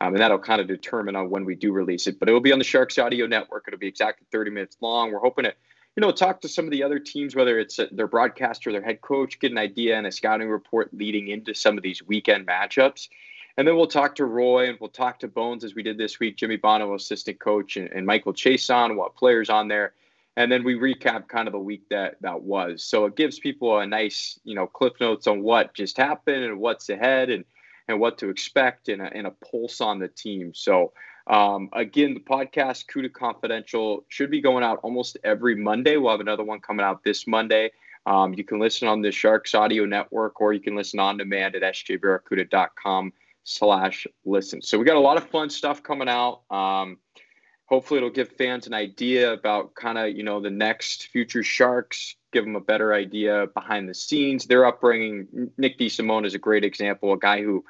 Um, 0.00 0.14
and 0.14 0.20
that'll 0.20 0.38
kind 0.38 0.60
of 0.60 0.66
determine 0.66 1.14
on 1.14 1.30
when 1.30 1.44
we 1.44 1.54
do 1.54 1.72
release 1.72 2.08
it. 2.08 2.18
But 2.18 2.28
it 2.28 2.32
will 2.32 2.40
be 2.40 2.50
on 2.50 2.58
the 2.58 2.64
Sharks 2.64 2.98
Audio 2.98 3.26
Network. 3.26 3.64
It'll 3.68 3.78
be 3.78 3.86
exactly 3.86 4.26
30 4.32 4.50
minutes 4.50 4.76
long. 4.80 5.12
We're 5.12 5.20
hoping 5.20 5.44
to, 5.44 5.54
you 5.94 6.00
know, 6.00 6.10
talk 6.10 6.40
to 6.40 6.48
some 6.48 6.64
of 6.64 6.72
the 6.72 6.82
other 6.82 6.98
teams, 6.98 7.36
whether 7.36 7.60
it's 7.60 7.78
uh, 7.78 7.86
their 7.92 8.08
broadcaster, 8.08 8.72
their 8.72 8.82
head 8.82 9.00
coach, 9.00 9.38
get 9.38 9.52
an 9.52 9.58
idea 9.58 9.96
and 9.96 10.06
a 10.06 10.10
scouting 10.10 10.48
report 10.48 10.92
leading 10.92 11.28
into 11.28 11.54
some 11.54 11.76
of 11.76 11.84
these 11.84 12.02
weekend 12.02 12.48
matchups. 12.48 13.10
And 13.56 13.68
then 13.68 13.76
we'll 13.76 13.86
talk 13.86 14.16
to 14.16 14.24
Roy 14.24 14.70
and 14.70 14.78
we'll 14.80 14.90
talk 14.90 15.20
to 15.20 15.28
Bones 15.28 15.62
as 15.62 15.76
we 15.76 15.84
did 15.84 15.98
this 15.98 16.18
week, 16.18 16.36
Jimmy 16.36 16.56
Bono, 16.56 16.94
assistant 16.94 17.38
coach, 17.38 17.76
and, 17.76 17.88
and 17.92 18.04
Michael 18.04 18.32
Chiasson 18.32 18.96
what 18.96 19.14
players 19.14 19.50
on 19.50 19.68
there. 19.68 19.92
And 20.36 20.50
then 20.50 20.64
we 20.64 20.74
recap 20.74 21.28
kind 21.28 21.46
of 21.46 21.52
the 21.52 21.58
week 21.58 21.82
that 21.90 22.16
that 22.22 22.42
was. 22.42 22.84
So 22.84 23.04
it 23.04 23.16
gives 23.16 23.38
people 23.38 23.78
a 23.78 23.86
nice, 23.86 24.40
you 24.44 24.54
know, 24.54 24.66
clip 24.66 25.00
notes 25.00 25.26
on 25.26 25.42
what 25.42 25.74
just 25.74 25.96
happened 25.96 26.44
and 26.44 26.58
what's 26.58 26.88
ahead 26.88 27.30
and 27.30 27.44
and 27.88 28.00
what 28.00 28.18
to 28.18 28.30
expect 28.30 28.88
and 28.88 29.02
a, 29.02 29.12
and 29.12 29.26
a 29.26 29.32
pulse 29.50 29.80
on 29.80 29.98
the 29.98 30.08
team. 30.08 30.54
So, 30.54 30.92
um, 31.26 31.68
again, 31.72 32.14
the 32.14 32.20
podcast 32.20 32.86
CUDA 32.86 33.12
Confidential 33.12 34.04
should 34.08 34.30
be 34.30 34.40
going 34.40 34.64
out 34.64 34.80
almost 34.82 35.18
every 35.24 35.54
Monday. 35.54 35.96
We'll 35.96 36.12
have 36.12 36.20
another 36.20 36.44
one 36.44 36.60
coming 36.60 36.84
out 36.84 37.04
this 37.04 37.26
Monday. 37.26 37.72
Um, 38.06 38.34
you 38.34 38.44
can 38.44 38.58
listen 38.58 38.88
on 38.88 39.02
the 39.02 39.12
Sharks 39.12 39.54
Audio 39.54 39.84
Network, 39.84 40.40
or 40.40 40.52
you 40.52 40.60
can 40.60 40.74
listen 40.74 40.98
on 40.98 41.16
demand 41.16 41.54
at 41.54 41.62
sjbarracuda.com 41.62 43.12
slash 43.44 44.06
listen. 44.24 44.62
So 44.62 44.78
we 44.78 44.84
got 44.84 44.96
a 44.96 45.00
lot 45.00 45.16
of 45.16 45.28
fun 45.28 45.50
stuff 45.50 45.82
coming 45.82 46.08
out. 46.08 46.42
Um, 46.50 46.98
hopefully 47.66 47.98
it'll 47.98 48.10
give 48.10 48.28
fans 48.32 48.66
an 48.66 48.74
idea 48.74 49.32
about 49.32 49.74
kind 49.74 49.98
of, 49.98 50.16
you 50.16 50.22
know, 50.22 50.40
the 50.40 50.50
next 50.50 51.08
future 51.08 51.42
Sharks, 51.42 52.16
give 52.32 52.44
them 52.44 52.56
a 52.56 52.60
better 52.60 52.92
idea 52.92 53.46
behind 53.54 53.88
the 53.88 53.94
scenes, 53.94 54.46
their 54.46 54.66
upbringing. 54.66 55.50
Nick 55.56 55.78
DeSimone 55.78 56.26
is 56.26 56.34
a 56.34 56.38
great 56.38 56.64
example, 56.64 57.12
a 57.12 57.18
guy 57.18 57.42
who, 57.42 57.64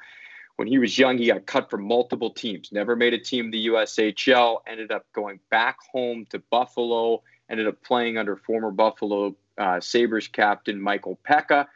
when 0.55 0.67
he 0.67 0.77
was 0.77 0.97
young, 0.97 1.17
he 1.17 1.27
got 1.27 1.45
cut 1.45 1.69
from 1.69 1.87
multiple 1.87 2.31
teams, 2.31 2.71
never 2.71 2.95
made 2.95 3.13
a 3.13 3.19
team 3.19 3.45
in 3.45 3.51
the 3.51 3.67
USHL, 3.67 4.57
ended 4.67 4.91
up 4.91 5.05
going 5.13 5.39
back 5.49 5.77
home 5.91 6.25
to 6.29 6.39
Buffalo, 6.39 7.23
ended 7.49 7.67
up 7.67 7.81
playing 7.81 8.17
under 8.17 8.35
former 8.35 8.71
Buffalo 8.71 9.35
uh, 9.57 9.79
Sabres 9.79 10.27
captain 10.27 10.81
Michael 10.81 11.19
Peca. 11.27 11.67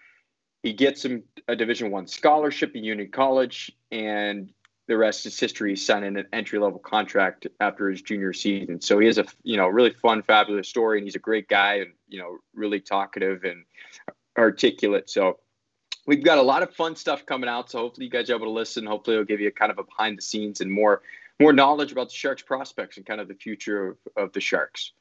He 0.63 0.73
gets 0.73 1.05
him 1.05 1.23
a 1.47 1.55
Division 1.55 1.91
One 1.91 2.07
scholarship 2.07 2.71
at 2.75 2.83
Union 2.83 3.09
College, 3.11 3.71
and 3.91 4.51
the 4.87 4.97
rest 4.97 5.25
is 5.25 5.39
history. 5.39 5.71
He 5.71 5.75
signed 5.75 6.05
an 6.05 6.25
entry 6.33 6.59
level 6.59 6.79
contract 6.79 7.47
after 7.59 7.89
his 7.89 8.01
junior 8.01 8.33
season. 8.33 8.81
So 8.81 8.99
he 8.99 9.07
has 9.07 9.17
a 9.17 9.25
you 9.43 9.57
know 9.57 9.67
really 9.67 9.91
fun, 9.91 10.23
fabulous 10.23 10.67
story, 10.67 10.97
and 10.97 11.05
he's 11.05 11.15
a 11.15 11.19
great 11.19 11.47
guy, 11.47 11.75
and 11.75 11.93
you 12.07 12.19
know 12.19 12.37
really 12.55 12.79
talkative 12.79 13.43
and 13.43 13.65
articulate. 14.37 15.09
So 15.09 15.39
we've 16.05 16.23
got 16.23 16.37
a 16.37 16.41
lot 16.41 16.63
of 16.63 16.73
fun 16.73 16.95
stuff 16.95 17.25
coming 17.25 17.49
out. 17.49 17.69
So 17.69 17.79
hopefully 17.79 18.05
you 18.05 18.11
guys 18.11 18.29
are 18.29 18.35
able 18.35 18.47
to 18.47 18.51
listen. 18.51 18.85
Hopefully 18.85 19.15
it'll 19.17 19.25
give 19.25 19.41
you 19.41 19.49
a 19.49 19.51
kind 19.51 19.71
of 19.71 19.77
a 19.77 19.83
behind 19.83 20.17
the 20.17 20.21
scenes 20.21 20.61
and 20.61 20.71
more 20.71 21.01
more 21.39 21.53
knowledge 21.53 21.91
about 21.91 22.07
the 22.07 22.15
Sharks 22.15 22.41
prospects 22.41 22.97
and 22.97 23.05
kind 23.05 23.21
of 23.21 23.27
the 23.27 23.35
future 23.35 23.89
of, 23.89 23.97
of 24.15 24.33
the 24.33 24.41
Sharks. 24.41 24.93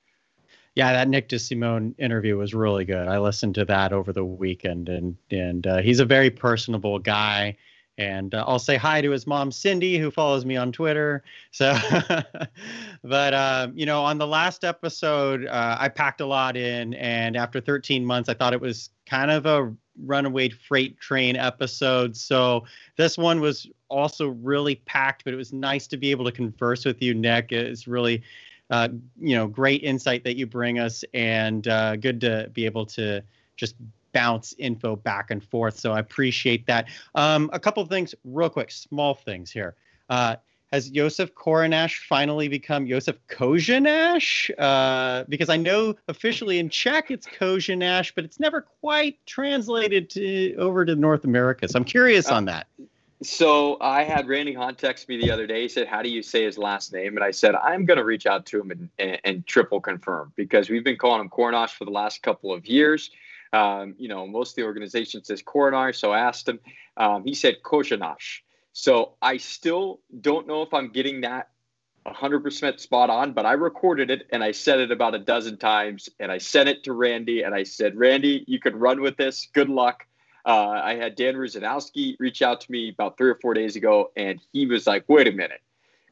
Yeah, 0.74 0.92
that 0.92 1.08
Nick 1.08 1.30
DeSimone 1.30 1.94
interview 1.96 2.36
was 2.36 2.52
really 2.52 2.84
good. 2.84 3.08
I 3.08 3.18
listened 3.18 3.54
to 3.54 3.64
that 3.64 3.94
over 3.94 4.12
the 4.12 4.24
weekend, 4.24 4.88
and 4.88 5.16
and 5.30 5.66
uh, 5.66 5.78
he's 5.78 6.00
a 6.00 6.04
very 6.04 6.30
personable 6.30 6.98
guy 6.98 7.56
and 7.98 8.34
uh, 8.34 8.44
I'll 8.46 8.58
say 8.58 8.76
hi 8.76 9.00
to 9.00 9.10
his 9.10 9.26
mom, 9.26 9.50
Cindy, 9.50 9.98
who 9.98 10.10
follows 10.10 10.44
me 10.44 10.56
on 10.56 10.70
Twitter. 10.72 11.22
So, 11.50 11.76
but 13.02 13.34
uh, 13.34 13.68
you 13.74 13.86
know, 13.86 14.02
on 14.02 14.18
the 14.18 14.26
last 14.26 14.64
episode, 14.64 15.46
uh, 15.46 15.76
I 15.80 15.88
packed 15.88 16.20
a 16.20 16.26
lot 16.26 16.56
in, 16.56 16.94
and 16.94 17.36
after 17.36 17.60
13 17.60 18.04
months, 18.04 18.28
I 18.28 18.34
thought 18.34 18.52
it 18.52 18.60
was 18.60 18.90
kind 19.06 19.30
of 19.30 19.46
a 19.46 19.74
runaway 20.04 20.50
freight 20.50 21.00
train 21.00 21.36
episode. 21.36 22.16
So 22.16 22.64
this 22.96 23.16
one 23.16 23.40
was 23.40 23.66
also 23.88 24.28
really 24.28 24.76
packed, 24.76 25.24
but 25.24 25.32
it 25.32 25.36
was 25.36 25.52
nice 25.52 25.86
to 25.88 25.96
be 25.96 26.10
able 26.10 26.26
to 26.26 26.32
converse 26.32 26.84
with 26.84 27.00
you, 27.00 27.14
Nick. 27.14 27.50
It's 27.52 27.86
really, 27.86 28.22
uh, 28.68 28.88
you 29.18 29.36
know, 29.36 29.46
great 29.46 29.82
insight 29.82 30.22
that 30.24 30.36
you 30.36 30.46
bring 30.46 30.78
us, 30.78 31.02
and 31.14 31.66
uh, 31.66 31.96
good 31.96 32.20
to 32.22 32.50
be 32.52 32.66
able 32.66 32.84
to 32.86 33.22
just 33.56 33.74
bounce 34.16 34.54
info 34.56 34.96
back 34.96 35.30
and 35.30 35.44
forth. 35.44 35.78
So 35.78 35.92
I 35.92 35.98
appreciate 35.98 36.66
that. 36.68 36.88
Um, 37.14 37.50
a 37.52 37.60
couple 37.60 37.82
of 37.82 37.90
things, 37.90 38.14
real 38.24 38.48
quick, 38.48 38.70
small 38.70 39.12
things 39.12 39.50
here. 39.50 39.76
Uh, 40.08 40.36
has 40.72 40.88
Josef 40.88 41.34
Koronash 41.34 41.98
finally 42.08 42.48
become 42.48 42.88
Josef 42.88 43.18
Kozhinash? 43.28 44.50
Uh, 44.58 45.24
because 45.28 45.50
I 45.50 45.58
know 45.58 45.94
officially 46.08 46.58
in 46.58 46.70
Czech 46.70 47.10
it's 47.10 47.26
Kozhinash, 47.26 48.12
but 48.14 48.24
it's 48.24 48.40
never 48.40 48.62
quite 48.62 49.18
translated 49.26 50.08
to 50.10 50.54
over 50.56 50.86
to 50.86 50.96
North 50.96 51.24
America. 51.24 51.68
So 51.68 51.78
I'm 51.78 51.84
curious 51.84 52.30
on 52.30 52.46
that. 52.46 52.68
Uh, 52.80 52.84
so 53.22 53.76
I 53.82 54.02
had 54.02 54.28
Randy 54.28 54.54
Hahn 54.54 54.74
text 54.76 55.10
me 55.10 55.18
the 55.18 55.30
other 55.30 55.46
day. 55.46 55.62
He 55.62 55.68
said, 55.68 55.86
"How 55.86 56.02
do 56.02 56.08
you 56.08 56.22
say 56.22 56.44
his 56.44 56.58
last 56.58 56.92
name?" 56.92 57.16
And 57.16 57.24
I 57.24 57.30
said, 57.32 57.54
"I'm 57.54 57.84
going 57.84 57.98
to 57.98 58.04
reach 58.04 58.26
out 58.26 58.44
to 58.46 58.60
him 58.60 58.70
and, 58.70 58.88
and, 58.98 59.20
and, 59.24 59.46
triple 59.46 59.80
confirm 59.80 60.32
because 60.36 60.68
we've 60.68 60.84
been 60.84 60.98
calling 60.98 61.20
him 61.20 61.30
Koronash 61.30 61.70
for 61.70 61.84
the 61.84 61.92
last 61.92 62.22
couple 62.22 62.52
of 62.52 62.66
years. 62.66 63.10
Um, 63.52 63.94
you 63.98 64.08
know, 64.08 64.26
most 64.26 64.52
of 64.52 64.56
the 64.56 64.64
organization 64.64 65.24
says 65.24 65.42
Coronar, 65.42 65.92
so 65.92 66.12
I 66.12 66.20
asked 66.20 66.48
him. 66.48 66.60
Um, 66.96 67.24
he 67.24 67.34
said 67.34 67.56
Koshanash. 67.64 68.40
So 68.72 69.14
I 69.22 69.38
still 69.38 70.00
don't 70.20 70.46
know 70.46 70.62
if 70.62 70.74
I'm 70.74 70.90
getting 70.90 71.22
that 71.22 71.48
100% 72.06 72.80
spot 72.80 73.10
on, 73.10 73.32
but 73.32 73.46
I 73.46 73.52
recorded 73.52 74.10
it 74.10 74.26
and 74.30 74.44
I 74.44 74.52
said 74.52 74.80
it 74.80 74.90
about 74.90 75.14
a 75.14 75.18
dozen 75.18 75.56
times 75.56 76.08
and 76.20 76.30
I 76.30 76.38
sent 76.38 76.68
it 76.68 76.84
to 76.84 76.92
Randy 76.92 77.42
and 77.42 77.54
I 77.54 77.62
said, 77.62 77.96
Randy, 77.96 78.44
you 78.46 78.60
could 78.60 78.76
run 78.76 79.00
with 79.00 79.16
this. 79.16 79.48
Good 79.52 79.68
luck. 79.68 80.06
Uh, 80.44 80.80
I 80.84 80.94
had 80.94 81.16
Dan 81.16 81.34
Rusanowsky 81.34 82.16
reach 82.20 82.42
out 82.42 82.60
to 82.60 82.70
me 82.70 82.90
about 82.90 83.16
three 83.16 83.30
or 83.30 83.38
four 83.42 83.54
days 83.54 83.76
ago 83.76 84.12
and 84.16 84.40
he 84.52 84.66
was 84.66 84.86
like, 84.86 85.04
wait 85.08 85.26
a 85.26 85.32
minute. 85.32 85.60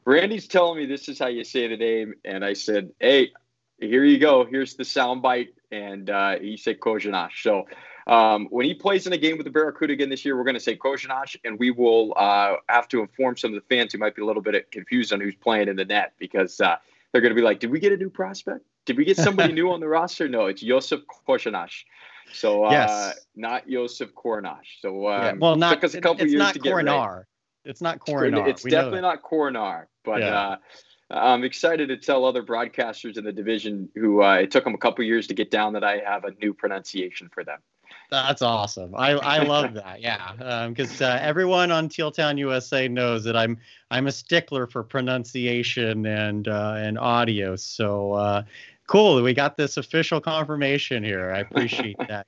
Randy's 0.03 0.47
telling 0.47 0.77
me 0.77 0.85
this 0.85 1.07
is 1.07 1.17
how 1.17 1.27
you 1.27 1.43
say 1.43 1.67
the 1.67 1.77
name. 1.77 2.15
And 2.25 2.43
I 2.43 2.53
said, 2.53 2.91
hey, 2.99 3.31
here 3.79 4.03
you 4.03 4.17
go. 4.17 4.45
Here's 4.45 4.75
the 4.75 4.83
soundbite. 4.83 5.49
And 5.71 6.09
uh, 6.09 6.39
he 6.39 6.57
said 6.57 6.79
Kozhinash. 6.79 7.41
So 7.41 7.65
um, 8.07 8.47
when 8.49 8.65
he 8.65 8.73
plays 8.73 9.07
in 9.07 9.13
a 9.13 9.17
game 9.17 9.37
with 9.37 9.45
the 9.45 9.51
Barracuda 9.51 9.93
again 9.93 10.09
this 10.09 10.23
year, 10.23 10.37
we're 10.37 10.43
going 10.43 10.55
to 10.55 10.59
say 10.59 10.77
Kozhinash, 10.77 11.35
and 11.43 11.59
we 11.59 11.71
will 11.71 12.13
uh, 12.15 12.55
have 12.69 12.87
to 12.89 13.01
inform 13.01 13.35
some 13.35 13.53
of 13.53 13.61
the 13.61 13.75
fans 13.75 13.91
who 13.91 13.99
might 13.99 14.15
be 14.15 14.21
a 14.21 14.25
little 14.25 14.41
bit 14.41 14.71
confused 14.71 15.11
on 15.11 15.19
who's 15.19 15.35
playing 15.35 15.67
in 15.67 15.75
the 15.75 15.85
net 15.85 16.13
because 16.19 16.61
uh, 16.61 16.77
they're 17.11 17.21
going 17.21 17.33
to 17.33 17.39
be 17.39 17.41
like, 17.41 17.59
did 17.59 17.71
we 17.71 17.79
get 17.79 17.91
a 17.91 17.97
new 17.97 18.09
prospect? 18.09 18.63
Did 18.85 18.97
we 18.97 19.05
get 19.05 19.17
somebody 19.17 19.53
new 19.59 19.71
on 19.71 19.79
the 19.79 19.87
roster? 19.87 20.29
No, 20.29 20.45
it's 20.45 20.61
Josef 20.61 21.01
Kozhinash. 21.27 21.83
So 22.33 22.65
uh, 22.65 22.71
yes. 22.71 23.25
not 23.35 23.67
Josef 23.67 24.13
Kornash. 24.13 24.81
So 24.81 25.07
um, 25.09 25.21
yeah, 25.21 25.33
well, 25.39 25.55
not, 25.55 25.75
took 25.75 25.83
us 25.85 25.93
a 25.93 26.01
couple 26.01 26.23
it's 26.23 26.33
years 26.33 26.51
to 26.51 26.59
get 26.59 26.71
Coronar. 26.71 27.15
Right. 27.15 27.25
It's 27.65 27.81
not 27.81 27.99
Coronar. 27.99 28.47
It's 28.47 28.63
we 28.63 28.71
definitely 28.71 29.01
not 29.01 29.21
Coronar, 29.23 29.87
but 30.03 30.21
yeah. 30.21 30.39
uh, 30.39 30.57
I'm 31.11 31.43
excited 31.43 31.89
to 31.89 31.97
tell 31.97 32.25
other 32.25 32.43
broadcasters 32.43 33.17
in 33.17 33.23
the 33.23 33.31
division 33.31 33.89
who 33.95 34.23
uh, 34.23 34.35
it 34.35 34.51
took 34.51 34.63
them 34.63 34.73
a 34.73 34.77
couple 34.77 35.03
years 35.03 35.27
to 35.27 35.33
get 35.33 35.51
down 35.51 35.73
that 35.73 35.83
I 35.83 35.97
have 35.97 36.23
a 36.23 36.31
new 36.41 36.53
pronunciation 36.53 37.29
for 37.31 37.43
them. 37.43 37.59
That's 38.09 38.41
awesome. 38.41 38.95
I, 38.95 39.11
I 39.11 39.43
love 39.43 39.73
that. 39.75 40.01
Yeah, 40.01 40.67
because 40.67 41.01
um, 41.01 41.11
uh, 41.11 41.17
everyone 41.21 41.71
on 41.71 41.89
Teal 41.89 42.11
Town 42.11 42.37
USA 42.37 42.87
knows 42.87 43.23
that 43.23 43.35
I'm 43.35 43.57
I'm 43.91 44.07
a 44.07 44.11
stickler 44.11 44.67
for 44.67 44.83
pronunciation 44.83 46.05
and 46.05 46.47
uh, 46.47 46.75
and 46.77 46.97
audio. 46.97 47.55
So 47.55 48.13
uh, 48.13 48.43
cool. 48.87 49.21
We 49.21 49.33
got 49.33 49.57
this 49.57 49.77
official 49.77 50.21
confirmation 50.21 51.03
here. 51.03 51.31
I 51.31 51.39
appreciate 51.39 51.97
that. 52.07 52.27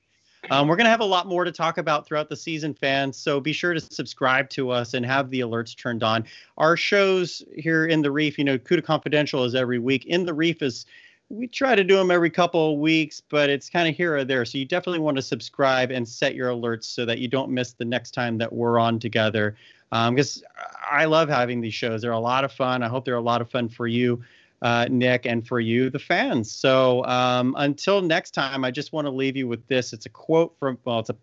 Um, 0.50 0.68
we're 0.68 0.76
going 0.76 0.86
to 0.86 0.90
have 0.90 1.00
a 1.00 1.04
lot 1.04 1.26
more 1.26 1.44
to 1.44 1.52
talk 1.52 1.78
about 1.78 2.06
throughout 2.06 2.28
the 2.28 2.36
season, 2.36 2.74
fans. 2.74 3.16
So 3.16 3.40
be 3.40 3.52
sure 3.52 3.74
to 3.74 3.80
subscribe 3.80 4.48
to 4.50 4.70
us 4.70 4.94
and 4.94 5.04
have 5.04 5.30
the 5.30 5.40
alerts 5.40 5.76
turned 5.76 6.02
on. 6.02 6.24
Our 6.56 6.76
shows 6.76 7.42
here 7.56 7.86
in 7.86 8.02
the 8.02 8.10
Reef, 8.10 8.38
you 8.38 8.44
know, 8.44 8.58
CUDA 8.58 8.84
Confidential 8.84 9.44
is 9.44 9.54
every 9.54 9.78
week. 9.78 10.06
In 10.06 10.24
the 10.24 10.34
Reef 10.34 10.62
is 10.62 10.86
we 11.30 11.46
try 11.46 11.74
to 11.74 11.84
do 11.84 11.96
them 11.96 12.10
every 12.10 12.30
couple 12.30 12.72
of 12.72 12.78
weeks, 12.78 13.20
but 13.20 13.50
it's 13.50 13.68
kind 13.68 13.88
of 13.88 13.94
here 13.94 14.16
or 14.16 14.24
there. 14.24 14.44
So 14.44 14.56
you 14.56 14.64
definitely 14.64 15.00
want 15.00 15.16
to 15.16 15.22
subscribe 15.22 15.90
and 15.90 16.08
set 16.08 16.34
your 16.34 16.50
alerts 16.50 16.84
so 16.84 17.04
that 17.04 17.18
you 17.18 17.28
don't 17.28 17.50
miss 17.50 17.72
the 17.72 17.84
next 17.84 18.12
time 18.12 18.38
that 18.38 18.50
we're 18.52 18.78
on 18.78 18.98
together. 18.98 19.56
Because 19.90 20.42
um, 20.58 20.64
I 20.90 21.04
love 21.04 21.28
having 21.28 21.60
these 21.60 21.74
shows. 21.74 22.02
They're 22.02 22.12
a 22.12 22.18
lot 22.18 22.44
of 22.44 22.52
fun. 22.52 22.82
I 22.82 22.88
hope 22.88 23.04
they're 23.04 23.16
a 23.16 23.20
lot 23.20 23.40
of 23.40 23.50
fun 23.50 23.68
for 23.68 23.86
you, 23.86 24.22
uh, 24.62 24.86
Nick, 24.90 25.26
and 25.26 25.46
for 25.46 25.60
you, 25.60 25.90
the 25.90 25.98
fans. 25.98 26.50
So 26.50 27.04
um, 27.04 27.54
until 27.58 28.02
next 28.02 28.32
time, 28.32 28.64
I 28.64 28.70
just 28.70 28.92
want 28.92 29.06
to 29.06 29.10
leave 29.10 29.36
you 29.36 29.46
with 29.46 29.66
this. 29.68 29.92
It's 29.92 30.06
a 30.06 30.10
quote 30.10 30.56
from, 30.58 30.78
well, 30.84 31.00
it's 31.00 31.10
a 31.10 31.16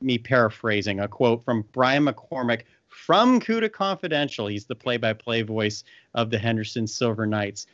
me 0.00 0.18
paraphrasing, 0.18 1.00
a 1.00 1.08
quote 1.08 1.44
from 1.44 1.64
Brian 1.72 2.06
McCormick 2.06 2.62
from 2.88 3.40
CUDA 3.40 3.70
Confidential. 3.72 4.46
He's 4.46 4.66
the 4.66 4.74
play 4.74 4.96
by 4.96 5.12
play 5.12 5.42
voice 5.42 5.84
of 6.14 6.30
the 6.30 6.38
Henderson 6.38 6.86
Silver 6.86 7.26
Knights. 7.26 7.66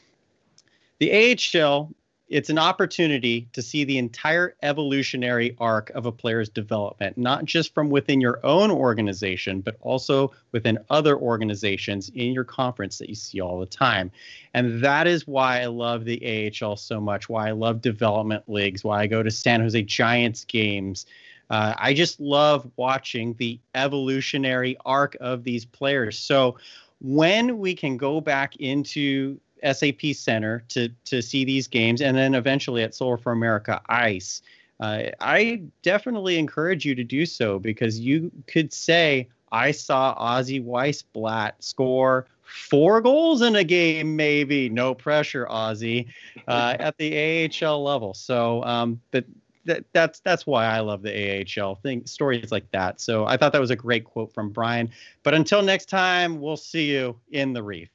The 0.98 1.36
AHL, 1.54 1.92
it's 2.28 2.50
an 2.50 2.58
opportunity 2.58 3.48
to 3.52 3.62
see 3.62 3.84
the 3.84 3.98
entire 3.98 4.56
evolutionary 4.62 5.54
arc 5.58 5.90
of 5.90 6.06
a 6.06 6.12
player's 6.12 6.48
development, 6.48 7.16
not 7.16 7.44
just 7.44 7.72
from 7.72 7.88
within 7.88 8.20
your 8.20 8.44
own 8.44 8.70
organization, 8.70 9.60
but 9.60 9.76
also 9.80 10.32
within 10.50 10.78
other 10.90 11.16
organizations 11.16 12.10
in 12.14 12.32
your 12.32 12.44
conference 12.44 12.98
that 12.98 13.08
you 13.08 13.14
see 13.14 13.40
all 13.40 13.60
the 13.60 13.66
time. 13.66 14.10
And 14.54 14.82
that 14.82 15.06
is 15.06 15.26
why 15.26 15.60
I 15.60 15.66
love 15.66 16.04
the 16.04 16.50
AHL 16.60 16.76
so 16.76 17.00
much, 17.00 17.28
why 17.28 17.48
I 17.48 17.52
love 17.52 17.80
development 17.80 18.44
leagues, 18.48 18.82
why 18.82 19.02
I 19.02 19.06
go 19.06 19.22
to 19.22 19.30
San 19.30 19.60
Jose 19.60 19.80
Giants 19.82 20.44
games. 20.44 21.06
Uh, 21.48 21.74
I 21.78 21.94
just 21.94 22.18
love 22.18 22.68
watching 22.74 23.34
the 23.34 23.60
evolutionary 23.76 24.76
arc 24.84 25.16
of 25.20 25.44
these 25.44 25.64
players. 25.64 26.18
So 26.18 26.56
when 27.00 27.58
we 27.58 27.74
can 27.74 27.96
go 27.96 28.20
back 28.20 28.56
into 28.56 29.38
SAP 29.62 30.14
Center 30.14 30.64
to 30.68 30.88
to 31.06 31.22
see 31.22 31.44
these 31.44 31.66
games, 31.66 32.00
and 32.00 32.16
then 32.16 32.34
eventually 32.34 32.82
at 32.82 32.92
Solar4America 32.92 33.80
Ice. 33.88 34.42
Uh, 34.78 35.04
I 35.20 35.62
definitely 35.82 36.38
encourage 36.38 36.84
you 36.84 36.94
to 36.94 37.04
do 37.04 37.24
so 37.24 37.58
because 37.58 37.98
you 37.98 38.30
could 38.46 38.72
say 38.72 39.28
I 39.50 39.70
saw 39.70 40.14
Ozzy 40.16 40.62
Wiesblatt 40.62 41.52
score 41.60 42.26
four 42.42 43.00
goals 43.00 43.42
in 43.42 43.56
a 43.56 43.64
game, 43.64 44.16
maybe. 44.16 44.68
No 44.68 44.94
pressure, 44.94 45.46
Ozzy, 45.50 46.08
uh, 46.46 46.76
at 46.80 46.96
the 46.98 47.50
AHL 47.62 47.82
level. 47.82 48.14
So, 48.14 48.62
um, 48.64 49.00
but 49.10 49.24
that, 49.64 49.84
that's 49.92 50.20
that's 50.20 50.46
why 50.46 50.66
I 50.66 50.80
love 50.80 51.02
the 51.02 51.44
AHL 51.60 51.76
thing 51.76 52.06
stories 52.06 52.52
like 52.52 52.70
that. 52.70 53.00
So 53.00 53.26
I 53.26 53.36
thought 53.36 53.52
that 53.52 53.60
was 53.60 53.70
a 53.70 53.76
great 53.76 54.04
quote 54.04 54.32
from 54.32 54.50
Brian. 54.50 54.90
But 55.22 55.34
until 55.34 55.62
next 55.62 55.88
time, 55.88 56.40
we'll 56.40 56.56
see 56.56 56.90
you 56.92 57.18
in 57.30 57.52
the 57.52 57.62
reef. 57.62 57.88